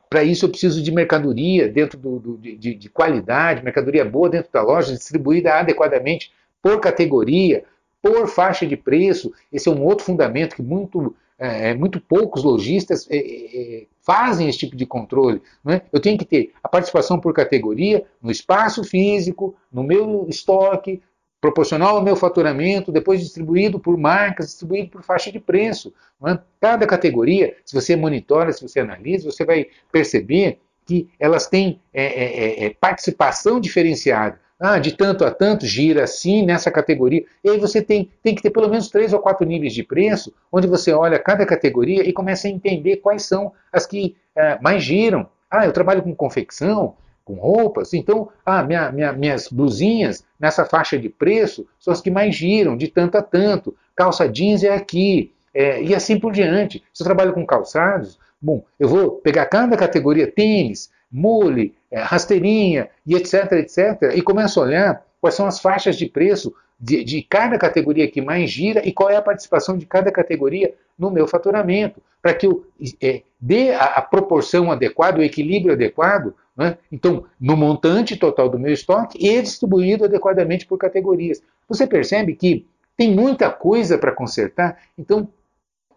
Para 0.09 0.25
isso 0.25 0.45
eu 0.45 0.51
preciso 0.51 0.83
de 0.83 0.91
mercadoria 0.91 1.69
dentro 1.69 1.99
do, 1.99 2.19
do 2.19 2.39
de, 2.39 2.75
de, 2.75 2.89
qualidade, 2.89 3.63
mercadoria 3.63 4.05
boa 4.05 4.29
dentro 4.29 4.51
da 4.51 4.63
loja, 4.63 4.95
distribuída 4.95 5.55
adequadamente 5.55 6.33
por 6.63 6.81
categoria, 6.81 7.65
por 8.03 8.27
faixa 8.27 8.67
de 8.67 8.77
preço. 8.77 9.33
Esse 9.53 9.69
é 9.69 9.73
um 9.73 9.85
outro 9.85 10.05
fundamento 10.05 10.57
que 10.57 10.63
muito, 10.63 11.15
é, 11.39 11.71
é 11.71 11.75
muito 11.75 12.01
poucos 12.01 12.43
lojistas 12.43 13.07
é, 13.11 13.17
é, 13.17 13.87
fazem 14.01 14.49
esse 14.49 14.59
tipo 14.59 14.77
de 14.77 14.87
controle. 14.87 15.43
Né? 15.63 15.83
Eu 15.93 16.01
tenho 16.01 16.17
que 16.17 16.25
ter 16.25 16.53
a 16.63 16.69
participação 16.69 17.21
por 17.21 17.35
categoria 17.35 18.05
no 18.23 18.31
espaço 18.31 18.83
físico, 18.83 19.55
no 19.71 19.83
meu 19.83 20.27
estoque, 20.29 21.03
proporcional 21.41 21.97
ao 21.97 22.03
meu 22.03 22.17
faturamento, 22.17 22.91
depois 22.91 23.21
distribuído 23.21 23.79
por 23.79 23.97
marcas, 23.97 24.47
distribuído 24.47 24.91
por 24.91 25.03
faixa 25.03 25.31
de 25.31 25.39
preço. 25.39 25.93
É? 26.27 26.39
Cada 26.61 26.87
categoria, 26.87 27.55
se 27.65 27.75
você 27.75 27.95
monitora, 27.95 28.53
se 28.53 28.63
você 28.63 28.81
analisa, 28.81 29.31
você 29.31 29.45
vai 29.45 29.67
perceber 29.93 30.59
que 30.85 31.09
elas 31.21 31.47
têm 31.47 31.81
é, 31.93 32.03
é, 32.03 32.65
é, 32.65 32.65
é 32.67 32.71
participação 32.71 33.61
diferenciada. 33.61 34.41
ah, 34.61 34.79
de 34.81 34.97
tanto 34.97 35.25
a 35.25 35.31
tanto, 35.31 35.65
gira 35.65 36.03
assim 36.03 36.45
nessa 36.45 36.71
categoria. 36.71 37.25
E 37.45 37.51
aí 37.51 37.59
você 37.61 37.81
tem, 37.81 38.11
tem 38.23 38.35
que 38.35 38.43
ter 38.43 38.51
pelo 38.51 38.69
menos 38.69 38.89
três 38.89 39.13
ou 39.13 39.21
quatro 39.21 39.47
níveis 39.47 39.73
de 39.73 39.85
preço, 39.85 40.33
onde 40.51 40.67
você 40.67 40.93
olha 40.93 41.19
cada 41.19 41.47
categoria 41.47 42.03
e 42.03 42.13
começa 42.13 42.49
a 42.49 42.51
entender 42.51 42.97
quais 42.97 43.23
são 43.23 43.53
as 43.73 43.87
que 43.87 44.17
é, 44.35 44.59
mais 44.61 44.83
giram. 44.83 45.29
Ah, 45.49 45.65
eu 45.65 45.73
trabalho 45.73 46.03
com 46.03 46.13
confecção, 46.15 46.97
com 47.29 47.35
roupas, 47.35 47.93
então 47.93 48.31
ah, 48.45 48.63
minha, 48.63 48.91
minha, 48.91 49.13
minhas 49.13 49.49
blusinhas 49.49 50.25
nessa 50.41 50.65
faixa 50.65 50.99
de 50.99 51.11
preço 51.11 51.67
são 51.79 51.93
as 51.93 52.01
que 52.01 52.11
mais 52.11 52.35
giram, 52.35 52.75
de 52.75 52.89
tanto 52.89 53.19
a 53.19 53.23
tanto. 53.23 53.77
Calça 53.95 54.27
jeans 54.27 54.65
é 54.65 54.75
aqui, 54.75 55.31
é, 55.53 55.83
e 55.83 55.95
assim 55.95 56.19
por 56.19 56.33
diante. 56.33 56.83
Se 56.95 57.03
eu 57.03 57.05
trabalho 57.05 57.35
com 57.35 57.45
calçados, 57.45 58.19
bom, 58.41 58.65
eu 58.81 58.89
vou 58.89 59.11
pegar 59.11 59.45
cada 59.45 59.77
categoria, 59.77 60.27
tênis, 60.27 60.91
mule, 61.13 61.75
é, 61.91 62.01
rasteirinha 62.01 62.89
e 63.07 63.15
etc, 63.15 63.53
etc, 63.53 64.15
e 64.15 64.23
começo 64.23 64.59
a 64.59 64.65
olhar 64.65 65.07
quais 65.21 65.35
são 65.35 65.47
as 65.47 65.61
faixas 65.61 65.97
de 65.97 66.07
preço 66.07 66.55
de, 66.81 67.05
de, 67.05 67.23
cada 67.23 67.59
categoria 67.59 68.09
que 68.09 68.23
mais 68.23 68.51
gira 68.51 68.87
e 68.89 68.93
qual 68.93 69.11
é 69.11 69.17
a 69.17 69.23
participação 69.23 69.77
de 69.77 69.85
cada 69.85 70.11
categoria 70.11 70.73
no 70.99 71.11
meu 71.11 71.27
faturamento, 71.27 72.03
para 72.21 72.35
que 72.35 72.47
eu 72.47 72.67
é, 73.01 73.23
dê 73.41 73.73
a, 73.73 73.85
a, 73.85 74.03
proporção 74.03 74.71
adequada, 74.71 75.21
o 75.21 75.23
equilíbrio 75.23 75.75
adequado, 75.75 76.35
né? 76.57 76.77
então, 76.91 77.25
no 77.41 77.57
montante 77.57 78.17
total 78.17 78.49
do 78.49 78.59
meu 78.59 78.73
estoque 78.73 79.19
e 79.25 79.41
distribuído 79.41 80.05
adequadamente 80.05 80.67
por 80.67 80.77
categorias. 80.77 81.41
Você 81.69 81.87
percebe 81.87 82.35
que 82.35 82.67
tem 82.97 83.15
muita 83.15 83.49
coisa 83.51 83.97
para 83.97 84.11
consertar, 84.11 84.77
então 84.99 85.29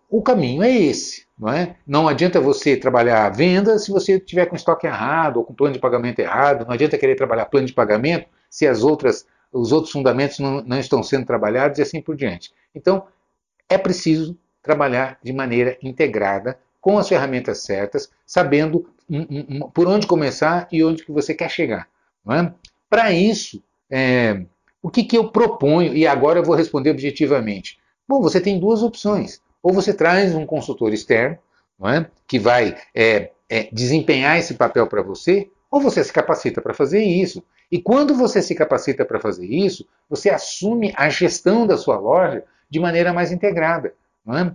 o 0.08 0.22
caminho 0.22 0.62
é 0.62 0.70
esse. 0.70 1.26
Não, 1.40 1.50
é? 1.50 1.76
não 1.88 2.08
adianta 2.08 2.40
você 2.40 2.78
trabalhar 2.78 3.26
a 3.26 3.30
venda 3.30 3.80
se 3.80 3.90
você 3.90 4.20
tiver 4.20 4.46
com 4.46 4.56
estoque 4.56 4.86
errado 4.86 5.38
ou 5.38 5.44
com 5.44 5.56
plano 5.56 5.74
de 5.74 5.80
pagamento 5.80 6.20
errado. 6.20 6.66
Não 6.66 6.74
adianta 6.74 6.98
querer 6.98 7.16
trabalhar 7.16 7.46
plano 7.46 7.66
de 7.66 7.74
pagamento 7.74 8.28
se 8.48 8.68
as 8.68 8.84
outras, 8.84 9.26
os 9.52 9.72
outros 9.72 9.92
fundamentos 9.92 10.38
não, 10.38 10.62
não 10.62 10.78
estão 10.78 11.02
sendo 11.02 11.26
trabalhados 11.26 11.80
e 11.80 11.82
assim 11.82 12.00
por 12.00 12.16
diante. 12.16 12.52
Então, 12.76 13.08
é 13.68 13.78
preciso 13.78 14.38
trabalhar 14.62 15.18
de 15.24 15.34
maneira 15.34 15.78
integrada, 15.82 16.60
com 16.80 16.98
as 16.98 17.08
ferramentas 17.08 17.64
certas, 17.64 18.10
sabendo 18.26 18.88
por 19.74 19.88
onde 19.88 20.08
começar 20.08 20.68
e 20.72 20.84
onde 20.84 21.04
que 21.04 21.12
você 21.12 21.34
quer 21.34 21.50
chegar. 21.50 21.88
É? 22.30 22.52
Para 22.90 23.12
isso, 23.12 23.62
é, 23.90 24.44
o 24.82 24.90
que, 24.90 25.04
que 25.04 25.18
eu 25.18 25.30
proponho, 25.30 25.94
e 25.96 26.08
agora 26.08 26.40
eu 26.40 26.44
vou 26.44 26.56
responder 26.56 26.90
objetivamente. 26.90 27.80
Bom, 28.08 28.22
você 28.22 28.42
tem 28.42 28.60
duas 28.60 28.82
opções. 28.82 29.42
Ou 29.62 29.74
você 29.74 29.94
traz 29.94 30.34
um 30.34 30.46
consultor 30.46 30.94
externo, 30.94 31.38
é? 31.86 32.06
que 32.28 32.40
vai 32.40 32.78
é, 32.96 33.32
é, 33.50 33.70
desempenhar 33.72 34.38
esse 34.38 34.56
papel 34.56 34.88
para 34.88 35.02
você, 35.02 35.50
ou 35.70 35.80
você 35.80 36.04
se 36.04 36.12
capacita 36.12 36.62
para 36.62 36.74
fazer 36.74 37.04
isso. 37.04 37.44
E 37.72 37.82
quando 37.82 38.16
você 38.16 38.42
se 38.42 38.54
capacita 38.56 39.06
para 39.06 39.20
fazer 39.20 39.46
isso, 39.46 39.88
você 40.10 40.30
assume 40.30 40.94
a 40.96 41.10
gestão 41.10 41.66
da 41.66 41.78
sua 41.78 41.98
loja 41.98 42.44
de 42.70 42.80
maneira 42.80 43.14
mais 43.14 43.32
integrada. 43.32 43.94
É? 44.28 44.52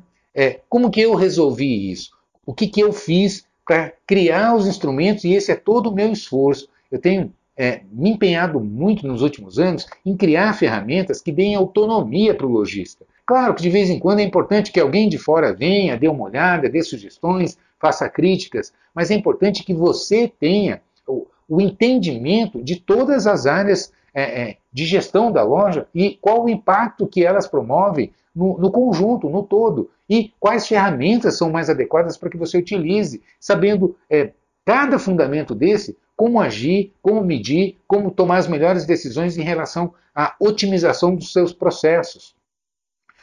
é? 0.46 0.60
como 0.68 0.90
que 0.90 1.00
eu 1.00 1.14
resolvi 1.14 1.90
isso? 1.90 2.10
O 2.44 2.54
que, 2.54 2.66
que 2.68 2.80
eu 2.80 2.92
fiz 2.92 3.44
para 3.66 3.92
criar 4.06 4.54
os 4.54 4.66
instrumentos? 4.66 5.24
E 5.24 5.32
esse 5.32 5.50
é 5.50 5.56
todo 5.56 5.90
o 5.90 5.94
meu 5.94 6.12
esforço. 6.12 6.68
Eu 6.90 7.00
tenho 7.00 7.32
é, 7.56 7.80
me 7.90 8.10
empenhado 8.10 8.60
muito 8.60 9.06
nos 9.06 9.22
últimos 9.22 9.58
anos 9.58 9.86
em 10.04 10.16
criar 10.16 10.52
ferramentas 10.52 11.22
que 11.22 11.32
deem 11.32 11.54
autonomia 11.54 12.34
para 12.34 12.46
o 12.46 12.50
lojista. 12.50 13.04
Claro 13.24 13.54
que 13.54 13.62
de 13.62 13.70
vez 13.70 13.90
em 13.90 13.98
quando 13.98 14.20
é 14.20 14.22
importante 14.22 14.70
que 14.70 14.78
alguém 14.78 15.08
de 15.08 15.18
fora 15.18 15.52
venha, 15.52 15.96
dê 15.96 16.06
uma 16.06 16.24
olhada, 16.24 16.68
dê 16.68 16.82
sugestões, 16.82 17.58
faça 17.80 18.08
críticas, 18.08 18.72
mas 18.94 19.10
é 19.10 19.14
importante 19.14 19.64
que 19.64 19.74
você 19.74 20.30
tenha 20.38 20.80
o, 21.06 21.26
o 21.48 21.60
entendimento 21.60 22.62
de 22.62 22.76
todas 22.76 23.26
as 23.26 23.46
áreas 23.46 23.92
é, 24.16 24.22
é, 24.22 24.56
de 24.72 24.86
gestão 24.86 25.30
da 25.30 25.42
loja 25.42 25.86
e 25.94 26.16
qual 26.22 26.42
o 26.42 26.48
impacto 26.48 27.06
que 27.06 27.22
elas 27.22 27.46
promovem 27.46 28.10
no, 28.34 28.56
no, 28.56 28.70
conjunto, 28.70 29.28
no 29.28 29.42
todo, 29.42 29.90
e 30.08 30.32
quais 30.40 30.66
ferramentas 30.66 31.36
são 31.36 31.50
mais 31.50 31.68
adequadas 31.68 32.16
para 32.16 32.30
que 32.30 32.36
você 32.38 32.56
utilize, 32.56 33.22
sabendo 33.38 33.94
é, 34.08 34.32
cada 34.64 34.98
fundamento 34.98 35.54
desse, 35.54 35.98
como 36.16 36.40
agir, 36.40 36.94
como 37.02 37.22
medir, 37.22 37.76
como 37.86 38.10
tomar 38.10 38.38
as 38.38 38.48
melhores 38.48 38.86
decisões 38.86 39.36
em 39.36 39.42
relação 39.42 39.92
à 40.14 40.34
otimização 40.40 41.14
dos 41.14 41.30
seus 41.30 41.52
processos. 41.52 42.34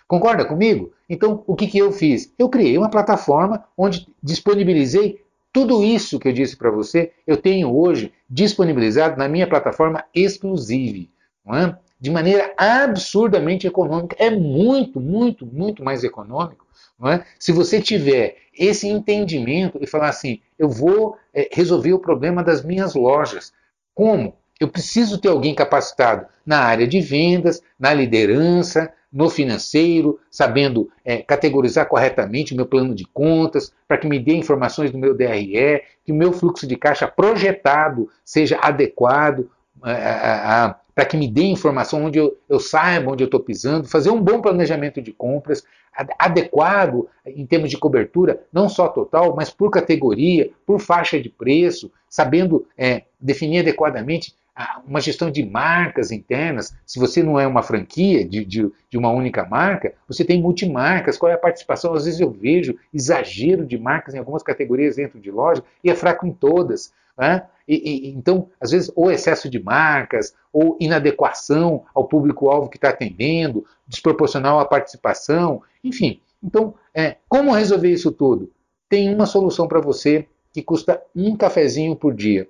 Concorda 0.07 0.45
comigo? 0.45 0.91
Então, 1.09 1.43
o 1.47 1.55
que, 1.55 1.65
que 1.65 1.79
eu 1.79 1.91
fiz? 1.91 2.31
Eu 2.37 2.49
criei 2.49 2.77
uma 2.77 2.89
plataforma 2.89 3.63
onde 3.75 4.07
disponibilizei 4.21 5.23
tudo 5.53 5.83
isso 5.85 6.19
que 6.19 6.27
eu 6.27 6.33
disse 6.33 6.57
para 6.57 6.71
você, 6.71 7.11
eu 7.27 7.37
tenho 7.37 7.71
hoje 7.73 8.11
disponibilizado 8.27 9.17
na 9.17 9.29
minha 9.29 9.47
plataforma 9.47 10.03
Exclusive, 10.13 11.11
é? 11.47 11.75
de 11.99 12.09
maneira 12.09 12.51
absurdamente 12.57 13.67
econômica. 13.67 14.15
É 14.19 14.31
muito, 14.31 14.99
muito, 14.99 15.45
muito 15.45 15.83
mais 15.83 16.03
econômico. 16.03 16.65
É? 17.05 17.23
Se 17.37 17.51
você 17.51 17.81
tiver 17.81 18.37
esse 18.57 18.87
entendimento 18.87 19.77
e 19.79 19.87
falar 19.87 20.09
assim, 20.09 20.39
eu 20.57 20.69
vou 20.69 21.17
é, 21.33 21.49
resolver 21.51 21.93
o 21.93 21.99
problema 21.99 22.43
das 22.43 22.63
minhas 22.63 22.95
lojas. 22.95 23.53
Como? 23.93 24.35
Eu 24.63 24.69
preciso 24.69 25.17
ter 25.17 25.27
alguém 25.27 25.53
capacitado 25.53 26.25
na 26.45 26.59
área 26.59 26.87
de 26.87 27.01
vendas, 27.01 27.61
na 27.77 27.93
liderança, 27.93 28.93
no 29.11 29.29
financeiro, 29.29 30.17
sabendo 30.31 30.89
é, 31.03 31.17
categorizar 31.17 31.85
corretamente 31.85 32.53
o 32.53 32.55
meu 32.55 32.65
plano 32.65 32.95
de 32.95 33.05
contas, 33.05 33.73
para 33.85 33.97
que 33.97 34.07
me 34.07 34.17
dê 34.17 34.35
informações 34.35 34.89
do 34.89 34.97
meu 34.97 35.13
DRE, 35.13 35.81
que 36.05 36.13
o 36.13 36.15
meu 36.15 36.31
fluxo 36.31 36.65
de 36.65 36.77
caixa 36.77 37.09
projetado 37.09 38.09
seja 38.23 38.57
adequado, 38.61 39.49
para 40.95 41.05
que 41.05 41.17
me 41.17 41.27
dê 41.27 41.43
informação 41.43 42.05
onde 42.05 42.17
eu, 42.17 42.37
eu 42.47 42.57
saiba 42.57 43.11
onde 43.11 43.21
eu 43.21 43.25
estou 43.25 43.41
pisando, 43.41 43.85
fazer 43.89 44.11
um 44.11 44.21
bom 44.21 44.39
planejamento 44.39 45.01
de 45.01 45.11
compras, 45.11 45.61
adequado 46.17 47.09
em 47.25 47.45
termos 47.45 47.69
de 47.69 47.77
cobertura, 47.77 48.41
não 48.51 48.69
só 48.69 48.87
total, 48.87 49.35
mas 49.35 49.49
por 49.49 49.69
categoria, 49.69 50.49
por 50.65 50.79
faixa 50.79 51.19
de 51.19 51.27
preço, 51.27 51.91
sabendo 52.09 52.65
é, 52.77 53.03
definir 53.19 53.59
adequadamente 53.59 54.33
uma 54.85 55.01
gestão 55.01 55.31
de 55.31 55.43
marcas 55.43 56.11
internas. 56.11 56.75
Se 56.85 56.99
você 56.99 57.23
não 57.23 57.39
é 57.39 57.47
uma 57.47 57.63
franquia 57.63 58.23
de, 58.23 58.45
de, 58.45 58.71
de, 58.89 58.97
uma 58.97 59.09
única 59.09 59.45
marca, 59.45 59.93
você 60.07 60.23
tem 60.23 60.41
multimarcas. 60.41 61.17
Qual 61.17 61.31
é 61.31 61.35
a 61.35 61.39
participação? 61.39 61.93
Às 61.93 62.05
vezes 62.05 62.19
eu 62.19 62.29
vejo 62.29 62.77
exagero 62.93 63.65
de 63.65 63.77
marcas 63.77 64.13
em 64.13 64.19
algumas 64.19 64.43
categorias 64.43 64.95
dentro 64.95 65.19
de 65.19 65.31
loja 65.31 65.63
e 65.83 65.89
é 65.89 65.95
fraco 65.95 66.27
em 66.27 66.31
todas. 66.31 66.93
Né? 67.17 67.43
E, 67.67 68.09
e, 68.09 68.09
então, 68.09 68.49
às 68.59 68.71
vezes, 68.71 68.91
ou 68.95 69.11
excesso 69.11 69.49
de 69.49 69.61
marcas, 69.61 70.35
ou 70.51 70.77
inadequação 70.79 71.85
ao 71.93 72.07
público-alvo 72.07 72.69
que 72.69 72.77
está 72.77 72.89
atendendo, 72.89 73.65
desproporcional 73.87 74.59
à 74.59 74.65
participação, 74.65 75.61
enfim. 75.83 76.21
Então, 76.43 76.75
é, 76.93 77.17
como 77.27 77.53
resolver 77.53 77.89
isso 77.89 78.11
tudo? 78.11 78.51
Tem 78.89 79.13
uma 79.13 79.25
solução 79.25 79.67
para 79.67 79.79
você 79.79 80.27
que 80.51 80.61
custa 80.61 81.01
um 81.15 81.35
cafezinho 81.35 81.95
por 81.95 82.13
dia. 82.13 82.47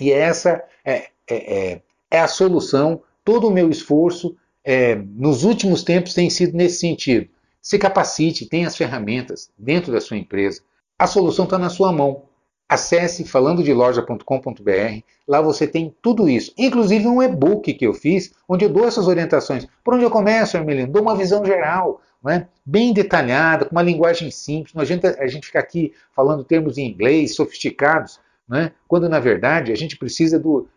E 0.00 0.10
essa 0.10 0.64
é, 0.84 1.10
é, 1.30 1.72
é, 1.72 1.82
é 2.10 2.20
a 2.20 2.28
solução. 2.28 3.02
Todo 3.24 3.48
o 3.48 3.50
meu 3.50 3.70
esforço 3.70 4.36
é, 4.64 4.94
nos 4.94 5.44
últimos 5.44 5.82
tempos 5.82 6.14
tem 6.14 6.28
sido 6.28 6.56
nesse 6.56 6.80
sentido. 6.80 7.28
Se 7.62 7.78
capacite, 7.78 8.46
tenha 8.46 8.66
as 8.66 8.76
ferramentas 8.76 9.50
dentro 9.58 9.92
da 9.92 10.00
sua 10.00 10.16
empresa. 10.16 10.62
A 10.98 11.06
solução 11.06 11.44
está 11.44 11.58
na 11.58 11.68
sua 11.68 11.92
mão. 11.92 12.22
Acesse 12.68 13.24
falandodeloja.com.br, 13.24 15.02
lá 15.26 15.40
você 15.40 15.66
tem 15.66 15.92
tudo 16.00 16.28
isso, 16.28 16.52
inclusive 16.56 17.08
um 17.08 17.20
e-book 17.20 17.74
que 17.74 17.84
eu 17.84 17.92
fiz, 17.92 18.32
onde 18.48 18.64
eu 18.64 18.68
dou 18.68 18.86
essas 18.86 19.08
orientações. 19.08 19.66
Por 19.82 19.94
onde 19.94 20.04
eu 20.04 20.10
começo, 20.10 20.56
Hermelino? 20.56 20.92
Dou 20.92 21.02
uma 21.02 21.16
visão 21.16 21.44
geral, 21.44 22.00
né? 22.22 22.46
bem 22.64 22.92
detalhada, 22.92 23.64
com 23.64 23.72
uma 23.72 23.82
linguagem 23.82 24.30
simples. 24.30 24.72
Não 24.72 24.82
adianta 24.82 25.16
a 25.18 25.26
gente 25.26 25.48
ficar 25.48 25.58
aqui 25.58 25.92
falando 26.14 26.44
termos 26.44 26.78
em 26.78 26.86
inglês 26.86 27.34
sofisticados, 27.34 28.20
né? 28.48 28.70
quando 28.86 29.08
na 29.08 29.18
verdade 29.18 29.72
a 29.72 29.76
gente 29.76 29.96
precisa 29.96 30.38
do, 30.38 30.68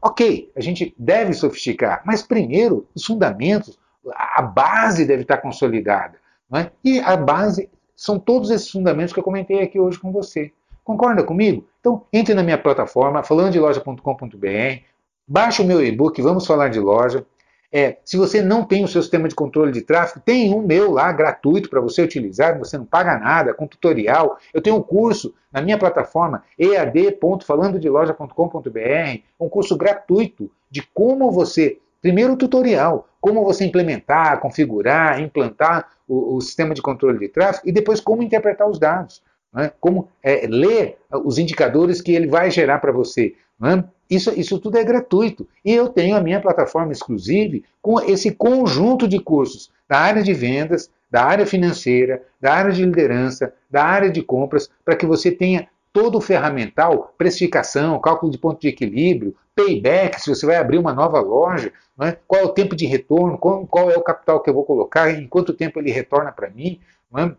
Ok, 0.00 0.50
a 0.56 0.60
gente 0.60 0.94
deve 0.98 1.32
sofisticar, 1.32 2.02
mas 2.04 2.22
primeiro 2.22 2.86
os 2.94 3.04
fundamentos, 3.04 3.78
a 4.14 4.42
base 4.42 5.04
deve 5.04 5.22
estar 5.22 5.38
consolidada. 5.38 6.18
É? 6.54 6.70
E 6.82 7.00
a 7.00 7.16
base 7.16 7.68
são 7.94 8.18
todos 8.18 8.50
esses 8.50 8.70
fundamentos 8.70 9.12
que 9.12 9.20
eu 9.20 9.24
comentei 9.24 9.62
aqui 9.62 9.78
hoje 9.78 9.98
com 9.98 10.10
você. 10.10 10.52
Concorda 10.82 11.22
comigo? 11.22 11.66
Então, 11.80 12.06
entre 12.12 12.32
na 12.32 12.42
minha 12.42 12.56
plataforma, 12.56 13.22
falandodeloja.com.br, 13.22 14.82
baixe 15.26 15.60
o 15.60 15.64
meu 15.66 15.84
e-book, 15.84 16.22
vamos 16.22 16.46
falar 16.46 16.68
de 16.68 16.80
loja. 16.80 17.26
É, 17.70 17.98
se 18.02 18.16
você 18.16 18.40
não 18.40 18.64
tem 18.64 18.82
o 18.82 18.88
seu 18.88 19.02
sistema 19.02 19.28
de 19.28 19.34
controle 19.34 19.70
de 19.72 19.82
tráfego, 19.82 20.22
tem 20.24 20.54
um 20.54 20.62
meu 20.62 20.90
lá 20.90 21.12
gratuito 21.12 21.68
para 21.68 21.80
você 21.80 22.00
utilizar, 22.02 22.58
você 22.58 22.78
não 22.78 22.86
paga 22.86 23.18
nada, 23.18 23.52
com 23.52 23.66
tutorial. 23.66 24.38
Eu 24.54 24.62
tenho 24.62 24.76
um 24.76 24.82
curso 24.82 25.34
na 25.52 25.60
minha 25.60 25.76
plataforma 25.76 26.42
ead.falandodeloja.com.br, 26.58 29.20
um 29.38 29.48
curso 29.48 29.76
gratuito 29.76 30.50
de 30.70 30.82
como 30.94 31.30
você, 31.30 31.78
primeiro 32.00 32.36
tutorial, 32.36 33.06
como 33.20 33.44
você 33.44 33.66
implementar, 33.66 34.40
configurar, 34.40 35.20
implantar 35.20 35.90
o, 36.06 36.36
o 36.36 36.40
sistema 36.40 36.72
de 36.72 36.80
controle 36.80 37.18
de 37.18 37.28
tráfego 37.28 37.68
e 37.68 37.72
depois 37.72 38.00
como 38.00 38.22
interpretar 38.22 38.66
os 38.68 38.78
dados. 38.78 39.22
Né? 39.52 39.72
Como 39.78 40.08
é, 40.22 40.46
ler 40.46 40.96
os 41.24 41.36
indicadores 41.38 42.00
que 42.00 42.14
ele 42.14 42.28
vai 42.28 42.50
gerar 42.50 42.78
para 42.78 42.92
você. 42.92 43.34
Né? 43.60 43.84
Isso, 44.08 44.32
isso 44.38 44.58
tudo 44.58 44.78
é 44.78 44.84
gratuito. 44.84 45.46
E 45.64 45.72
eu 45.72 45.88
tenho 45.88 46.16
a 46.16 46.20
minha 46.20 46.40
plataforma 46.40 46.92
exclusiva 46.92 47.58
com 47.82 48.00
esse 48.00 48.30
conjunto 48.32 49.06
de 49.06 49.18
cursos 49.18 49.70
da 49.88 49.98
área 49.98 50.22
de 50.22 50.32
vendas, 50.32 50.90
da 51.10 51.24
área 51.24 51.46
financeira, 51.46 52.22
da 52.40 52.54
área 52.54 52.72
de 52.72 52.84
liderança, 52.84 53.52
da 53.70 53.84
área 53.84 54.10
de 54.10 54.22
compras, 54.22 54.70
para 54.84 54.96
que 54.96 55.06
você 55.06 55.30
tenha 55.30 55.68
todo 55.92 56.18
o 56.18 56.20
ferramental, 56.20 57.14
precificação, 57.16 57.98
cálculo 57.98 58.30
de 58.30 58.38
ponto 58.38 58.60
de 58.60 58.68
equilíbrio, 58.68 59.34
payback, 59.54 60.20
se 60.20 60.28
você 60.28 60.46
vai 60.46 60.56
abrir 60.56 60.78
uma 60.78 60.92
nova 60.92 61.18
loja, 61.20 61.72
é? 62.00 62.16
qual 62.26 62.42
é 62.42 62.44
o 62.44 62.50
tempo 62.50 62.76
de 62.76 62.86
retorno, 62.86 63.38
qual, 63.38 63.66
qual, 63.66 63.90
é 63.90 63.96
o 63.96 64.02
capital 64.02 64.40
que 64.40 64.48
eu 64.48 64.54
vou 64.54 64.64
colocar, 64.64 65.10
em 65.10 65.26
quanto 65.26 65.52
tempo 65.52 65.80
ele 65.80 65.90
retorna 65.90 66.30
para 66.30 66.50
mim. 66.50 66.78
É? 67.16 67.32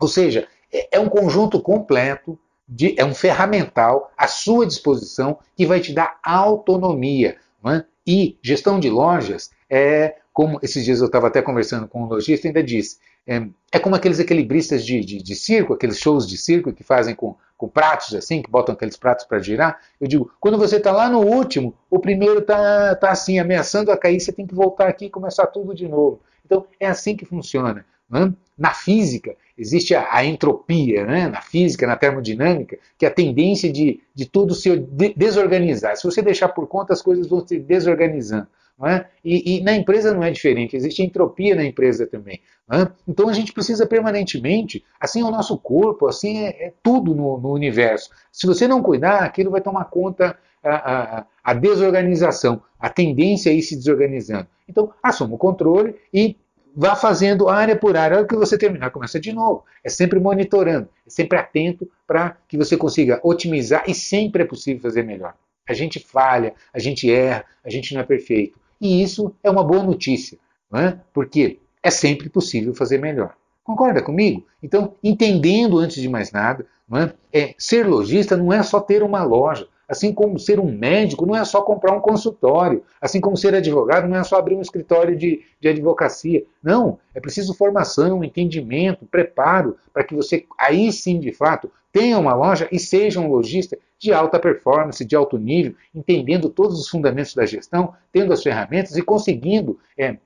Ou 0.00 0.08
seja, 0.08 0.48
é, 0.72 0.96
é 0.96 1.00
um 1.00 1.08
conjunto 1.08 1.60
completo, 1.60 2.38
de, 2.74 2.94
é 2.98 3.04
um 3.04 3.14
ferramental 3.14 4.10
à 4.16 4.26
sua 4.26 4.66
disposição 4.66 5.38
que 5.56 5.66
vai 5.66 5.80
te 5.80 5.92
dar 5.92 6.18
autonomia. 6.22 7.36
É? 7.64 7.84
E 8.06 8.38
gestão 8.42 8.80
de 8.80 8.90
lojas 8.90 9.50
é 9.70 10.16
como 10.32 10.58
esses 10.62 10.84
dias 10.84 11.00
eu 11.00 11.06
estava 11.06 11.26
até 11.26 11.42
conversando 11.42 11.86
com 11.86 12.02
um 12.02 12.06
lojista, 12.06 12.48
ainda 12.48 12.62
disse, 12.62 12.96
é, 13.26 13.46
é 13.70 13.78
como 13.78 13.94
aqueles 13.94 14.18
equilibristas 14.18 14.84
de, 14.84 15.00
de, 15.00 15.22
de, 15.22 15.34
circo, 15.36 15.74
aqueles 15.74 15.98
shows 15.98 16.26
de 16.26 16.38
circo 16.38 16.72
que 16.72 16.82
fazem 16.82 17.14
com, 17.14 17.36
com 17.56 17.68
pratos 17.68 18.14
assim, 18.14 18.40
que 18.40 18.50
botam 18.50 18.74
aqueles 18.74 18.96
pratos 18.96 19.26
para 19.26 19.38
girar. 19.38 19.78
Eu 20.00 20.08
digo, 20.08 20.32
quando 20.40 20.58
você 20.58 20.78
está 20.78 20.90
lá 20.90 21.08
no 21.08 21.20
último, 21.20 21.74
o 21.90 21.98
primeiro 21.98 22.40
está 22.40 22.96
tá 22.96 23.10
assim, 23.10 23.38
ameaçando 23.38 23.92
a 23.92 23.96
cair, 23.96 24.18
você 24.18 24.32
tem 24.32 24.46
que 24.46 24.54
voltar 24.54 24.88
aqui 24.88 25.04
e 25.04 25.10
começar 25.10 25.46
tudo 25.46 25.74
de 25.74 25.86
novo. 25.86 26.20
Então 26.44 26.66
é 26.80 26.88
assim 26.88 27.14
que 27.14 27.26
funciona. 27.26 27.84
Né? 28.08 28.32
Na 28.56 28.72
física, 28.74 29.34
existe 29.56 29.94
a, 29.94 30.06
a 30.10 30.24
entropia, 30.24 31.06
né? 31.06 31.28
na 31.28 31.40
física, 31.40 31.86
na 31.86 31.96
termodinâmica, 31.96 32.78
que 32.98 33.04
é 33.04 33.08
a 33.08 33.14
tendência 33.14 33.72
de, 33.72 34.00
de 34.14 34.26
tudo 34.26 34.54
se 34.54 34.76
desorganizar. 35.16 35.96
Se 35.96 36.04
você 36.04 36.22
deixar 36.22 36.48
por 36.48 36.66
conta, 36.66 36.92
as 36.92 37.02
coisas 37.02 37.26
vão 37.26 37.46
se 37.46 37.58
desorganizando. 37.58 38.48
É? 38.84 39.04
E, 39.24 39.58
e, 39.58 39.60
na 39.62 39.74
empresa 39.74 40.12
não 40.12 40.24
é 40.24 40.30
diferente, 40.30 40.74
existe 40.74 41.02
entropia 41.02 41.54
na 41.54 41.64
empresa 41.64 42.04
também. 42.04 42.40
É? 42.72 42.90
Então 43.06 43.28
a 43.28 43.32
gente 43.32 43.52
precisa 43.52 43.86
permanentemente, 43.86 44.84
assim 44.98 45.20
é 45.20 45.24
o 45.24 45.30
nosso 45.30 45.56
corpo, 45.56 46.08
assim 46.08 46.38
é, 46.38 46.48
é 46.66 46.72
tudo 46.82 47.14
no, 47.14 47.38
no, 47.38 47.52
universo. 47.52 48.10
Se 48.32 48.44
você 48.44 48.66
não 48.66 48.82
cuidar, 48.82 49.22
aquilo 49.22 49.52
vai 49.52 49.60
tomar 49.60 49.84
conta 49.84 50.36
a, 50.64 51.18
a, 51.18 51.26
a 51.44 51.54
desorganização, 51.54 52.60
a 52.76 52.88
tendência 52.88 53.52
a 53.52 53.54
ir 53.54 53.62
se 53.62 53.76
desorganizando. 53.76 54.48
Então 54.68 54.92
assuma 55.00 55.34
o 55.34 55.38
controle 55.38 55.94
e 56.12 56.36
vá 56.74 56.96
fazendo 56.96 57.48
área 57.48 57.76
por 57.76 57.96
área. 57.96 58.16
A 58.16 58.18
hora 58.20 58.28
que 58.28 58.36
você 58.36 58.56
terminar, 58.58 58.90
começa 58.90 59.20
de 59.20 59.32
novo. 59.32 59.64
É 59.84 59.88
sempre 59.88 60.18
monitorando, 60.18 60.88
é 61.06 61.10
sempre 61.10 61.38
atento 61.38 61.88
para 62.06 62.36
que 62.48 62.56
você 62.56 62.76
consiga 62.76 63.20
otimizar 63.22 63.84
e 63.88 63.94
sempre 63.94 64.42
é 64.42 64.46
possível 64.46 64.82
fazer 64.82 65.02
melhor. 65.02 65.34
A 65.68 65.72
gente 65.74 66.00
falha, 66.00 66.54
a 66.72 66.78
gente 66.78 67.10
erra, 67.10 67.44
a 67.64 67.70
gente 67.70 67.94
não 67.94 68.00
é 68.00 68.04
perfeito. 68.04 68.58
E 68.80 69.02
isso 69.02 69.34
é 69.42 69.50
uma 69.50 69.62
boa 69.62 69.82
notícia, 69.82 70.38
é? 70.74 70.96
porque 71.14 71.60
é 71.82 71.90
sempre 71.90 72.28
possível 72.28 72.74
fazer 72.74 72.98
melhor. 72.98 73.34
Concorda 73.62 74.02
comigo? 74.02 74.44
Então, 74.60 74.96
entendendo 75.02 75.78
antes 75.78 76.02
de 76.02 76.08
mais 76.08 76.32
nada, 76.32 76.66
é? 76.92 77.12
É, 77.32 77.54
ser 77.56 77.86
lojista 77.86 78.36
não 78.36 78.52
é 78.52 78.62
só 78.62 78.80
ter 78.80 79.02
uma 79.02 79.22
loja. 79.22 79.66
Assim 79.92 80.10
como 80.10 80.38
ser 80.38 80.58
um 80.58 80.72
médico 80.72 81.26
não 81.26 81.36
é 81.36 81.44
só 81.44 81.60
comprar 81.60 81.92
um 81.94 82.00
consultório. 82.00 82.82
Assim 82.98 83.20
como 83.20 83.36
ser 83.36 83.54
advogado 83.54 84.08
não 84.08 84.16
é 84.16 84.24
só 84.24 84.36
abrir 84.36 84.54
um 84.54 84.62
escritório 84.62 85.14
de, 85.14 85.42
de 85.60 85.68
advocacia. 85.68 86.42
Não, 86.62 86.98
é 87.14 87.20
preciso 87.20 87.52
formação, 87.52 88.24
entendimento, 88.24 89.04
preparo 89.04 89.76
para 89.92 90.02
que 90.02 90.14
você, 90.14 90.46
aí 90.58 90.90
sim, 90.90 91.20
de 91.20 91.30
fato, 91.30 91.70
tenha 91.92 92.18
uma 92.18 92.32
loja 92.34 92.66
e 92.72 92.78
seja 92.78 93.20
um 93.20 93.28
lojista 93.28 93.78
de 93.98 94.14
alta 94.14 94.38
performance, 94.38 95.04
de 95.04 95.14
alto 95.14 95.36
nível, 95.36 95.74
entendendo 95.94 96.48
todos 96.48 96.80
os 96.80 96.88
fundamentos 96.88 97.34
da 97.34 97.44
gestão, 97.44 97.92
tendo 98.10 98.32
as 98.32 98.42
ferramentas 98.42 98.96
e 98.96 99.02
conseguindo 99.02 99.78
é, 99.98 100.16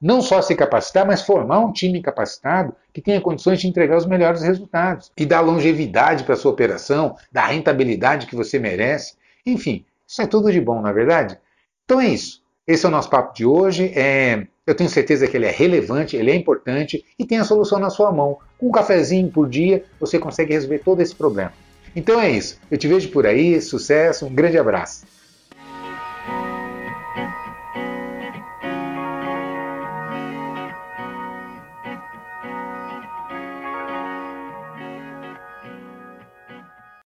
não 0.00 0.22
só 0.22 0.40
se 0.40 0.54
capacitar, 0.54 1.06
mas 1.06 1.22
formar 1.22 1.60
um 1.60 1.72
time 1.72 2.00
capacitado 2.00 2.74
que 2.92 3.00
tenha 3.00 3.20
condições 3.20 3.60
de 3.60 3.68
entregar 3.68 3.96
os 3.96 4.06
melhores 4.06 4.42
resultados 4.42 5.10
e 5.16 5.26
dar 5.26 5.40
longevidade 5.40 6.24
para 6.24 6.36
sua 6.36 6.52
operação, 6.52 7.16
dar 7.32 7.46
rentabilidade 7.46 8.26
que 8.26 8.36
você 8.36 8.58
merece. 8.58 9.14
Enfim, 9.44 9.84
isso 10.06 10.22
é 10.22 10.26
tudo 10.26 10.52
de 10.52 10.60
bom, 10.60 10.80
na 10.80 10.90
é 10.90 10.92
verdade? 10.92 11.38
Então 11.84 12.00
é 12.00 12.08
isso. 12.08 12.42
Esse 12.66 12.84
é 12.84 12.88
o 12.88 12.92
nosso 12.92 13.08
papo 13.08 13.34
de 13.34 13.46
hoje. 13.46 13.92
É, 13.96 14.46
eu 14.66 14.74
tenho 14.74 14.90
certeza 14.90 15.26
que 15.26 15.36
ele 15.36 15.46
é 15.46 15.50
relevante, 15.50 16.16
ele 16.16 16.30
é 16.30 16.34
importante 16.34 17.04
e 17.18 17.24
tem 17.24 17.38
a 17.38 17.44
solução 17.44 17.78
na 17.78 17.88
sua 17.88 18.12
mão. 18.12 18.38
Com 18.58 18.68
um 18.68 18.72
cafezinho 18.72 19.30
por 19.30 19.48
dia, 19.48 19.84
você 19.98 20.18
consegue 20.18 20.52
resolver 20.52 20.80
todo 20.80 21.00
esse 21.00 21.14
problema. 21.14 21.52
Então 21.96 22.20
é 22.20 22.30
isso. 22.30 22.60
Eu 22.70 22.76
te 22.76 22.86
vejo 22.86 23.08
por 23.08 23.26
aí. 23.26 23.60
Sucesso. 23.60 24.26
Um 24.26 24.34
grande 24.34 24.58
abraço. 24.58 25.06